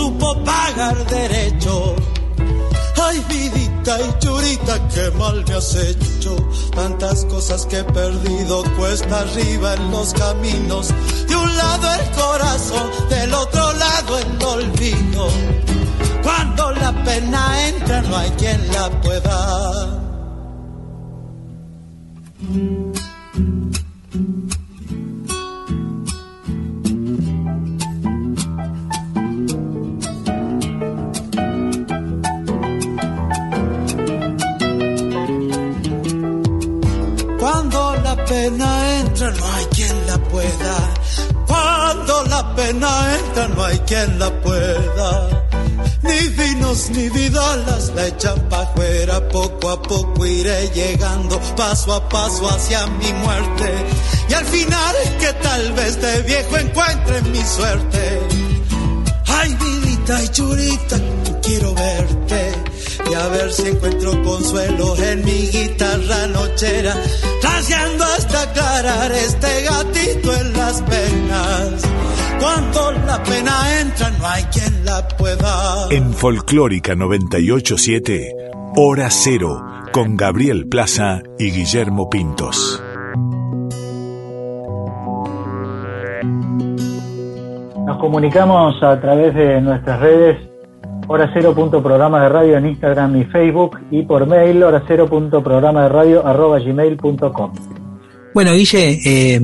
Supo 0.00 0.34
pagar 0.44 0.96
derecho. 1.06 1.94
Ay, 3.02 3.18
vidita 3.28 4.00
y 4.00 4.08
churita, 4.20 4.74
qué 4.94 5.10
mal 5.18 5.44
me 5.46 5.54
has 5.54 5.74
hecho. 5.74 6.36
Tantas 6.74 7.24
cosas 7.26 7.66
que 7.66 7.78
he 7.80 7.84
perdido 7.84 8.64
cuesta 8.78 9.20
arriba 9.20 9.74
en 9.74 9.90
los 9.90 10.14
caminos. 10.14 10.88
De 11.28 11.36
un 11.36 11.56
lado 11.56 11.86
el 11.98 12.06
corazón, 12.22 12.86
del 13.10 13.34
otro 13.34 13.72
lado 13.74 14.18
el 14.18 14.44
olvido. 14.56 15.28
Cuando 16.22 16.70
la 16.82 16.92
pena 17.04 17.68
entra 17.68 18.00
no 18.02 18.16
hay 18.16 18.30
quien 18.30 18.60
la 18.72 18.86
pueda. 19.02 20.00
Vinos 46.80 46.90
ni 46.90 47.08
vidalas 47.10 47.92
la 47.94 48.06
echan 48.06 48.48
pa' 48.48 48.66
fuera. 48.74 49.28
Poco 49.28 49.70
a 49.70 49.82
poco 49.82 50.26
iré 50.26 50.70
llegando, 50.74 51.38
paso 51.56 51.92
a 51.92 52.08
paso 52.08 52.48
hacia 52.48 52.86
mi 52.86 53.12
muerte. 53.12 53.72
Y 54.28 54.34
al 54.34 54.44
final 54.46 54.94
que 55.18 55.32
tal 55.42 55.72
vez 55.72 56.00
de 56.00 56.22
viejo 56.22 56.56
encuentre 56.56 57.22
mi 57.22 57.42
suerte. 57.42 58.20
Ay, 59.26 59.54
vidita 59.54 60.22
y 60.22 60.28
churita, 60.28 60.96
quiero 61.42 61.74
verte 61.74 62.52
y 63.10 63.14
a 63.14 63.26
ver 63.28 63.52
si 63.52 63.68
encuentro 63.68 64.22
consuelo 64.22 64.96
en 64.96 65.24
mi 65.24 65.48
guitarra 65.48 66.26
nochera, 66.28 66.94
rasgando 67.42 68.04
hasta 68.04 68.42
aclarar 68.42 69.12
este 69.12 69.62
gatito 69.62 70.34
en 70.34 70.52
las 70.52 70.82
penas. 70.82 71.99
Cuando 72.40 72.92
la 73.06 73.22
pena 73.22 73.80
entra, 73.80 74.10
no 74.10 74.26
hay 74.26 74.42
quien 74.44 74.84
la 74.84 75.06
pueda. 75.08 75.88
En 75.90 76.12
Folclórica 76.14 76.94
987, 76.94 78.34
Hora 78.76 79.10
Cero, 79.10 79.62
con 79.92 80.16
Gabriel 80.16 80.66
Plaza 80.66 81.22
y 81.38 81.50
Guillermo 81.50 82.08
Pintos. 82.08 82.82
Nos 87.86 87.98
comunicamos 87.98 88.82
a 88.82 88.98
través 89.00 89.34
de 89.34 89.60
nuestras 89.60 90.00
redes 90.00 90.50
hora 91.08 91.28
cero 91.34 91.52
punto 91.54 91.82
programa 91.82 92.22
de 92.22 92.28
radio 92.28 92.56
en 92.56 92.66
Instagram 92.66 93.16
y 93.16 93.24
Facebook 93.24 93.80
y 93.90 94.02
por 94.04 94.26
mail 94.28 94.62
hora 94.62 94.82
cero 94.86 95.08
punto 95.08 95.42
programa 95.42 95.82
de 95.82 95.88
radio 95.88 96.26
arroba 96.26 96.60
gmail.com. 96.60 97.52
Bueno, 98.32 98.52
Guille, 98.52 99.00
eh, 99.04 99.40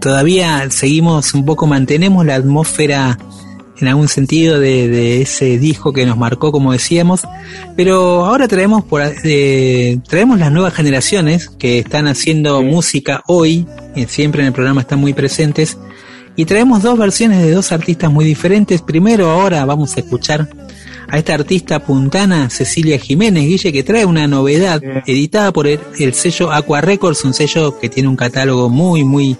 todavía 0.00 0.70
seguimos 0.70 1.34
un 1.34 1.44
poco, 1.44 1.66
mantenemos 1.66 2.24
la 2.24 2.36
atmósfera 2.36 3.18
en 3.80 3.88
algún 3.88 4.08
sentido 4.08 4.58
de, 4.58 4.88
de, 4.88 5.22
ese 5.22 5.58
disco 5.58 5.92
que 5.92 6.04
nos 6.04 6.16
marcó, 6.16 6.50
como 6.50 6.72
decíamos, 6.72 7.22
pero 7.76 8.26
ahora 8.26 8.48
traemos 8.48 8.84
por, 8.84 9.02
eh, 9.24 9.98
traemos 10.08 10.38
las 10.38 10.50
nuevas 10.50 10.74
generaciones 10.74 11.48
que 11.48 11.78
están 11.78 12.06
haciendo 12.06 12.62
música 12.62 13.22
hoy, 13.26 13.66
y 13.94 14.06
siempre 14.06 14.40
en 14.42 14.48
el 14.48 14.52
programa 14.52 14.80
están 14.80 14.98
muy 14.98 15.12
presentes, 15.12 15.78
y 16.34 16.44
traemos 16.44 16.82
dos 16.82 16.98
versiones 16.98 17.42
de 17.42 17.50
dos 17.52 17.72
artistas 17.72 18.12
muy 18.12 18.24
diferentes. 18.24 18.80
Primero 18.82 19.30
ahora 19.30 19.64
vamos 19.64 19.96
a 19.96 20.00
escuchar 20.00 20.48
a 21.08 21.18
esta 21.18 21.34
artista 21.34 21.80
puntana, 21.80 22.50
Cecilia 22.50 22.98
Jiménez 22.98 23.44
Guille, 23.44 23.72
que 23.72 23.82
trae 23.82 24.04
una 24.04 24.26
novedad 24.28 24.80
editada 25.06 25.52
por 25.52 25.66
el, 25.66 25.80
el 25.98 26.14
sello 26.14 26.52
Aqua 26.52 26.80
Records, 26.80 27.24
un 27.24 27.34
sello 27.34 27.78
que 27.80 27.88
tiene 27.88 28.08
un 28.08 28.16
catálogo 28.16 28.68
muy, 28.68 29.04
muy 29.04 29.36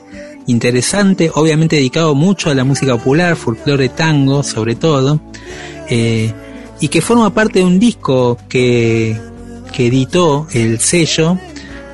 interesante, 0.49 1.31
obviamente 1.35 1.77
dedicado 1.77 2.15
mucho 2.15 2.51
a 2.51 2.55
la 2.55 2.65
música 2.65 2.97
popular, 2.97 3.37
folclore 3.37 3.91
tango 3.91 4.43
sobre 4.43 4.75
todo, 4.75 5.21
eh, 5.89 6.33
y 6.81 6.89
que 6.89 7.01
forma 7.01 7.31
parte 7.31 7.61
de 7.61 7.65
un 7.65 7.79
disco 7.79 8.39
que, 8.49 9.17
que 9.73 9.87
editó 9.87 10.47
el 10.53 10.79
sello 10.81 11.39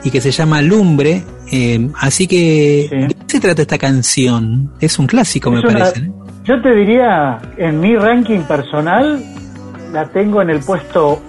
y 0.03 0.11
que 0.11 0.21
se 0.21 0.31
llama 0.31 0.63
Lumbre. 0.63 1.25
Eh, 1.51 1.89
así 2.01 2.27
que, 2.27 2.87
sí. 2.89 2.97
¿de 2.97 3.09
qué 3.09 3.25
se 3.27 3.41
trata 3.41 3.63
esta 3.63 3.79
canción? 3.79 4.73
Es 4.81 4.99
un 4.99 5.07
clásico, 5.07 5.51
es 5.51 5.63
me 5.63 5.69
una, 5.69 5.79
parece. 5.81 6.03
¿no? 6.03 6.25
Yo 6.45 6.63
te 6.63 6.75
diría, 6.75 7.41
en 7.57 7.81
mi 7.81 7.97
ranking 7.97 8.41
personal, 8.41 9.23
la 9.93 10.07
tengo 10.09 10.43
en 10.43 10.51
el 10.51 10.61
puesto, 10.61 11.21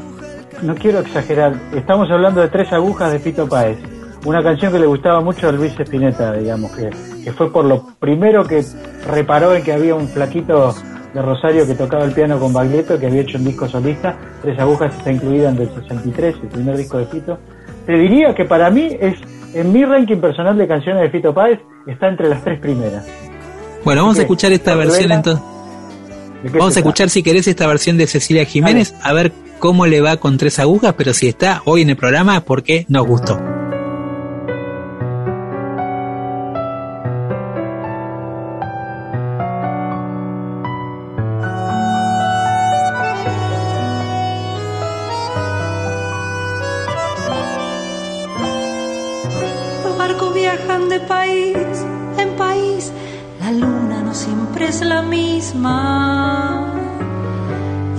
no 0.62 0.76
quiero 0.76 1.00
exagerar, 1.00 1.60
estamos 1.74 2.10
hablando 2.12 2.42
de 2.42 2.50
tres 2.50 2.72
agujas 2.72 3.12
de 3.12 3.20
Pito 3.20 3.48
Páez 3.48 3.78
una 4.26 4.42
canción 4.42 4.74
que 4.74 4.80
le 4.80 4.88
gustaba 4.88 5.22
mucho 5.22 5.48
a 5.48 5.52
Luis 5.52 5.80
Espineta, 5.80 6.34
digamos, 6.34 6.72
que, 6.76 6.90
que, 7.26 7.32
fue 7.32 7.52
por 7.52 7.66
lo 7.66 7.86
primero 8.00 8.46
que 8.46 8.64
reparó 9.08 9.56
en 9.56 9.64
que 9.64 9.74
había 9.74 9.96
un 9.96 10.08
flaquito 10.08 10.74
de 11.14 11.22
Rosario 11.22 11.66
que 11.66 11.74
tocaba 11.76 12.06
el 12.06 12.12
piano 12.12 12.40
con 12.40 12.54
Baglietto, 12.54 13.00
que 13.00 13.08
había 13.08 13.22
hecho 13.22 13.38
un 13.38 13.46
disco 13.46 13.68
solista, 13.68 14.18
Tres 14.42 14.60
Agujas 14.60 14.96
está 14.96 15.12
incluida 15.12 15.50
en 15.50 15.58
el 15.58 15.70
63, 15.70 16.36
el 16.44 16.48
primer 16.50 16.78
disco 16.78 16.98
de 16.98 17.06
Fito. 17.08 17.40
Te 17.86 17.94
diría 17.94 18.36
que 18.36 18.46
para 18.46 18.70
mí 18.70 18.90
es, 19.00 19.16
en 19.54 19.74
mi 19.74 19.84
ranking 19.84 20.18
personal 20.18 20.58
de 20.58 20.68
canciones 20.68 21.02
de 21.04 21.10
Fito 21.10 21.34
Páez, 21.34 21.60
está 21.88 22.10
entre 22.10 22.30
las 22.30 22.44
tres 22.44 22.60
primeras. 22.60 23.06
Bueno, 23.84 24.02
vamos 24.02 24.20
a 24.20 24.22
escuchar 24.22 24.52
esta 24.52 24.76
versión 24.76 25.12
entonces. 25.12 25.44
Vamos 26.54 26.76
a 26.76 26.80
escuchar 26.80 27.10
si 27.10 27.24
querés 27.24 27.48
esta 27.48 27.66
versión 27.66 27.98
de 27.98 28.08
Cecilia 28.08 28.46
Jiménez, 28.46 28.94
a 29.02 29.14
ver 29.14 29.32
cómo 29.60 29.88
le 29.88 30.02
va 30.02 30.18
con 30.18 30.38
tres 30.38 30.60
agujas, 30.60 30.94
pero 30.98 31.14
si 31.14 31.28
está 31.28 31.62
hoy 31.66 31.82
en 31.82 31.90
el 31.90 31.96
programa, 31.96 32.42
porque 32.42 32.86
nos 32.88 33.06
gustó. 33.08 33.55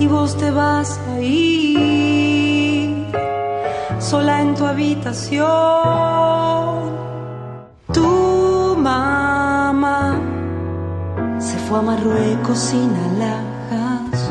Y 0.01 0.07
vos 0.09 0.37
te 0.37 0.51
vas 0.51 0.99
a 1.13 1.21
ir 1.21 3.07
sola 4.01 4.43
en 4.43 4.55
tu 4.57 4.65
habitación. 4.67 5.47
Tu 7.93 8.77
mamá 8.77 10.19
se 11.39 11.57
fue 11.59 11.79
a 11.79 11.83
Marruecos 11.83 12.59
sin 12.59 12.91
alhajas. 13.09 14.31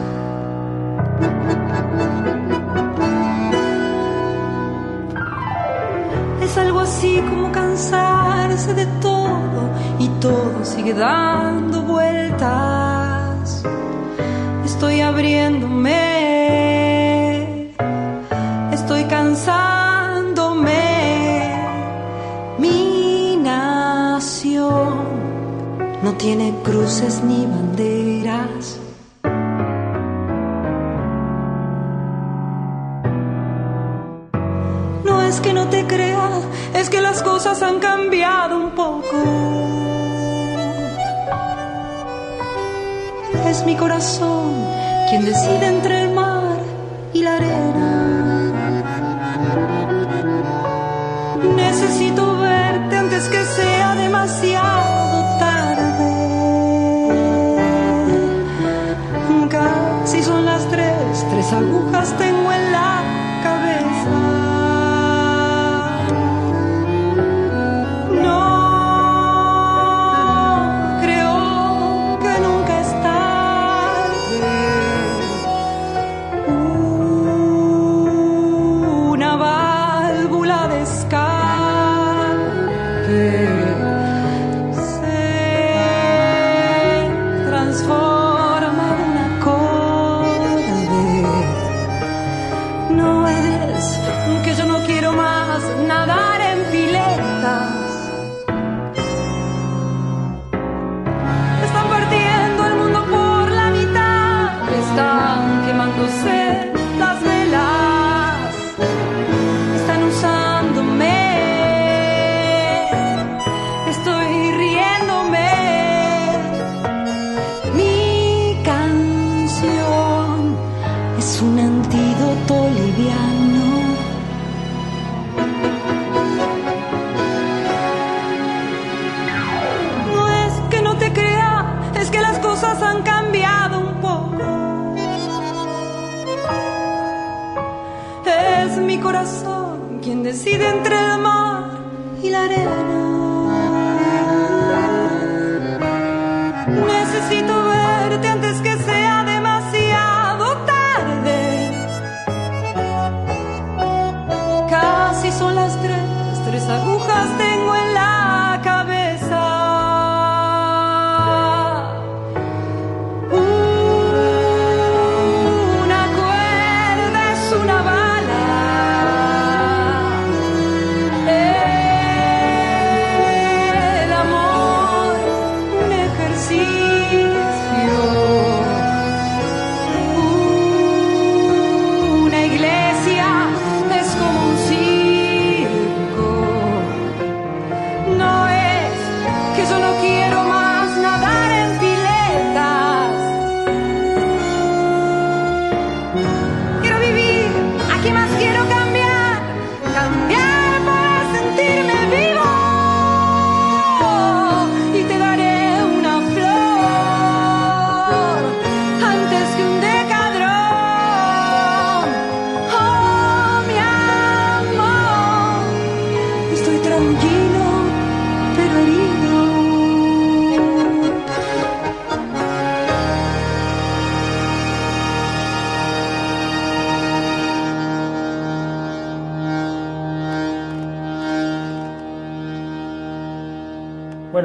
Es 6.41 6.57
algo 6.57 6.82
así 6.82 7.22
como 7.30 7.49
cansarse 7.53 8.74
de 8.74 8.86
todo 8.99 9.70
y 9.99 10.09
todo 10.20 10.66
sigue 10.66 10.93
dando 10.93 11.82
vueltas 11.84 12.74
estoy 14.66 15.01
abriéndome, 15.01 15.93
estoy 18.72 19.03
cansándome. 19.05 20.76
Mi 22.57 23.38
nación 23.38 24.99
no 26.03 26.13
tiene 26.13 26.53
cruces 26.63 27.24
ni 27.24 27.45
banderas. 27.45 28.80
No 35.03 35.22
es 35.22 35.39
que 35.39 35.53
no 35.53 35.68
te 35.70 35.86
crea, 35.86 36.30
es 36.74 36.89
que 36.89 37.01
las 37.01 37.24
cosas 37.24 37.61
han 37.61 37.80
cambiado 37.80 38.57
un 38.57 38.72
poco. 38.72 39.44
Mi 43.63 43.75
corazón 43.75 44.53
quien 45.09 45.23
decide 45.23 45.67
entre 45.67 46.04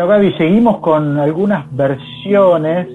Bueno, 0.01 0.14
Gaby, 0.14 0.32
seguimos 0.38 0.78
con 0.78 1.18
algunas 1.18 1.70
versiones. 1.76 2.88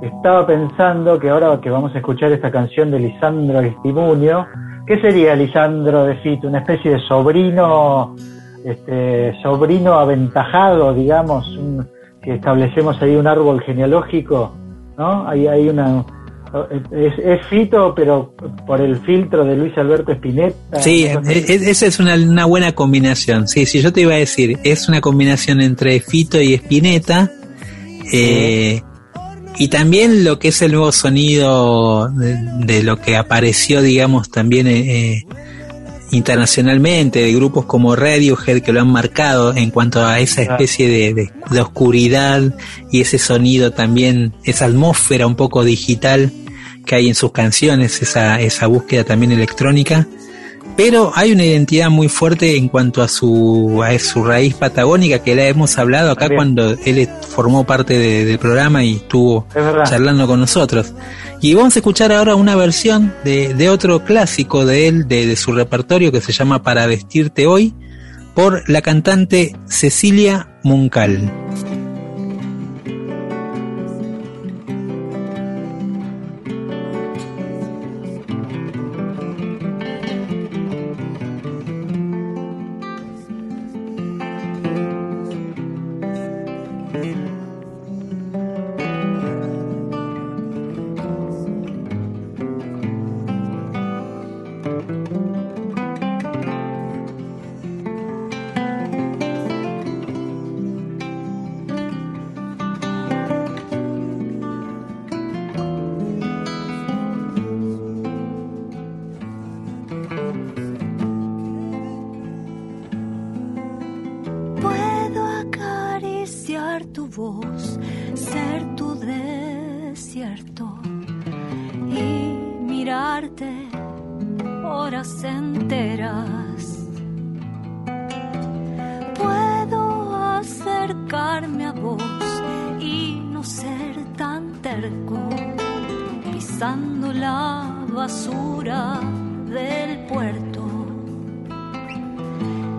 Estaba 0.00 0.46
pensando 0.46 1.18
que 1.18 1.28
ahora 1.28 1.60
que 1.60 1.68
vamos 1.68 1.94
a 1.94 1.98
escuchar 1.98 2.32
esta 2.32 2.50
canción 2.50 2.90
de 2.90 3.00
Lisandro 3.00 3.60
Estimunio, 3.60 4.46
¿qué 4.86 4.98
sería 4.98 5.36
Lisandro 5.36 6.04
de 6.04 6.14
Fito? 6.16 6.48
¿Una 6.48 6.60
especie 6.60 6.92
de 6.92 7.00
sobrino, 7.00 8.16
este, 8.64 9.34
sobrino 9.42 9.92
aventajado, 9.98 10.94
digamos, 10.94 11.46
un- 11.58 11.86
que 12.22 12.36
establecemos 12.36 12.96
ahí 13.02 13.14
un 13.16 13.26
árbol 13.26 13.60
genealógico? 13.60 14.52
¿No? 14.96 15.28
Hay, 15.28 15.46
hay 15.48 15.68
una. 15.68 16.02
Es, 16.90 17.12
es 17.18 17.46
Fito, 17.48 17.92
pero 17.94 18.34
por 18.66 18.80
el 18.80 18.96
filtro 19.00 19.44
de 19.44 19.56
Luis 19.56 19.76
Alberto 19.76 20.12
Spinetta. 20.12 20.80
Sí, 20.82 21.04
una 21.10 21.20
cosa 21.20 21.32
e- 21.32 21.38
e- 21.38 21.70
esa 21.70 21.86
es 21.86 22.00
una, 22.00 22.14
una 22.14 22.46
buena 22.46 22.72
combinación. 22.72 23.46
Sí, 23.48 23.66
sí, 23.66 23.80
yo 23.80 23.92
te 23.92 24.00
iba 24.02 24.14
a 24.14 24.18
decir, 24.18 24.58
es 24.64 24.88
una 24.88 25.00
combinación 25.00 25.60
entre 25.60 26.00
Fito 26.00 26.40
y 26.40 26.54
Spinetta. 26.54 27.30
eh, 28.12 28.80
y 29.60 29.68
también 29.68 30.24
lo 30.24 30.38
que 30.38 30.48
es 30.48 30.62
el 30.62 30.72
nuevo 30.72 30.92
sonido 30.92 32.08
de, 32.10 32.36
de 32.64 32.82
lo 32.84 32.96
que 32.98 33.16
apareció, 33.16 33.82
digamos, 33.82 34.30
también 34.30 34.68
eh, 34.68 35.14
eh, 35.16 35.22
internacionalmente, 36.10 37.20
de 37.20 37.32
grupos 37.32 37.64
como 37.64 37.96
Radiohead 37.96 38.60
que 38.62 38.72
lo 38.72 38.80
han 38.80 38.90
marcado 38.90 39.54
en 39.56 39.70
cuanto 39.70 40.04
a 40.04 40.18
esa 40.20 40.42
especie 40.42 40.88
de, 40.88 41.14
de- 41.14 41.30
de 41.50 41.60
oscuridad 41.60 42.42
y 42.90 43.00
ese 43.00 43.18
sonido 43.18 43.70
también, 43.72 44.34
esa 44.44 44.66
atmósfera 44.66 45.26
un 45.26 45.36
poco 45.36 45.64
digital 45.64 46.30
que 46.84 46.94
hay 46.96 47.08
en 47.08 47.14
sus 47.14 47.32
canciones, 47.32 48.00
esa, 48.02 48.40
esa 48.40 48.66
búsqueda 48.66 49.04
también 49.04 49.32
electrónica. 49.32 50.06
Pero 50.76 51.10
hay 51.16 51.32
una 51.32 51.44
identidad 51.44 51.90
muy 51.90 52.08
fuerte 52.08 52.56
en 52.56 52.68
cuanto 52.68 53.02
a 53.02 53.08
su, 53.08 53.82
a 53.84 53.98
su 53.98 54.22
raíz 54.22 54.54
patagónica 54.54 55.18
que 55.24 55.34
la 55.34 55.48
hemos 55.48 55.76
hablado 55.76 56.12
acá 56.12 56.28
cuando 56.36 56.70
él 56.84 57.08
formó 57.28 57.64
parte 57.66 57.98
de- 57.98 58.24
del 58.24 58.38
programa 58.38 58.84
y 58.84 58.94
estuvo 58.96 59.46
Es 59.84 59.90
charlando 59.90 60.26
con 60.28 60.38
nosotros. 60.38 60.92
Y 61.40 61.54
vamos 61.54 61.76
a 61.76 61.78
escuchar 61.78 62.12
ahora 62.12 62.34
una 62.34 62.56
versión 62.56 63.14
de, 63.24 63.54
de 63.54 63.70
otro 63.70 64.04
clásico 64.04 64.66
de 64.66 64.88
él, 64.88 65.06
de, 65.06 65.26
de 65.26 65.36
su 65.36 65.52
repertorio 65.52 66.10
que 66.10 66.20
se 66.20 66.32
llama 66.32 66.62
Para 66.62 66.86
vestirte 66.86 67.46
hoy, 67.46 67.74
por 68.34 68.68
la 68.68 68.82
cantante 68.82 69.54
Cecilia 69.66 70.58
Muncal. 70.64 71.47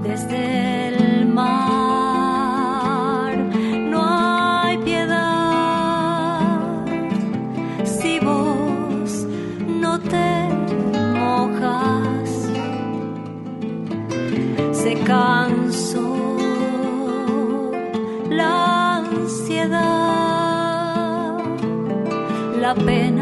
Desde 0.10 0.88
el 0.89 1.28
mar. 1.28 2.18
No 3.93 4.01
hay 4.01 4.78
piedad 4.80 6.49
si 7.84 8.20
vos 8.20 9.28
no 9.84 9.99
te 10.14 10.32
mojas. 11.22 12.30
Se 14.82 14.93
cansó 15.12 16.10
la 18.30 18.97
ansiedad, 18.97 19.78
la 22.64 22.74
pena 22.88 23.18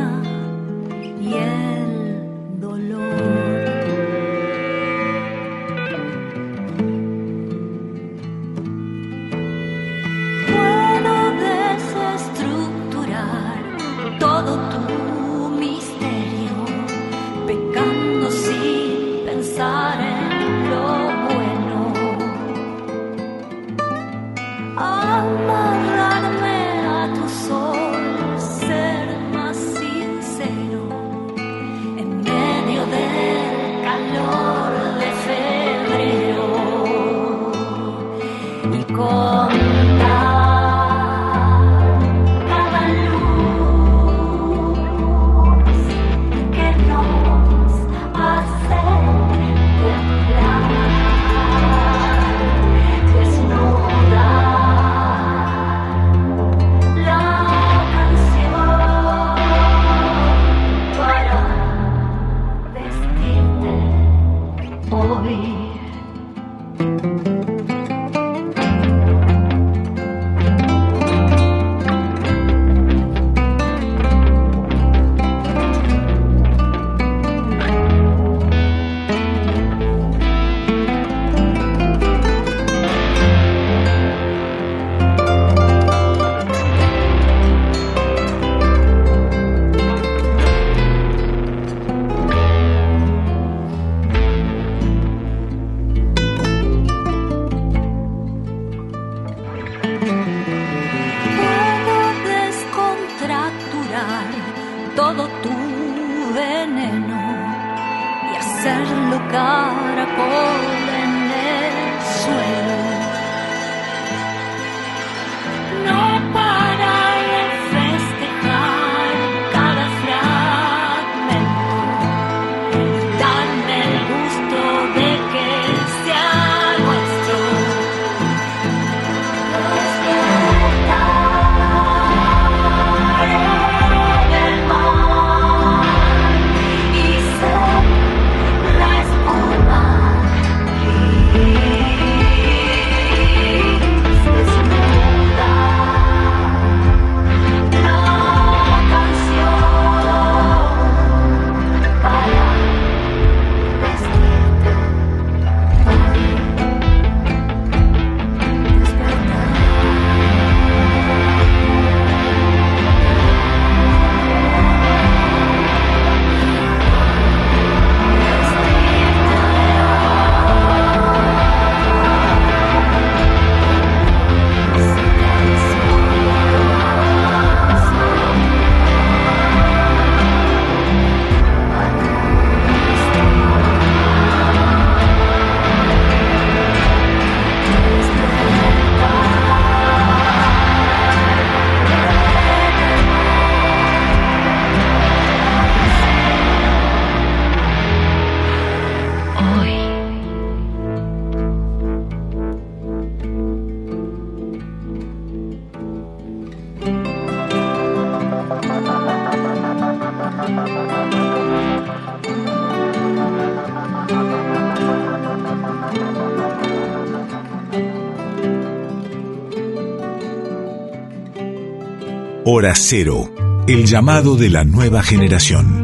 Hora 222.58 222.74
Cero, 222.74 223.32
el 223.68 223.86
llamado 223.86 224.36
de 224.36 224.50
la 224.50 224.64
nueva 224.64 225.04
generación. 225.04 225.84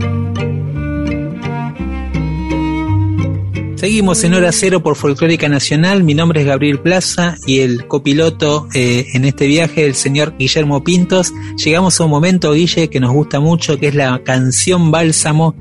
Seguimos 3.75 4.23
en 4.23 4.33
Hora 4.33 4.51
Cero 4.51 4.81
por 4.81 4.95
Folclórica 4.95 5.47
Nacional. 5.47 6.03
Mi 6.03 6.15
nombre 6.15 6.41
es 6.41 6.47
Gabriel 6.47 6.79
Plaza 6.79 7.37
y 7.45 7.59
el 7.59 7.87
copiloto 7.87 8.69
eh, 8.73 9.05
en 9.13 9.23
este 9.25 9.45
viaje, 9.45 9.85
el 9.85 9.93
señor 9.93 10.35
Guillermo 10.35 10.83
Pintos. 10.83 11.31
Llegamos 11.63 11.99
a 11.99 12.05
un 12.05 12.09
momento, 12.09 12.53
Guille, 12.53 12.89
que 12.89 12.99
nos 12.99 13.11
gusta 13.11 13.39
mucho, 13.39 13.79
que 13.79 13.89
es 13.89 13.93
la 13.93 14.23
canción 14.23 14.89
Bálsamo. 14.89 15.55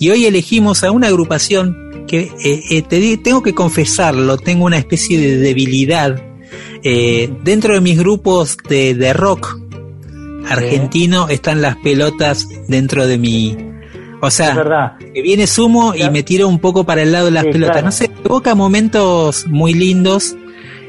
Y 0.00 0.08
hoy 0.08 0.24
elegimos 0.24 0.82
a 0.82 0.92
una 0.92 1.08
agrupación 1.08 2.06
que 2.08 2.32
eh, 2.42 2.62
eh, 2.70 2.80
te, 2.80 3.18
tengo 3.18 3.42
que 3.42 3.54
confesarlo, 3.54 4.38
tengo 4.38 4.64
una 4.64 4.78
especie 4.78 5.20
de 5.20 5.36
debilidad. 5.36 6.22
dentro 6.82 7.74
de 7.74 7.80
mis 7.82 7.98
grupos 7.98 8.56
de 8.66 9.12
rock 9.12 9.63
argentino 10.48 11.28
están 11.28 11.62
las 11.62 11.76
pelotas 11.76 12.48
dentro 12.68 13.06
de 13.06 13.18
mi... 13.18 13.56
O 14.20 14.30
sea, 14.30 14.96
que 15.12 15.20
viene 15.20 15.46
sumo 15.46 15.94
y 15.94 16.08
me 16.08 16.22
tiro 16.22 16.48
un 16.48 16.58
poco 16.58 16.84
para 16.84 17.02
el 17.02 17.12
lado 17.12 17.26
de 17.26 17.32
las 17.32 17.44
pelotas. 17.44 17.84
No 17.84 17.92
sé, 17.92 18.10
evoca 18.24 18.54
momentos 18.54 19.46
muy 19.48 19.74
lindos 19.74 20.34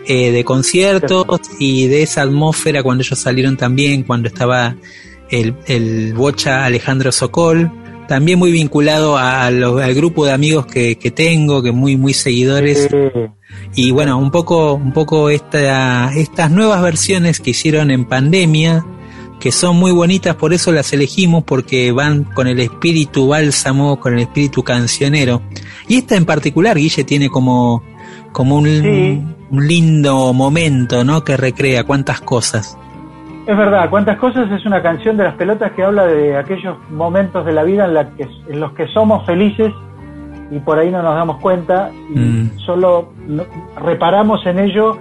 eh, 0.07 0.31
de 0.31 0.43
conciertos 0.45 1.25
y 1.59 1.87
de 1.87 2.03
esa 2.03 2.21
atmósfera 2.21 2.81
cuando 2.81 3.03
ellos 3.03 3.19
salieron 3.19 3.57
también, 3.57 4.03
cuando 4.03 4.29
estaba 4.29 4.75
el, 5.29 5.55
el 5.67 6.13
bocha 6.13 6.63
Alejandro 6.63 7.11
Sokol, 7.11 7.71
también 8.07 8.39
muy 8.39 8.51
vinculado 8.51 9.17
al 9.17 9.93
grupo 9.95 10.25
de 10.25 10.31
amigos 10.31 10.65
que, 10.67 10.97
que 10.97 11.11
tengo, 11.11 11.61
que 11.61 11.71
muy, 11.73 11.97
muy 11.97 12.13
seguidores. 12.13 12.87
Y 13.75 13.91
bueno, 13.91 14.17
un 14.17 14.31
poco, 14.31 14.75
un 14.75 14.93
poco 14.93 15.29
esta, 15.29 16.11
estas 16.15 16.51
nuevas 16.51 16.81
versiones 16.81 17.39
que 17.39 17.49
hicieron 17.51 17.91
en 17.91 18.05
pandemia, 18.05 18.85
que 19.39 19.51
son 19.51 19.77
muy 19.77 19.91
bonitas, 19.91 20.35
por 20.35 20.53
eso 20.53 20.71
las 20.71 20.91
elegimos, 20.93 21.43
porque 21.43 21.91
van 21.91 22.23
con 22.23 22.47
el 22.47 22.59
espíritu 22.59 23.27
bálsamo, 23.27 23.99
con 23.99 24.13
el 24.13 24.19
espíritu 24.21 24.63
cancionero. 24.63 25.41
Y 25.87 25.97
esta 25.97 26.15
en 26.15 26.25
particular, 26.25 26.77
Guille, 26.77 27.03
tiene 27.03 27.29
como, 27.29 27.83
como 28.31 28.57
un, 28.57 28.67
un 29.51 29.67
lindo 29.67 30.33
momento, 30.33 31.03
¿no? 31.03 31.23
Que 31.23 31.37
recrea 31.37 31.83
cuántas 31.83 32.21
cosas. 32.21 32.77
Es 33.47 33.55
verdad, 33.55 33.89
cuántas 33.91 34.17
cosas 34.17 34.51
es 34.51 34.65
una 34.65 34.81
canción 34.81 35.17
de 35.17 35.23
las 35.25 35.35
pelotas 35.35 35.71
que 35.73 35.83
habla 35.83 36.07
de 36.07 36.35
aquellos 36.35 36.77
momentos 36.89 37.45
de 37.45 37.53
la 37.53 37.63
vida 37.63 37.85
en, 37.85 37.93
la 37.93 38.09
que, 38.09 38.27
en 38.49 38.59
los 38.59 38.73
que 38.73 38.87
somos 38.87 39.23
felices 39.27 39.71
y 40.49 40.59
por 40.59 40.79
ahí 40.79 40.89
no 40.89 41.03
nos 41.03 41.13
damos 41.13 41.37
cuenta 41.37 41.91
y 42.13 42.19
mm. 42.19 42.59
solo 42.65 43.13
reparamos 43.77 44.43
en 44.47 44.59
ello 44.59 44.97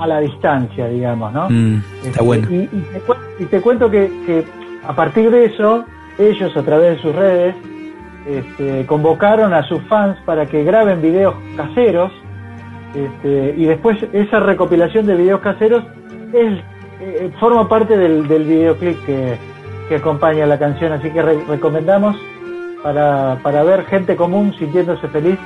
a 0.00 0.06
la 0.06 0.20
distancia, 0.20 0.88
digamos, 0.88 1.32
¿no? 1.32 1.48
Mm, 1.50 1.82
está 1.98 2.08
este, 2.08 2.22
bueno. 2.22 2.48
Y, 2.50 3.44
te, 3.46 3.60
cuento 3.60 3.90
que, 3.90 4.44
a 4.86 4.94
partir 4.94 5.30
de 5.30 5.46
eso, 5.46 5.84
ellos 6.18 6.56
a 6.56 6.62
través 6.62 6.96
de 6.96 7.02
sus 7.02 7.14
redes 7.14 7.54
este, 8.26 8.86
convocaron 8.86 9.52
a 9.54 9.62
sus 9.64 9.82
fans 9.84 10.18
para 10.24 10.46
que 10.46 10.62
graben 10.64 11.00
videos 11.00 11.34
caseros 11.56 12.12
este, 12.94 13.54
y 13.56 13.64
después 13.66 13.98
esa 14.12 14.40
recopilación 14.40 15.06
de 15.06 15.14
videos 15.14 15.40
caseros 15.40 15.84
es, 16.32 16.58
eh, 17.00 17.30
forma 17.38 17.68
parte 17.68 17.96
del, 17.96 18.26
del 18.26 18.44
videoclip 18.44 19.04
que, 19.06 19.38
acompaña 19.94 20.46
la 20.46 20.56
canción, 20.56 20.92
así 20.92 21.10
que 21.10 21.20
recomendamos 21.20 22.16
para, 22.80 23.40
para 23.42 23.64
ver 23.64 23.84
gente 23.86 24.14
común 24.14 24.54
sintiéndose 24.56 25.08
feliz 25.08 25.36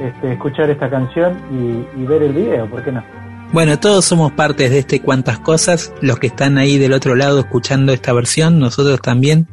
este, 0.00 0.32
escuchar 0.32 0.70
esta 0.70 0.90
canción 0.90 1.36
y, 1.52 2.02
y 2.02 2.04
ver 2.04 2.24
el 2.24 2.32
video, 2.32 2.66
¿por 2.66 2.82
qué 2.82 2.90
no? 2.90 3.04
Bueno, 3.52 3.78
todos 3.78 4.04
somos 4.04 4.32
partes 4.32 4.70
de 4.70 4.80
este 4.80 5.00
cuantas 5.00 5.38
cosas, 5.38 5.92
los 6.02 6.18
que 6.18 6.26
están 6.26 6.58
ahí 6.58 6.78
del 6.78 6.92
otro 6.92 7.14
lado 7.14 7.40
escuchando 7.40 7.92
esta 7.92 8.12
versión, 8.12 8.58
nosotros 8.58 9.00
también, 9.00 9.48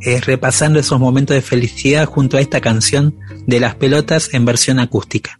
eh, 0.00 0.20
repasando 0.20 0.78
esos 0.78 1.00
momentos 1.00 1.34
de 1.34 1.42
felicidad 1.42 2.04
junto 2.04 2.36
a 2.36 2.40
esta 2.40 2.60
canción 2.60 3.14
de 3.46 3.60
las 3.60 3.74
pelotas 3.76 4.34
en 4.34 4.44
versión 4.44 4.80
acústica. 4.80 5.38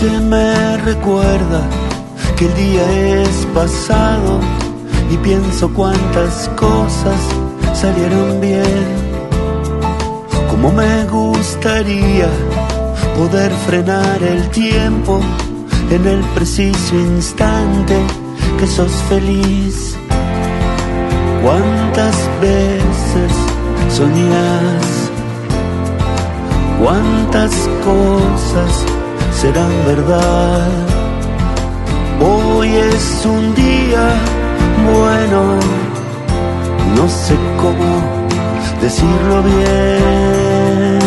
Noche 0.00 0.20
me 0.20 0.76
recuerda 0.78 1.68
que 2.36 2.46
el 2.46 2.54
día 2.54 3.22
es 3.22 3.46
pasado 3.54 4.40
y 5.10 5.16
pienso 5.18 5.72
cuántas 5.74 6.48
cosas 6.56 7.20
salieron 7.74 8.40
bien. 8.40 8.86
Como 10.50 10.72
me 10.72 11.04
gustaría 11.04 12.28
poder 13.16 13.50
frenar 13.66 14.22
el 14.22 14.48
tiempo 14.50 15.20
en 15.90 16.06
el 16.06 16.20
preciso 16.34 16.94
instante 16.94 17.96
que 18.58 18.66
sos 18.66 18.92
feliz. 19.08 19.96
¿Cuántas 21.42 22.16
veces 22.40 23.32
soñás? 23.88 25.10
¿Cuántas 26.78 27.52
cosas 27.84 28.89
serán 29.40 29.72
verdad? 29.86 30.68
Hoy 32.20 32.68
es 32.76 33.24
un 33.24 33.54
día 33.54 34.04
bueno, 34.92 35.40
no 36.94 37.08
sé 37.08 37.34
cómo 37.56 37.90
decirlo 38.82 39.42
bien. 39.42 40.98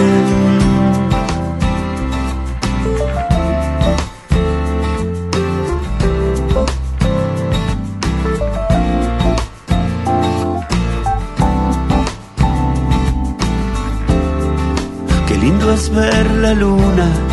Qué 15.27 15.37
lindo 15.37 15.71
es 15.71 15.89
ver 15.91 16.31
la 16.31 16.53
luna 16.53 17.32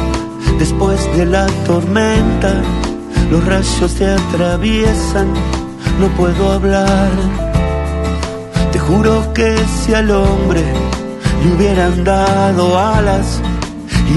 después 0.60 1.00
de 1.16 1.24
la 1.24 1.46
tormenta. 1.66 2.52
Los 3.30 3.44
rayos 3.46 3.94
te 3.94 4.06
atraviesan, 4.06 5.28
no 5.98 6.06
puedo 6.18 6.52
hablar. 6.52 7.10
Te 8.70 8.78
juro 8.78 9.32
que 9.32 9.56
si 9.78 9.94
al 9.94 10.10
hombre 10.10 10.62
le 11.42 11.54
hubieran 11.54 12.04
dado 12.04 12.78
alas, 12.78 13.40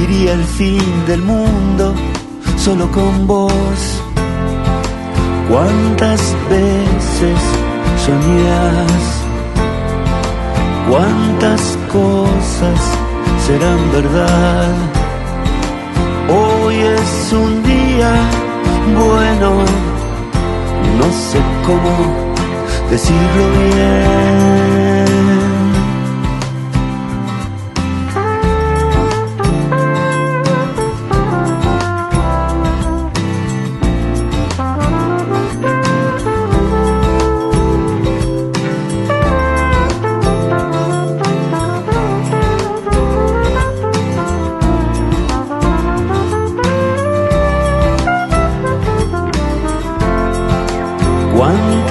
iría 0.04 0.34
el 0.34 0.44
fin 0.44 0.84
del 1.08 1.22
mundo 1.22 1.96
solo 2.58 2.92
con 2.92 3.26
vos. 3.26 3.82
¿Cuántas 5.50 6.22
veces 6.50 7.40
soñás? 8.06 9.04
¿Cuántas 10.90 11.62
cosas 11.90 12.80
serán 13.48 13.80
verdad? 13.94 15.03
Cómo 21.66 22.36
decirlo 22.90 23.52
bien. 23.52 24.83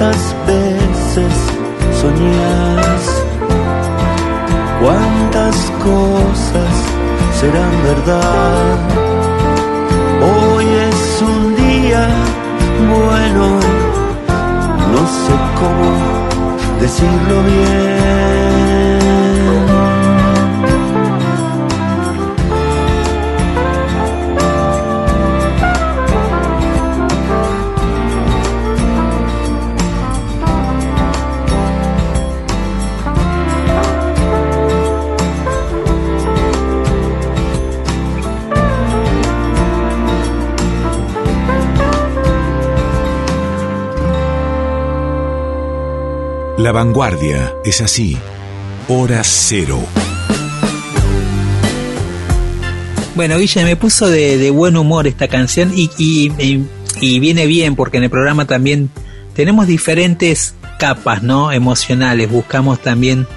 ¿Cuántas 0.03 0.35
veces 0.45 1.33
soñás? 2.01 3.03
¿Cuántas 4.81 5.55
cosas 5.81 6.73
serán 7.39 7.71
verdad? 7.83 8.77
Hoy 10.21 10.65
es 10.65 11.21
un 11.21 11.55
día 11.55 12.09
bueno, 12.91 13.45
no 14.91 15.03
sé 15.23 15.35
cómo 15.61 15.89
decirlo 16.81 17.43
bien. 17.43 18.52
La 46.63 46.71
vanguardia 46.71 47.53
es 47.65 47.81
así. 47.81 48.15
Hora 48.87 49.21
cero. 49.25 49.81
Bueno, 53.15 53.37
Guille, 53.37 53.65
me 53.65 53.75
puso 53.75 54.07
de, 54.07 54.49
buen 54.49 54.77
humor 54.77 55.05
esta 55.05 55.27
canción 55.27 55.73
y- 55.75 55.89
y 57.01 57.19
viene 57.19 57.47
bien 57.47 57.75
porque 57.75 57.97
en 57.97 58.03
el 58.03 58.09
programa 58.09 58.45
también 58.45 58.89
tenemos 59.35 59.67
diferentes 59.67 60.55
capas, 60.79 61.21
¿no? 61.21 61.51
Emocionales. 61.51 62.31
Buscamos 62.31 62.79
también 62.81 63.27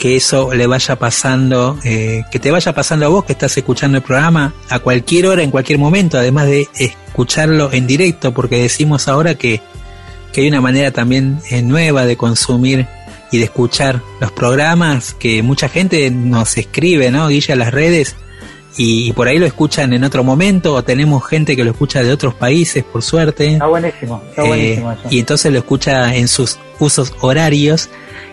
que 0.00 0.16
eso 0.16 0.52
le 0.52 0.66
vaya 0.66 0.96
pasando, 0.96 1.78
eh, 1.84 2.24
que 2.32 2.40
te 2.40 2.50
vaya 2.50 2.74
pasando 2.74 3.06
a 3.06 3.08
vos 3.08 3.24
que 3.24 3.34
estás 3.34 3.56
escuchando 3.56 3.98
el 3.98 4.02
programa 4.02 4.52
a 4.68 4.80
cualquier 4.80 5.26
hora, 5.28 5.44
en 5.44 5.52
cualquier 5.52 5.78
momento, 5.78 6.18
además 6.18 6.46
de 6.46 6.66
escucharlo 6.76 7.72
en 7.72 7.86
directo, 7.86 8.34
porque 8.34 8.60
decimos 8.60 9.06
ahora 9.06 9.36
que, 9.36 9.60
que 10.34 10.42
hay 10.42 10.48
una 10.48 10.60
manera 10.60 10.90
también 10.90 11.38
eh, 11.50 11.62
nueva 11.62 12.04
de 12.04 12.16
consumir 12.16 12.86
y 13.32 13.38
de 13.38 13.44
escuchar 13.44 14.02
los 14.20 14.30
programas, 14.32 15.14
que 15.14 15.42
mucha 15.42 15.68
gente 15.68 16.10
nos 16.10 16.56
escribe, 16.58 17.10
¿no? 17.10 17.28
Guille, 17.28 17.52
a 17.52 17.56
las 17.56 17.72
redes 17.72 18.14
y, 18.76 19.08
y 19.08 19.12
por 19.12 19.28
ahí 19.28 19.38
lo 19.38 19.46
escuchan 19.46 19.92
en 19.92 20.02
otro 20.04 20.24
momento 20.24 20.74
o 20.74 20.82
tenemos 20.84 21.24
gente 21.26 21.54
que 21.56 21.64
lo 21.64 21.70
escucha 21.70 22.02
de 22.02 22.12
otros 22.12 22.34
países 22.34 22.82
por 22.84 23.02
suerte 23.02 23.52
Está 23.54 23.66
buenísimo, 23.66 24.22
está 24.28 24.42
Eh, 24.44 24.48
buenísimo 24.48 24.92
eso. 24.92 25.02
y 25.10 25.18
entonces 25.20 25.52
lo 25.52 25.58
escucha 25.58 26.14
en 26.16 26.26
sus 26.28 26.58
usos 26.80 27.12
horarios 27.20 27.88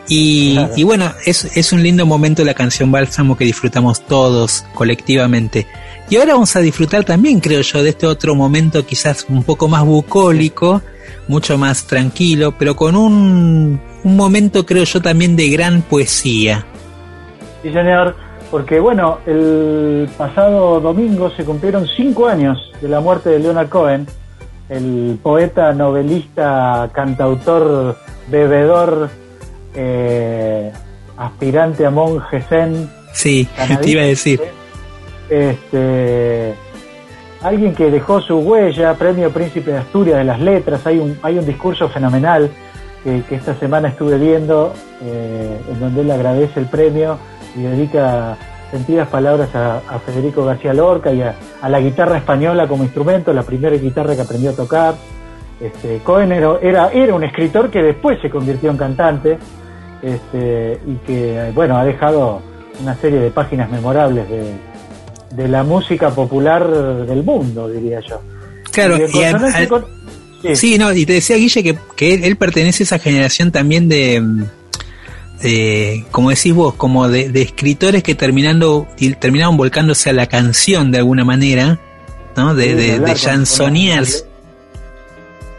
y, 0.08 0.54
Claro. 0.56 0.74
y 0.76 0.84
bueno 0.84 1.14
es, 1.28 1.45
es 1.56 1.72
un 1.72 1.84
lindo 1.84 2.08
momento 2.08 2.43
la 2.43 2.56
canción 2.56 2.91
Bálsamo 2.91 3.38
que 3.38 3.45
disfrutamos 3.45 4.04
todos 4.08 4.66
colectivamente 4.74 5.68
y 6.10 6.16
ahora 6.18 6.34
vamos 6.34 6.56
a 6.56 6.60
disfrutar 6.60 7.04
también 7.06 7.39
creo 7.39 7.62
yo 7.62 7.84
de 7.84 7.89
este 7.91 8.08
otro 8.08 8.34
momento 8.34 8.84
quizás 8.86 9.26
un 9.30 9.43
poco 9.43 9.68
más 9.68 9.84
bucólico 9.86 10.82
mucho 11.32 11.58
más 11.58 11.88
tranquilo 11.88 12.54
pero 12.58 12.76
con 12.76 12.96
un, 12.96 13.80
un 14.04 14.16
momento 14.16 14.66
creo 14.66 14.84
yo 14.84 15.02
también 15.02 15.36
de 15.36 15.50
gran 15.50 15.82
poesía 15.82 16.66
Sí, 17.62 17.72
señor, 17.72 18.16
porque 18.50 18.80
bueno, 18.80 19.20
el 19.28 20.10
pasado 20.18 20.80
domingo 20.80 21.30
se 21.32 21.44
cumplieron 21.46 21.88
cinco 21.96 22.28
años 22.28 22.72
de 22.82 22.88
la 22.90 23.00
muerte 23.00 23.30
de 23.30 23.40
Leonard 23.40 23.70
Cohen, 23.70 24.08
el 24.68 25.20
poeta, 25.22 25.72
novelista, 25.74 26.90
cantautor, 26.92 27.98
bebedor, 28.30 29.10
eh, 29.76 30.72
aspirante 31.18 31.86
a 31.86 31.92
monje 31.92 32.42
zen. 32.50 32.90
sí 33.14 33.48
te 33.82 33.90
iba 33.90 34.02
a 34.02 34.06
decir 34.06 34.42
Este, 35.30 36.56
alguien 37.42 37.74
que 37.74 37.89
dejó 37.89 38.22
su 38.22 38.38
huella, 38.39 38.94
premio 38.96 39.32
Príncipe 39.32 39.72
de 39.72 39.78
Asturias 39.80 40.18
de 40.18 40.24
las 40.24 40.39
Letras, 40.39 40.86
hay 40.86 41.00
un, 41.00 41.18
hay 41.24 41.38
un 41.38 41.46
discurso 41.46 41.89
fenomenal 41.89 42.50
que, 43.04 43.24
que 43.28 43.36
esta 43.36 43.56
semana 43.56 43.89
estuve 43.89 44.18
viendo, 44.18 44.74
eh, 45.02 45.60
en 45.72 45.80
donde 45.80 46.02
él 46.02 46.12
agradece 46.12 46.60
el 46.60 46.68
premio 46.68 47.18
y 47.56 47.64
dedica 47.64 48.38
sentidas 48.70 49.08
palabras 49.10 49.54
a, 49.56 49.82
Federico 50.06 50.46
García 50.46 50.74
Lorca 50.74 51.12
y 51.12 51.22
a, 51.22 51.36
a 51.62 51.70
la 51.70 51.80
guitarra 51.80 52.18
española 52.18 52.68
como 52.68 52.84
instrumento, 52.84 53.34
la 53.34 53.44
primera 53.44 53.76
guitarra 53.76 54.16
que 54.16 54.22
aprendió 54.22 54.52
a 54.52 54.54
tocar. 54.54 54.96
Este, 55.60 56.00
Cohen 56.00 56.32
era, 56.32 56.58
era, 56.62 57.14
un 57.14 57.24
escritor 57.24 57.70
que 57.70 57.84
después 57.84 58.20
se 58.22 58.30
convirtió 58.30 58.72
en 58.72 58.78
cantante 58.78 59.38
este, 60.02 60.80
y 60.88 60.96
que 61.06 61.52
bueno 61.54 61.78
ha 61.78 61.86
dejado 61.86 62.42
una 62.82 62.96
serie 62.96 63.20
de 63.20 63.30
páginas 63.30 63.70
memorables 63.70 64.28
de, 64.28 64.70
de 65.36 65.48
la 65.48 65.64
música 65.64 66.10
popular 66.12 66.68
del 67.06 67.24
mundo, 67.24 67.68
diría 67.70 68.00
yo. 68.02 68.22
claro 68.72 68.98
Y 68.98 69.02
en 69.02 69.10
y 69.16 69.24
al- 69.24 69.32
consonancia 69.32 69.60
al- 69.62 69.68
con- 69.70 69.86
sí. 70.42 70.56
Sí, 70.56 70.78
no, 70.78 70.92
y 70.94 71.06
te 71.06 71.14
decía 71.14 71.36
Guille 71.38 71.64
que, 71.64 71.78
que 71.96 72.14
él, 72.16 72.24
él 72.24 72.36
pertenece 72.36 72.84
a 72.84 72.86
esa 72.86 73.00
generación 73.00 73.52
también 73.52 73.88
de, 73.90 74.22
de, 75.42 76.06
como 76.12 76.30
decís 76.30 76.54
vos, 76.54 76.74
como 76.76 77.08
de, 77.08 77.30
de 77.30 77.42
escritores 77.42 78.04
que 78.04 78.16
terminando 78.16 78.88
terminaron 79.20 79.58
volcándose 79.58 80.10
a 80.10 80.14
la 80.14 80.28
canción 80.28 80.92
de 80.92 81.00
alguna 81.00 81.24
manera 81.26 81.80
¿no? 82.38 82.56
De, 82.56 82.76
de, 82.76 83.00
de 83.00 83.14
chansonniers. 83.14 84.26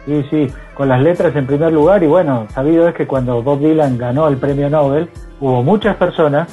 Sí, 0.07 0.25
sí, 0.31 0.47
con 0.75 0.89
las 0.89 1.01
letras 1.03 1.35
en 1.37 1.47
primer 1.47 1.73
lugar 1.73 2.03
y 2.03 2.07
bueno, 2.07 2.47
sabido 2.55 2.89
es 2.89 2.95
que 2.95 3.07
cuando 3.07 3.43
Bob 3.43 3.61
Dylan 3.61 3.99
ganó 3.99 4.27
el 4.29 4.37
premio 4.37 4.69
Nobel, 4.71 5.09
hubo 5.41 5.63
muchas 5.63 5.97
personas 5.97 6.49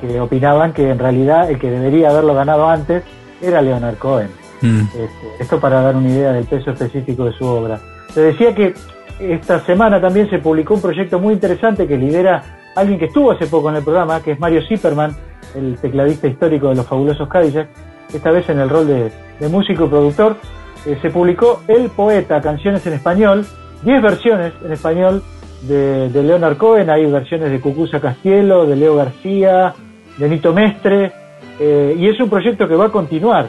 que 0.00 0.20
opinaban 0.20 0.72
que 0.72 0.90
en 0.90 0.98
realidad 0.98 1.50
el 1.50 1.58
que 1.58 1.70
debería 1.70 2.10
haberlo 2.10 2.34
ganado 2.34 2.68
antes 2.68 3.02
era 3.40 3.62
Leonard 3.62 3.96
Cohen. 3.96 4.28
Mm. 4.62 4.80
Este, 4.80 5.08
esto 5.40 5.60
para 5.60 5.80
dar 5.80 5.96
una 5.96 6.08
idea 6.08 6.32
del 6.32 6.44
peso 6.44 6.70
específico 6.70 7.24
de 7.24 7.32
su 7.32 7.44
obra. 7.44 7.78
Te 8.14 8.20
decía 8.20 8.54
que 8.54 8.74
esta 9.18 9.60
semana 9.60 10.00
también 10.00 10.28
se 10.30 10.38
publicó 10.38 10.74
un 10.74 10.82
proyecto 10.82 11.18
muy 11.18 11.34
interesante 11.34 11.86
que 11.86 11.96
lidera 11.96 12.42
alguien 12.74 12.98
que 12.98 13.06
estuvo 13.06 13.32
hace 13.32 13.46
poco 13.46 13.70
en 13.70 13.76
el 13.76 13.82
programa, 13.82 14.20
que 14.22 14.32
es 14.32 14.40
Mario 14.40 14.62
Zipperman, 14.66 15.14
el 15.54 15.78
tecladista 15.78 16.26
histórico 16.26 16.68
de 16.68 16.76
los 16.76 16.86
fabulosos 16.86 17.28
Cadillac, 17.28 17.68
esta 18.12 18.30
vez 18.30 18.48
en 18.50 18.60
el 18.60 18.68
rol 18.68 18.86
de, 18.86 19.10
de 19.40 19.48
músico 19.48 19.86
y 19.86 19.88
productor. 19.88 20.36
Eh, 20.84 20.98
se 21.00 21.10
publicó 21.10 21.62
El 21.66 21.88
Poeta, 21.88 22.40
canciones 22.40 22.86
en 22.86 22.92
español, 22.92 23.46
10 23.82 24.02
versiones 24.02 24.52
en 24.64 24.72
español 24.72 25.22
de, 25.62 26.10
de 26.10 26.22
Leonard 26.22 26.58
Cohen, 26.58 26.90
hay 26.90 27.06
versiones 27.10 27.50
de 27.50 27.60
Cucuza 27.60 28.00
Castielo, 28.00 28.66
de 28.66 28.76
Leo 28.76 28.96
García, 28.96 29.74
de 30.16 30.28
Nito 30.28 30.52
Mestre, 30.52 31.12
eh, 31.58 31.96
y 31.98 32.08
es 32.08 32.20
un 32.20 32.28
proyecto 32.28 32.68
que 32.68 32.74
va 32.74 32.86
a 32.86 32.90
continuar. 32.90 33.48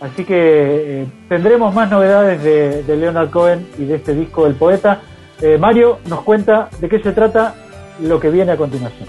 Así 0.00 0.24
que 0.24 0.34
eh, 1.02 1.06
tendremos 1.28 1.74
más 1.74 1.90
novedades 1.90 2.42
de, 2.42 2.96
Leonard 2.96 3.30
Cohen 3.30 3.66
y 3.78 3.84
de 3.84 3.96
este 3.96 4.14
disco 4.14 4.46
El 4.46 4.54
Poeta. 4.54 5.00
Eh, 5.40 5.58
Mario 5.58 6.00
nos 6.08 6.22
cuenta 6.22 6.68
de 6.80 6.88
qué 6.88 6.98
se 6.98 7.12
trata 7.12 7.54
lo 8.00 8.18
que 8.18 8.30
viene 8.30 8.52
a 8.52 8.56
continuación. 8.56 9.08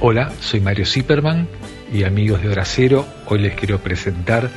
Hola, 0.00 0.30
soy 0.40 0.60
Mario 0.60 0.84
Zipperman 0.84 1.46
y 1.92 2.04
amigos 2.04 2.42
de 2.42 2.48
Hora 2.48 2.64
Cero, 2.64 3.06
hoy 3.28 3.38
les 3.38 3.54
quiero 3.54 3.78
presentar 3.78 4.48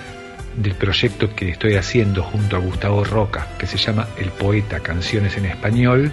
del 0.58 0.74
proyecto 0.74 1.34
que 1.36 1.50
estoy 1.50 1.76
haciendo 1.76 2.24
junto 2.24 2.56
a 2.56 2.60
Gustavo 2.60 3.04
Roca, 3.04 3.48
que 3.58 3.68
se 3.68 3.78
llama 3.78 4.08
El 4.18 4.30
Poeta, 4.30 4.80
Canciones 4.80 5.38
en 5.38 5.46
Español, 5.46 6.12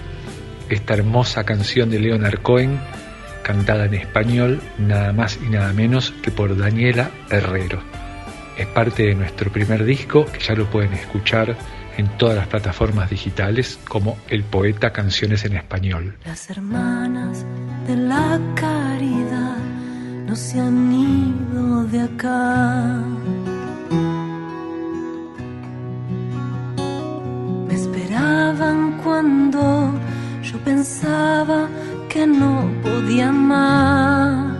esta 0.69 0.93
hermosa 0.93 1.43
canción 1.43 1.89
de 1.89 1.99
Leonard 1.99 2.41
Cohen, 2.41 2.79
cantada 3.47 3.85
en 3.85 3.93
español, 3.93 4.61
nada 4.77 5.13
más 5.13 5.39
y 5.41 5.49
nada 5.49 5.71
menos 5.71 6.11
que 6.21 6.31
por 6.31 6.57
Daniela 6.57 7.09
Herrero. 7.29 7.79
Es 8.57 8.67
parte 8.67 9.03
de 9.03 9.15
nuestro 9.15 9.49
primer 9.49 9.85
disco, 9.85 10.25
que 10.25 10.39
ya 10.39 10.53
lo 10.53 10.65
pueden 10.69 10.91
escuchar 10.91 11.55
en 11.95 12.09
todas 12.17 12.35
las 12.35 12.47
plataformas 12.47 13.09
digitales 13.09 13.79
como 13.87 14.17
El 14.27 14.43
Poeta, 14.43 14.91
Canciones 14.91 15.45
en 15.45 15.55
Español. 15.55 16.17
Las 16.25 16.49
hermanas 16.49 17.45
de 17.87 17.95
la 17.95 18.37
caridad 18.53 19.57
no 20.25 20.35
se 20.35 20.59
han 20.59 20.91
ido 20.91 21.83
de 21.85 22.01
acá. 22.01 23.01
Me 27.69 27.73
esperaban 27.73 28.97
cuando 29.01 29.93
yo 30.43 30.57
pensaba 30.65 31.69
que 32.17 32.25
no 32.25 32.67
podía 32.81 33.31
más. 33.31 34.57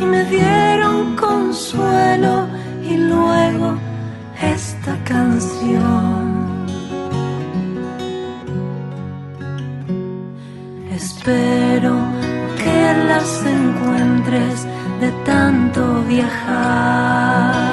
Y 0.00 0.04
me 0.04 0.22
dieron 0.24 1.16
consuelo 1.16 2.46
y 2.90 2.94
luego 2.98 3.68
esta 4.54 4.94
canción. 5.04 6.26
Espero 11.00 11.94
que 12.62 12.80
las 13.10 13.30
encuentres 13.58 14.56
de 15.00 15.10
tanto 15.24 16.04
viajar. 16.06 17.71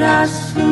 Y 0.00 0.69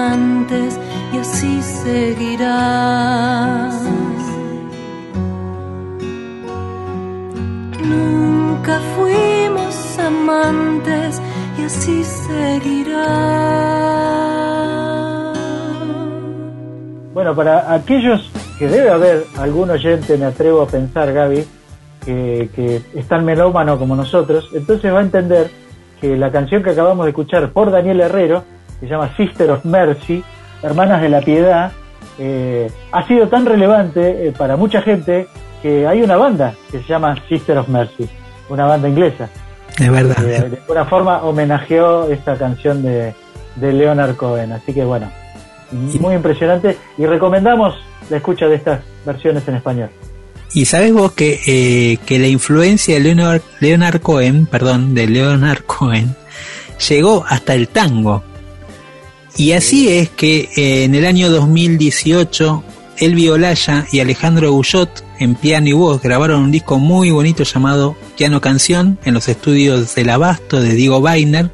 amantes 0.00 0.78
y 1.12 1.18
así 1.18 1.62
seguirás. 1.62 2.54
Nunca 7.84 8.80
fuimos 8.96 9.98
amantes 9.98 11.20
y 11.58 11.64
así 11.64 12.04
seguirá. 12.04 13.06
Bueno, 17.12 17.34
para 17.34 17.74
aquellos 17.74 18.30
que 18.58 18.68
debe 18.68 18.90
haber 18.90 19.24
algún 19.38 19.70
oyente, 19.70 20.16
me 20.16 20.26
atrevo 20.26 20.62
a 20.62 20.66
pensar, 20.66 21.12
Gaby, 21.12 21.44
que, 22.04 22.48
que 22.54 22.82
es 22.94 23.08
tan 23.08 23.24
melómano 23.24 23.78
como 23.78 23.96
nosotros, 23.96 24.48
entonces 24.54 24.92
va 24.92 25.00
a 25.00 25.02
entender 25.02 25.50
que 26.00 26.16
la 26.16 26.30
canción 26.30 26.62
que 26.62 26.70
acabamos 26.70 27.04
de 27.04 27.10
escuchar 27.10 27.50
por 27.52 27.70
Daniel 27.70 28.00
Herrero, 28.00 28.44
se 28.86 28.92
llama 28.92 29.14
Sister 29.16 29.50
of 29.50 29.64
Mercy, 29.64 30.22
Hermanas 30.62 31.02
de 31.02 31.08
la 31.08 31.20
Piedad, 31.20 31.72
eh, 32.18 32.70
ha 32.92 33.06
sido 33.06 33.28
tan 33.28 33.46
relevante 33.46 34.28
eh, 34.28 34.32
para 34.36 34.56
mucha 34.56 34.82
gente 34.82 35.26
que 35.62 35.86
hay 35.86 36.02
una 36.02 36.16
banda 36.16 36.54
que 36.70 36.78
se 36.78 36.88
llama 36.88 37.16
Sister 37.28 37.58
of 37.58 37.68
Mercy, 37.68 38.08
una 38.48 38.66
banda 38.66 38.88
inglesa. 38.88 39.28
Es 39.78 39.90
verdad. 39.90 40.16
que 40.16 40.22
de 40.22 40.36
alguna 40.36 40.84
forma 40.84 41.22
homenajeó 41.22 42.10
esta 42.10 42.36
canción 42.36 42.82
de, 42.82 43.14
de 43.56 43.72
Leonard 43.72 44.16
Cohen. 44.16 44.52
Así 44.52 44.72
que 44.72 44.84
bueno, 44.84 45.10
muy 45.72 46.14
impresionante 46.14 46.76
y 46.98 47.06
recomendamos 47.06 47.74
la 48.08 48.16
escucha 48.16 48.46
de 48.46 48.56
estas 48.56 48.80
versiones 49.04 49.46
en 49.48 49.54
español. 49.56 49.90
Y 50.52 50.64
sabes 50.64 50.92
vos 50.92 51.12
que, 51.12 51.40
eh, 51.46 51.98
que 52.04 52.18
la 52.18 52.26
influencia 52.26 52.94
de 52.94 53.00
Leonard, 53.00 53.42
Leonard 53.60 54.00
Cohen, 54.00 54.46
perdón, 54.46 54.94
de 54.94 55.06
Leonard 55.06 55.62
Cohen, 55.62 56.16
llegó 56.88 57.24
hasta 57.28 57.54
el 57.54 57.68
tango. 57.68 58.24
Y 59.40 59.52
así 59.52 59.88
es 59.88 60.10
que 60.10 60.50
eh, 60.54 60.84
en 60.84 60.94
el 60.94 61.06
año 61.06 61.30
2018, 61.30 62.62
Elvi 62.98 63.30
Olaya 63.30 63.86
y 63.90 64.00
Alejandro 64.00 64.52
Guyot, 64.52 65.02
en 65.18 65.34
piano 65.34 65.66
y 65.66 65.72
voz, 65.72 66.02
grabaron 66.02 66.42
un 66.42 66.50
disco 66.50 66.78
muy 66.78 67.10
bonito 67.10 67.42
llamado 67.44 67.96
Piano 68.18 68.42
Canción 68.42 68.98
en 69.02 69.14
los 69.14 69.28
estudios 69.28 69.94
del 69.94 70.10
Abasto 70.10 70.60
de 70.60 70.74
Diego 70.74 70.98
Weiner. 70.98 71.50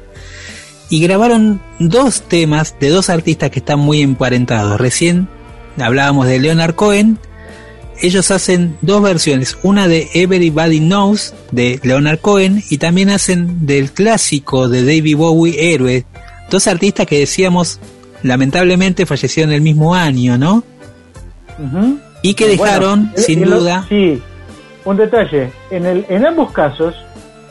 Y 0.89 0.99
grabaron 0.99 1.61
dos 1.79 2.23
temas 2.23 2.75
de 2.77 2.89
dos 2.89 3.09
artistas 3.09 3.51
que 3.51 3.59
están 3.59 3.79
muy 3.79 4.01
emparentados. 4.01 4.81
Recién 4.81 5.29
hablábamos 5.77 6.27
de 6.27 6.39
Leonard 6.39 6.75
Cohen 6.75 7.17
ellos 8.01 8.29
hacen 8.29 8.77
dos 8.81 9.01
versiones, 9.01 9.57
una 9.63 9.87
de 9.87 10.07
Everybody 10.13 10.79
Knows 10.79 11.33
de 11.51 11.79
Leonard 11.83 12.19
Cohen 12.19 12.63
y 12.69 12.77
también 12.77 13.09
hacen 13.09 13.65
del 13.65 13.91
clásico 13.91 14.69
de 14.69 14.85
David 14.85 15.17
Bowie 15.17 15.73
Héroe. 15.73 16.05
Dos 16.49 16.67
artistas 16.67 17.05
que 17.05 17.19
decíamos 17.19 17.79
lamentablemente 18.23 19.05
fallecieron 19.05 19.53
el 19.53 19.61
mismo 19.61 19.93
año, 19.93 20.37
¿no? 20.37 20.63
Y 22.21 22.33
que 22.33 22.47
dejaron, 22.47 23.05
Bueno, 23.07 23.17
sin 23.17 23.43
duda, 23.43 23.85
Sí, 23.89 24.21
un 24.85 24.97
detalle. 24.97 25.51
En, 25.71 25.85
el, 25.85 26.05
en 26.09 26.25
ambos 26.25 26.51
casos, 26.51 26.95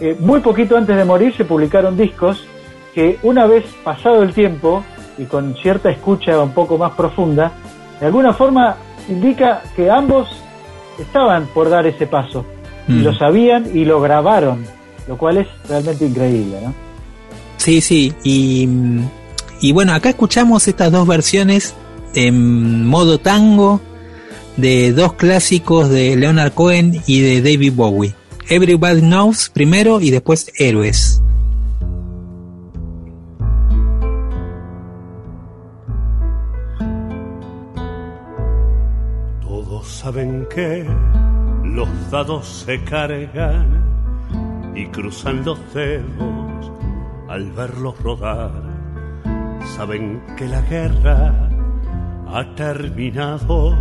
eh, 0.01 0.17
muy 0.19 0.41
poquito 0.41 0.77
antes 0.77 0.97
de 0.97 1.05
morir 1.05 1.35
se 1.37 1.45
publicaron 1.45 1.97
discos 1.97 2.45
que 2.95 3.19
una 3.23 3.47
vez 3.47 3.65
pasado 3.85 4.23
el 4.23 4.33
tiempo 4.33 4.85
y 5.19 5.25
con 5.25 5.55
cierta 5.57 5.91
escucha 5.91 6.41
un 6.41 6.51
poco 6.53 6.79
más 6.79 6.93
profunda, 6.93 7.53
de 8.01 8.07
alguna 8.07 8.33
forma 8.33 8.77
indica 9.09 9.63
que 9.75 9.91
ambos 9.91 10.29
estaban 10.99 11.47
por 11.47 11.69
dar 11.71 11.87
ese 11.87 12.07
paso. 12.07 12.45
Y 12.89 12.93
Mm. 12.93 13.03
lo 13.05 13.15
sabían 13.15 13.67
y 13.77 13.85
lo 13.85 14.01
grabaron, 14.01 14.65
lo 15.09 15.17
cual 15.19 15.39
es 15.39 15.47
realmente 15.69 16.07
increíble, 16.07 16.59
¿no? 16.63 16.75
Sí, 17.57 17.81
sí, 17.81 18.13
y, 18.23 18.69
y 19.61 19.73
bueno, 19.73 19.93
acá 19.93 20.11
escuchamos 20.11 20.69
estas 20.69 20.93
dos 20.93 21.07
versiones 21.07 21.75
en 22.15 22.87
modo 22.87 23.19
tango 23.19 23.81
de 24.57 24.93
dos 24.93 25.15
clásicos 25.15 25.91
de 25.91 26.17
Leonard 26.17 26.53
Cohen 26.53 27.03
y 27.07 27.21
de 27.21 27.43
David 27.43 27.73
Bowie. 27.75 28.15
Everybody 28.49 29.01
Knows 29.01 29.49
primero 29.51 30.01
y 30.01 30.11
después 30.11 30.51
Héroes. 30.57 31.23
Todos 39.43 39.87
saben 39.89 40.47
que 40.55 40.87
los 41.65 41.89
dados 42.11 42.65
se 42.67 42.81
cargan 42.85 43.85
y 44.75 44.87
cruzan 44.87 45.45
los 45.45 45.59
dedos 45.75 46.76
al 47.37 47.53
verlos 47.53 48.03
rodar. 48.03 48.51
Saben 49.77 50.23
que 50.39 50.49
la 50.49 50.63
guerra 50.63 51.35
ha 52.29 52.43
terminado 52.55 53.77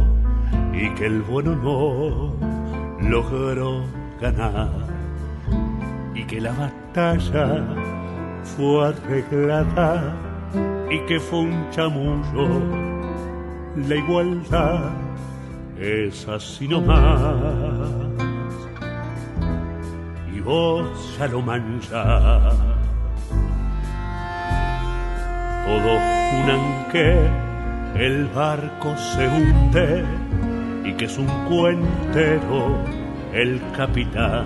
y 0.74 0.90
que 0.96 1.06
el 1.06 1.22
bueno 1.22 1.56
no 1.56 2.36
logró 3.10 3.86
ganar 4.20 4.72
y 6.14 6.26
que 6.26 6.42
la 6.42 6.52
batalla 6.52 7.64
fue 8.44 8.90
arreglada 8.90 10.14
y 10.92 11.00
que 11.08 11.18
fue 11.18 11.40
un 11.40 11.70
chamullo 11.72 12.48
la 13.88 13.96
igualdad 13.96 14.92
es 15.80 16.28
así 16.28 16.68
nomás. 16.68 17.22
Y 20.36 20.42
vos 20.42 21.16
ya 21.18 21.28
lo 21.28 21.42
manchás. 21.42 22.75
Todos 25.66 26.00
juran 26.32 26.88
que 26.92 27.28
el 27.96 28.26
barco 28.28 28.96
se 28.98 29.28
hunde 29.28 30.04
y 30.84 30.94
que 30.94 31.06
es 31.06 31.18
un 31.18 31.28
cuentero 31.48 32.78
el 33.34 33.62
capitán. 33.76 34.46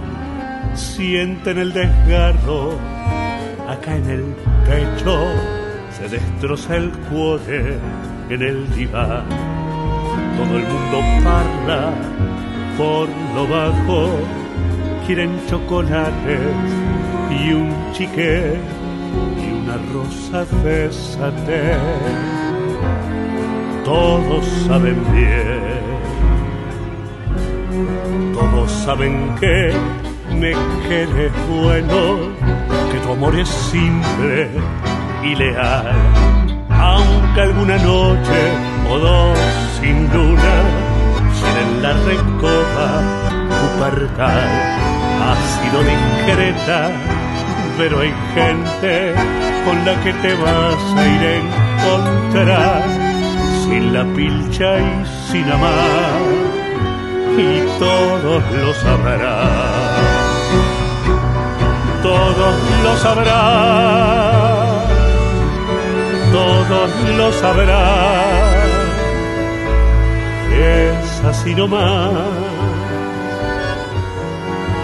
Sienten 0.73 1.57
el 1.57 1.73
desgarro 1.73 2.73
acá 3.67 3.95
en 3.95 4.09
el 4.09 4.35
techo, 4.65 5.25
se 5.91 6.07
destroza 6.07 6.77
el 6.77 6.91
cuore 6.91 7.77
en 8.29 8.41
el 8.41 8.75
diván 8.75 9.25
todo 10.39 10.57
el 10.57 10.63
mundo 10.63 10.99
parla 11.23 11.91
por 12.77 13.09
lo 13.35 13.45
bajo, 13.47 14.09
quieren 15.05 15.37
chocolates 15.49 16.39
y 17.29 17.51
un 17.51 17.91
chique 17.91 18.55
y 19.37 19.51
una 19.51 19.58
rosa 19.93 20.45
de. 20.63 21.77
Todos 23.83 24.45
saben 24.67 25.01
bien, 25.13 25.83
todos 28.33 28.71
saben 28.71 29.35
que 29.39 29.73
me 30.35 30.53
quieres 30.87 31.31
bueno, 31.49 32.19
que 32.91 32.99
tu 32.99 33.11
amor 33.13 33.35
es 33.39 33.49
simple 33.49 34.49
y 35.23 35.35
leal, 35.35 35.95
aunque 36.69 37.41
alguna 37.41 37.77
noche 37.77 38.41
o 38.91 38.99
dos 38.99 39.37
sin 39.79 40.11
luna 40.13 40.55
llenen 41.39 41.81
la 41.81 41.93
recoba 41.93 42.89
tu 43.49 43.79
parcal. 43.79 44.49
Ha 45.21 45.35
sido 45.55 45.79
discreta, 45.83 46.91
pero 47.77 48.01
hay 48.01 48.13
gente 48.35 49.13
con 49.65 49.85
la 49.85 49.95
que 50.03 50.13
te 50.13 50.33
vas 50.35 50.81
a 50.97 51.07
ir 51.07 51.21
a 51.21 51.35
encontrar 51.35 52.83
sin 53.63 53.93
la 53.93 54.03
pilcha 54.15 54.79
y 54.79 55.05
sin 55.31 55.51
amar, 55.51 56.21
y 57.37 57.61
todos 57.79 58.43
lo 58.51 58.73
sabrán, 58.73 59.49
todos 62.01 62.55
lo 62.83 62.97
sabrán, 62.97 64.39
todos 66.31 66.89
lo 67.17 67.31
sabrán, 67.33 68.69
es 70.51 71.25
así 71.25 71.53
nomás, 71.53 72.11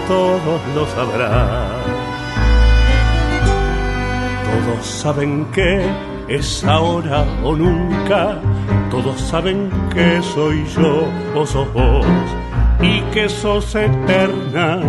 todos 0.08 0.60
lo 0.74 0.86
sabrán. 0.86 1.75
Todos 4.66 4.86
saben 4.86 5.44
que 5.52 5.86
es 6.26 6.64
ahora 6.64 7.24
o 7.44 7.54
nunca. 7.54 8.40
Todos 8.90 9.20
saben 9.20 9.70
que 9.94 10.20
soy 10.34 10.64
yo 10.74 11.06
o 11.36 11.46
sos 11.46 11.72
vos. 11.72 12.04
Y 12.82 13.00
que 13.12 13.28
sos 13.28 13.72
eterna 13.76 14.80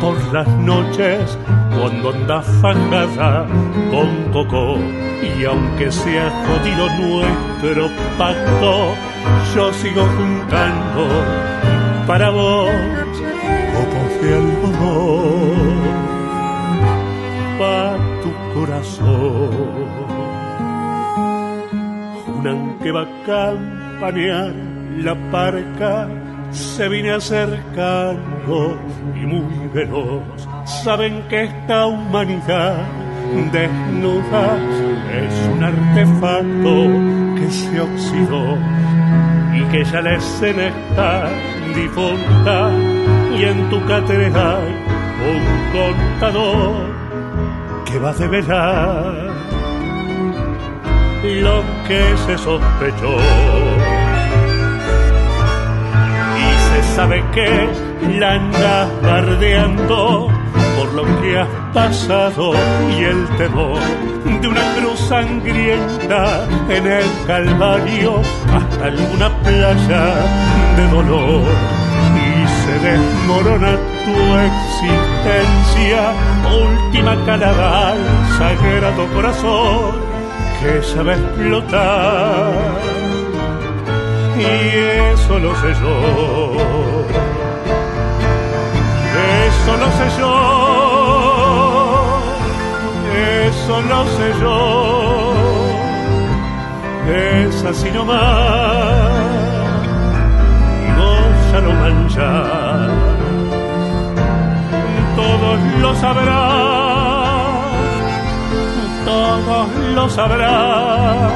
por 0.00 0.16
las 0.32 0.46
noches 0.58 1.36
cuando 1.76 2.10
andas 2.10 2.46
fajada 2.62 3.48
con 3.90 4.32
coco. 4.32 4.78
Y 5.20 5.44
aunque 5.44 5.90
sea 5.90 6.30
jodido 6.46 6.88
nuestro 7.00 7.90
pacto, 8.16 8.94
yo 9.56 9.72
sigo 9.72 10.02
juntando 10.02 11.08
para 12.06 12.30
vos 12.30 12.70
de 14.22 14.34
algodón 14.34 15.46
pa' 15.46 15.82
tu 15.82 15.85
corazón. 18.66 19.50
Juran 22.26 22.78
que 22.82 22.90
va 22.90 23.02
a 23.02 23.22
campanear 23.24 24.52
la 24.98 25.14
parca, 25.30 26.08
se 26.50 26.88
viene 26.88 27.12
acercando 27.12 28.78
y 29.14 29.26
muy 29.26 29.68
veloz. 29.72 30.22
Saben 30.84 31.22
que 31.28 31.44
esta 31.44 31.86
humanidad 31.86 32.76
desnuda 33.52 34.58
es 35.12 35.48
un 35.54 35.64
artefacto 35.64 36.74
que 37.36 37.50
se 37.50 37.80
oxidó 37.80 38.56
y 39.54 39.62
que 39.70 39.84
ya 39.84 40.00
la 40.00 40.14
escena 40.14 40.68
está 40.68 41.28
difunta. 41.74 42.70
y 43.36 43.44
en 43.44 43.68
tu 43.68 43.84
cátedra 43.84 44.58
hay 44.60 44.74
un 45.30 45.42
contador 45.72 47.05
que 47.96 48.02
va 48.02 48.10
a 48.10 48.14
develar 48.14 49.14
lo 51.22 51.62
que 51.88 52.02
se 52.26 52.36
sospechó. 52.36 53.16
Y 56.44 56.48
se 56.66 56.94
sabe 56.94 57.24
que 57.32 57.68
la 58.18 58.34
andas 58.34 58.88
bardeando 59.02 60.28
por 60.76 60.92
lo 60.92 61.04
que 61.20 61.38
has 61.38 61.48
pasado 61.72 62.52
y 62.98 63.04
el 63.04 63.26
temor 63.38 63.80
de 64.42 64.48
una 64.48 64.74
cruz 64.76 65.00
sangrienta 65.00 66.46
en 66.68 66.86
el 66.86 67.06
Calvario 67.26 68.20
hasta 68.52 68.84
alguna 68.84 69.28
playa 69.42 70.04
de 70.76 70.88
dolor 70.90 71.85
desmorona 72.78 73.72
tu 74.04 74.16
existencia, 74.50 76.00
última 76.64 77.14
calada 77.24 77.90
al 77.90 77.98
sagrado 78.38 79.06
corazón 79.14 79.92
que 80.60 80.82
sabe 80.82 81.14
explotar. 81.14 82.52
Y 84.38 84.42
eso 85.14 85.38
lo 85.38 85.54
sé 85.56 85.74
yo. 85.80 86.96
Eso 89.46 89.76
lo 89.76 89.86
sé 89.98 90.06
yo, 90.18 90.32
eso 93.46 93.74
lo 93.82 94.00
sé 94.16 94.28
yo, 94.40 94.56
es 97.08 97.64
así 97.64 97.90
nomás, 97.90 99.55
todos 105.16 105.58
lo 105.80 105.94
sabrán, 105.94 107.56
todos 109.04 109.68
lo 109.94 110.08
sabrán, 110.10 111.30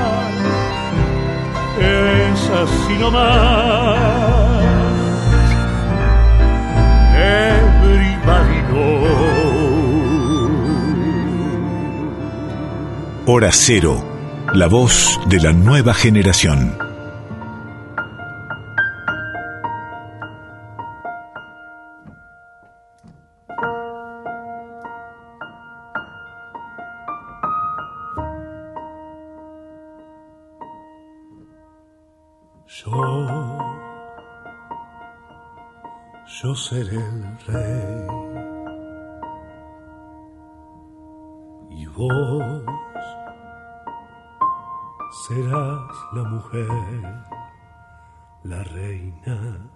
es 1.80 2.50
así 2.50 2.94
nomás. 2.98 4.20
Hora 13.32 13.50
Cero, 13.52 14.02
la 14.54 14.66
voz 14.66 15.20
de 15.28 15.38
la 15.38 15.52
nueva 15.52 15.94
generación. 15.94 16.89
Serás 45.30 45.92
la 46.12 46.24
mujer, 46.24 46.66
la 48.42 48.64
reina, 48.64 49.70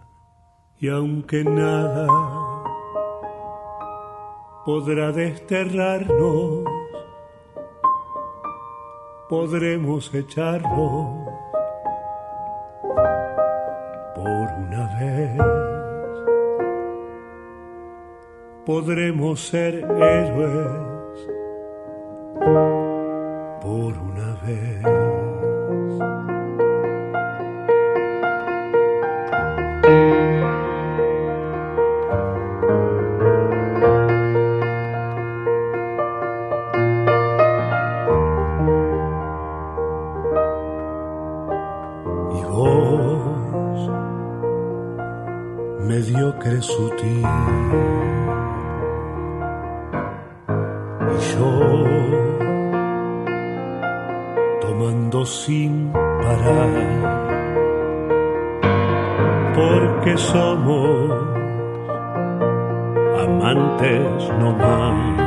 y 0.80 0.88
aunque 0.88 1.44
nada 1.44 2.08
podrá 4.66 5.12
desterrarnos, 5.12 6.64
podremos 9.28 10.12
echarnos 10.12 11.28
por 14.16 14.46
una 14.58 14.98
vez. 14.98 15.38
Podremos 18.66 19.40
ser 19.40 19.74
héroes 19.84 21.28
por 23.62 23.92
una 23.98 24.34
vez. 24.44 25.03
Sutil. 46.60 47.24
Y 51.10 51.18
yo, 51.32 51.50
tomando 54.60 55.24
sin 55.24 55.92
parar, 55.92 56.70
porque 59.54 60.16
somos 60.18 61.10
amantes 63.24 64.30
no 64.40 64.52
más. 64.52 65.20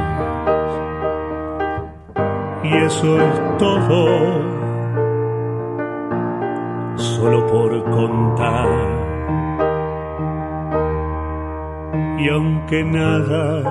Y 2.63 2.75
eso 2.85 3.17
es 3.17 3.57
todo, 3.57 4.07
solo 6.97 7.47
por 7.47 7.83
contar 7.85 8.96
y 12.18 12.30
aunque 12.30 12.84
nada 12.84 13.61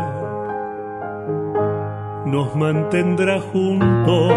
nos 2.26 2.54
mantendrá 2.54 3.40
juntos, 3.40 4.32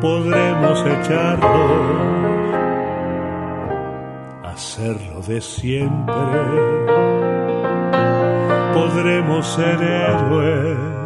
podremos 0.00 0.84
echarnos, 0.86 1.72
hacerlo 4.44 5.20
de 5.26 5.40
siempre, 5.40 6.14
podremos 8.74 9.46
ser 9.46 9.82
héroes 9.82 11.01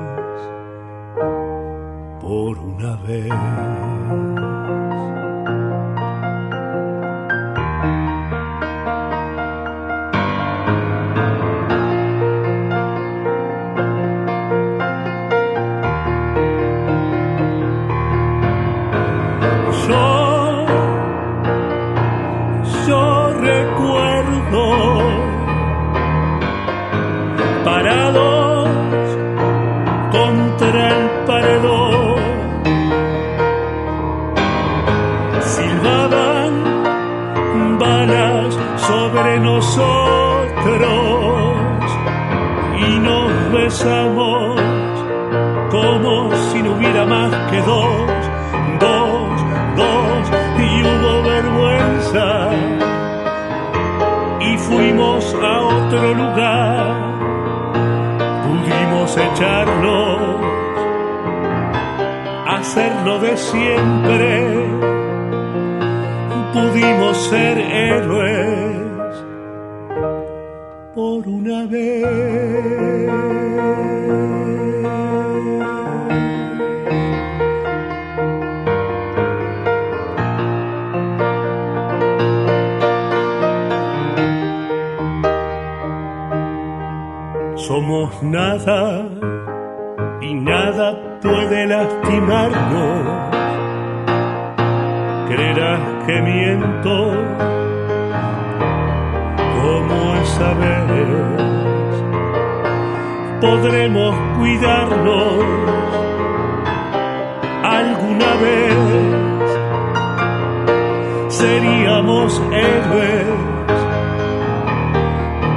Héroes 112.53 113.27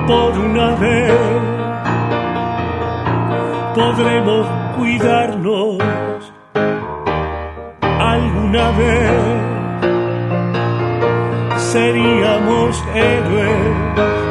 por 0.08 0.38
una 0.38 0.76
vez 0.76 1.60
podremos 3.76 4.48
cuidarnos 4.78 5.78
alguna 8.00 8.72
vez. 8.72 9.12
Seríamos 11.58 12.84
héroes 12.96 14.29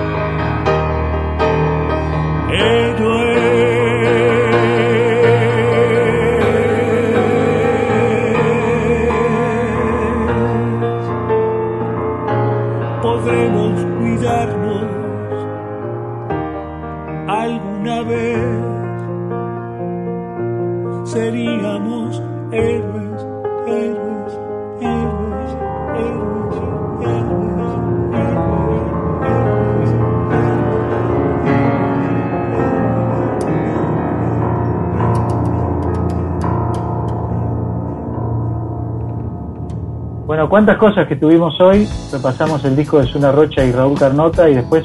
cuántas 40.47 40.77
cosas 40.77 41.09
que 41.09 41.17
tuvimos 41.17 41.59
hoy. 41.61 41.89
Repasamos 42.13 42.65
el 42.65 42.77
disco 42.77 42.99
de 42.99 43.07
Zuna 43.07 43.33
Rocha 43.33 43.65
y 43.65 43.73
Raúl 43.73 43.99
Carnota 43.99 44.49
y 44.49 44.55
después 44.55 44.85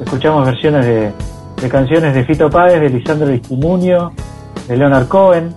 escuchamos 0.00 0.46
versiones 0.46 0.86
de, 0.86 1.68
canciones 1.68 2.14
de 2.14 2.24
Fito 2.24 2.48
Páez, 2.48 2.80
de 2.80 2.88
Lisandro 2.88 3.32
Istimunio, 3.32 4.12
de 4.66 4.76
Leonard 4.76 5.06
Cohen, 5.06 5.54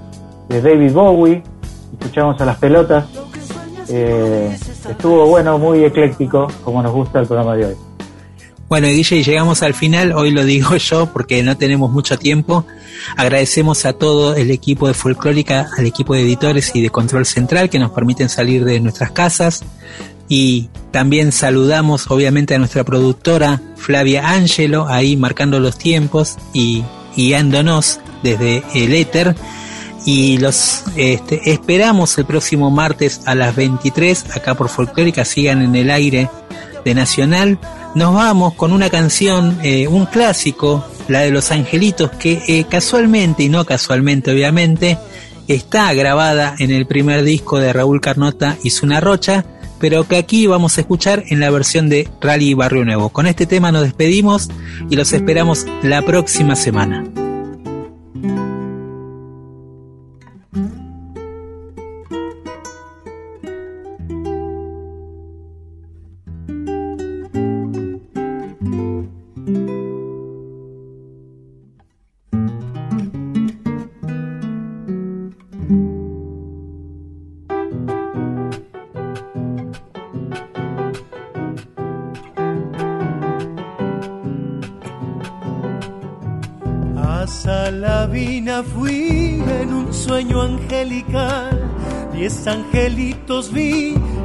de 0.49 0.61
David 0.61 0.93
Bowie. 0.93 1.43
Escuchamos 1.93 2.39
a 2.41 2.45
las 2.45 2.57
pelotas. 2.57 3.05
Eh, 3.89 4.55
estuvo 4.89 5.25
bueno, 5.25 5.57
muy 5.57 5.83
ecléctico, 5.85 6.47
como 6.63 6.83
nos 6.83 6.91
gusta 6.91 7.19
el 7.19 7.27
programa 7.27 7.55
de 7.55 7.65
hoy. 7.67 7.90
Bueno, 8.71 8.87
Guille, 8.87 9.21
llegamos 9.21 9.63
al 9.63 9.73
final, 9.73 10.13
hoy 10.13 10.31
lo 10.31 10.45
digo 10.45 10.75
yo 10.77 11.07
porque 11.07 11.43
no 11.43 11.57
tenemos 11.57 11.91
mucho 11.91 12.17
tiempo. 12.17 12.65
Agradecemos 13.17 13.85
a 13.85 13.91
todo 13.91 14.33
el 14.33 14.49
equipo 14.49 14.87
de 14.87 14.93
Folclórica, 14.93 15.67
al 15.77 15.85
equipo 15.85 16.13
de 16.13 16.21
editores 16.21 16.71
y 16.73 16.81
de 16.81 16.89
Control 16.89 17.25
Central 17.25 17.69
que 17.69 17.79
nos 17.79 17.91
permiten 17.91 18.29
salir 18.29 18.63
de 18.63 18.79
nuestras 18.79 19.11
casas. 19.11 19.65
Y 20.29 20.69
también 20.91 21.33
saludamos 21.33 22.09
obviamente 22.09 22.55
a 22.55 22.59
nuestra 22.59 22.85
productora 22.85 23.59
Flavia 23.75 24.29
Angelo, 24.29 24.87
ahí 24.87 25.17
marcando 25.17 25.59
los 25.59 25.77
tiempos 25.77 26.37
y 26.53 26.85
guiándonos 27.17 27.99
desde 28.23 28.63
el 28.73 28.93
éter. 28.93 29.35
Y 30.05 30.37
los 30.37 30.85
este, 30.95 31.51
esperamos 31.51 32.17
el 32.17 32.23
próximo 32.23 32.71
martes 32.71 33.19
a 33.25 33.35
las 33.35 33.53
23 33.53 34.33
acá 34.33 34.55
por 34.55 34.69
Folclórica. 34.69 35.25
Sigan 35.25 35.61
en 35.61 35.75
el 35.75 35.91
aire 35.91 36.29
de 36.85 36.95
Nacional 36.95 37.59
nos 37.95 38.13
vamos 38.13 38.53
con 38.53 38.71
una 38.71 38.89
canción, 38.89 39.59
eh, 39.63 39.87
un 39.87 40.05
clásico, 40.05 40.85
la 41.07 41.21
de 41.21 41.31
Los 41.31 41.51
Angelitos, 41.51 42.11
que 42.11 42.41
eh, 42.47 42.65
casualmente, 42.69 43.43
y 43.43 43.49
no 43.49 43.65
casualmente 43.65 44.31
obviamente, 44.31 44.97
está 45.47 45.93
grabada 45.93 46.55
en 46.59 46.71
el 46.71 46.85
primer 46.85 47.23
disco 47.23 47.59
de 47.59 47.73
Raúl 47.73 48.01
Carnota 48.01 48.57
y 48.63 48.69
Zuna 48.69 48.99
Rocha, 48.99 49.45
pero 49.79 50.07
que 50.07 50.17
aquí 50.17 50.47
vamos 50.47 50.77
a 50.77 50.81
escuchar 50.81 51.23
en 51.29 51.39
la 51.39 51.49
versión 51.49 51.89
de 51.89 52.07
Rally 52.21 52.53
Barrio 52.53 52.85
Nuevo. 52.85 53.09
Con 53.09 53.27
este 53.27 53.45
tema 53.45 53.71
nos 53.71 53.83
despedimos 53.83 54.49
y 54.89 54.95
los 54.95 55.11
esperamos 55.11 55.65
la 55.81 56.03
próxima 56.03 56.55
semana. 56.55 57.03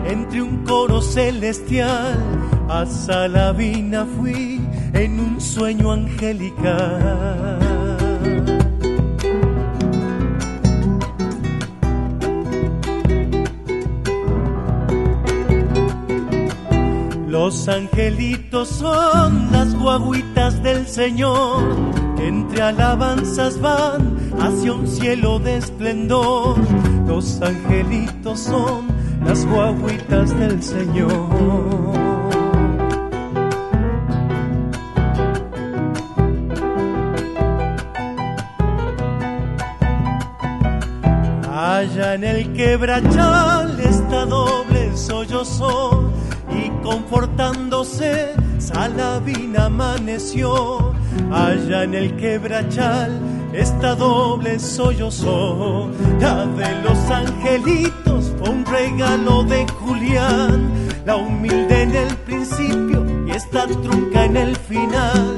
Entre 0.06 0.42
un 0.42 0.64
coro 0.64 1.00
celestial. 1.00 2.18
A 2.68 2.84
Salavina 2.86 4.06
fui 4.16 4.60
en 4.92 5.20
un 5.20 5.40
sueño 5.40 5.92
angelical. 5.92 7.66
Los 17.28 17.68
angelitos 17.68 18.68
son 18.68 19.52
las 19.52 19.74
guaguitas 19.74 20.62
del 20.62 20.86
Señor 20.86 21.62
que 22.16 22.26
entre 22.28 22.62
alabanzas 22.62 23.60
van 23.60 24.16
hacia 24.40 24.72
un 24.72 24.86
cielo 24.88 25.38
de 25.38 25.58
esplendor. 25.58 26.56
Los 27.06 27.40
angelitos 27.42 28.40
son 28.40 28.85
las 29.26 29.44
guaguitas 29.46 30.38
del 30.38 30.62
Señor. 30.62 31.10
Allá 41.52 42.14
en 42.14 42.24
el 42.24 42.52
quebrachal 42.54 43.78
está 43.80 44.24
doble 44.24 44.96
sollozó 44.96 46.10
y 46.50 46.70
confortándose 46.82 48.34
Salavina 48.58 49.66
amaneció. 49.66 50.94
Allá 51.30 51.82
en 51.84 51.94
el 51.94 52.16
quebrachal 52.16 53.20
esta 53.52 53.94
doble 53.94 54.58
sollozó. 54.58 55.90
La 56.20 56.46
de 56.46 56.82
los 56.82 57.10
angelitos 57.10 58.05
un 58.48 58.64
regalo 58.64 59.42
de 59.44 59.66
Julián, 59.66 60.70
la 61.04 61.16
humilde 61.16 61.82
en 61.82 61.94
el 61.94 62.14
principio 62.18 63.04
y 63.26 63.30
esta 63.30 63.66
trunca 63.66 64.24
en 64.24 64.36
el 64.36 64.56
final. 64.56 65.36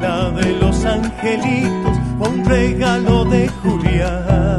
La 0.00 0.30
de 0.30 0.52
los 0.56 0.84
angelitos 0.84 1.96
un 2.18 2.44
regalo 2.44 3.24
de 3.24 3.48
Julián. 3.48 4.52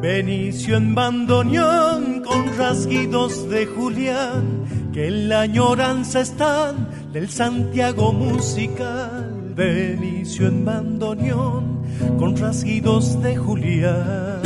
Benicio 0.00 0.76
en 0.76 0.94
bandoneón 0.94 2.16
rasguidos 2.56 3.48
de 3.50 3.66
Julián 3.66 4.64
que 4.92 5.08
en 5.08 5.28
la 5.28 5.42
añoranza 5.42 6.20
están 6.20 6.85
del 7.16 7.30
Santiago 7.30 8.12
musical. 8.12 9.54
Benicio 9.54 10.48
en 10.48 10.66
bandoneón 10.66 11.80
con 12.18 12.36
rasguidos 12.36 13.22
de 13.22 13.34
Julián. 13.38 14.42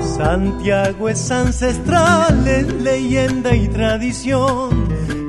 Santiago 0.00 1.08
es 1.08 1.30
ancestral 1.30 2.48
en 2.48 2.82
leyenda 2.82 3.54
y 3.54 3.68
tradición 3.68 4.82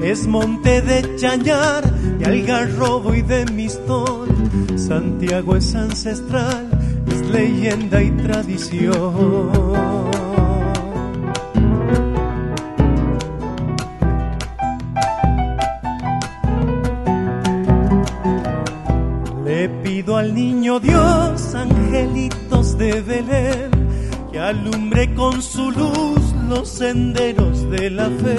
es 0.04 0.28
monte 0.28 0.82
de 0.82 1.16
Chañar 1.16 1.84
y 2.20 2.24
algarrobo 2.26 3.14
y 3.14 3.22
de 3.22 3.46
Mistol. 3.46 4.28
Santiago 4.76 5.56
es 5.56 5.74
ancestral, 5.76 6.68
es 6.72 6.73
leyenda 7.34 8.02
y 8.02 8.12
tradición. 8.12 9.12
Le 19.46 19.70
pido 19.84 20.18
al 20.18 20.34
niño 20.34 20.80
Dios, 20.80 21.56
angelitos 21.56 22.78
de 22.78 23.02
Belén, 23.02 23.72
que 24.32 24.40
alumbre 24.40 25.14
con 25.16 25.42
su 25.42 25.72
luz 25.72 26.36
los 26.48 26.70
senderos 26.70 27.70
de 27.72 27.90
la 27.90 28.10
fe. 28.10 28.38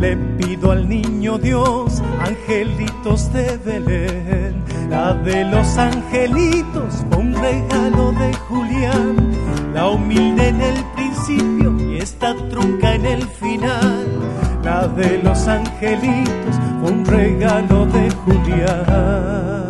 Le 0.00 0.16
pido 0.38 0.72
al 0.72 0.88
niño 0.88 1.38
Dios, 1.38 2.02
angelitos 2.20 3.32
de 3.32 3.56
Belén, 3.58 4.62
la 4.90 5.14
de 5.14 5.44
los 5.44 5.78
angelitos, 5.78 7.05
regalo 7.40 8.12
de 8.12 8.32
Julián, 8.48 9.16
la 9.74 9.88
humilde 9.88 10.48
en 10.48 10.60
el 10.60 10.84
principio 10.94 11.78
y 11.80 11.98
esta 11.98 12.34
trunca 12.48 12.94
en 12.94 13.06
el 13.06 13.22
final. 13.22 14.06
La 14.62 14.88
de 14.88 15.22
los 15.22 15.46
angelitos, 15.46 16.56
un 16.82 17.04
regalo 17.04 17.86
de 17.86 18.10
Julián. 18.10 19.65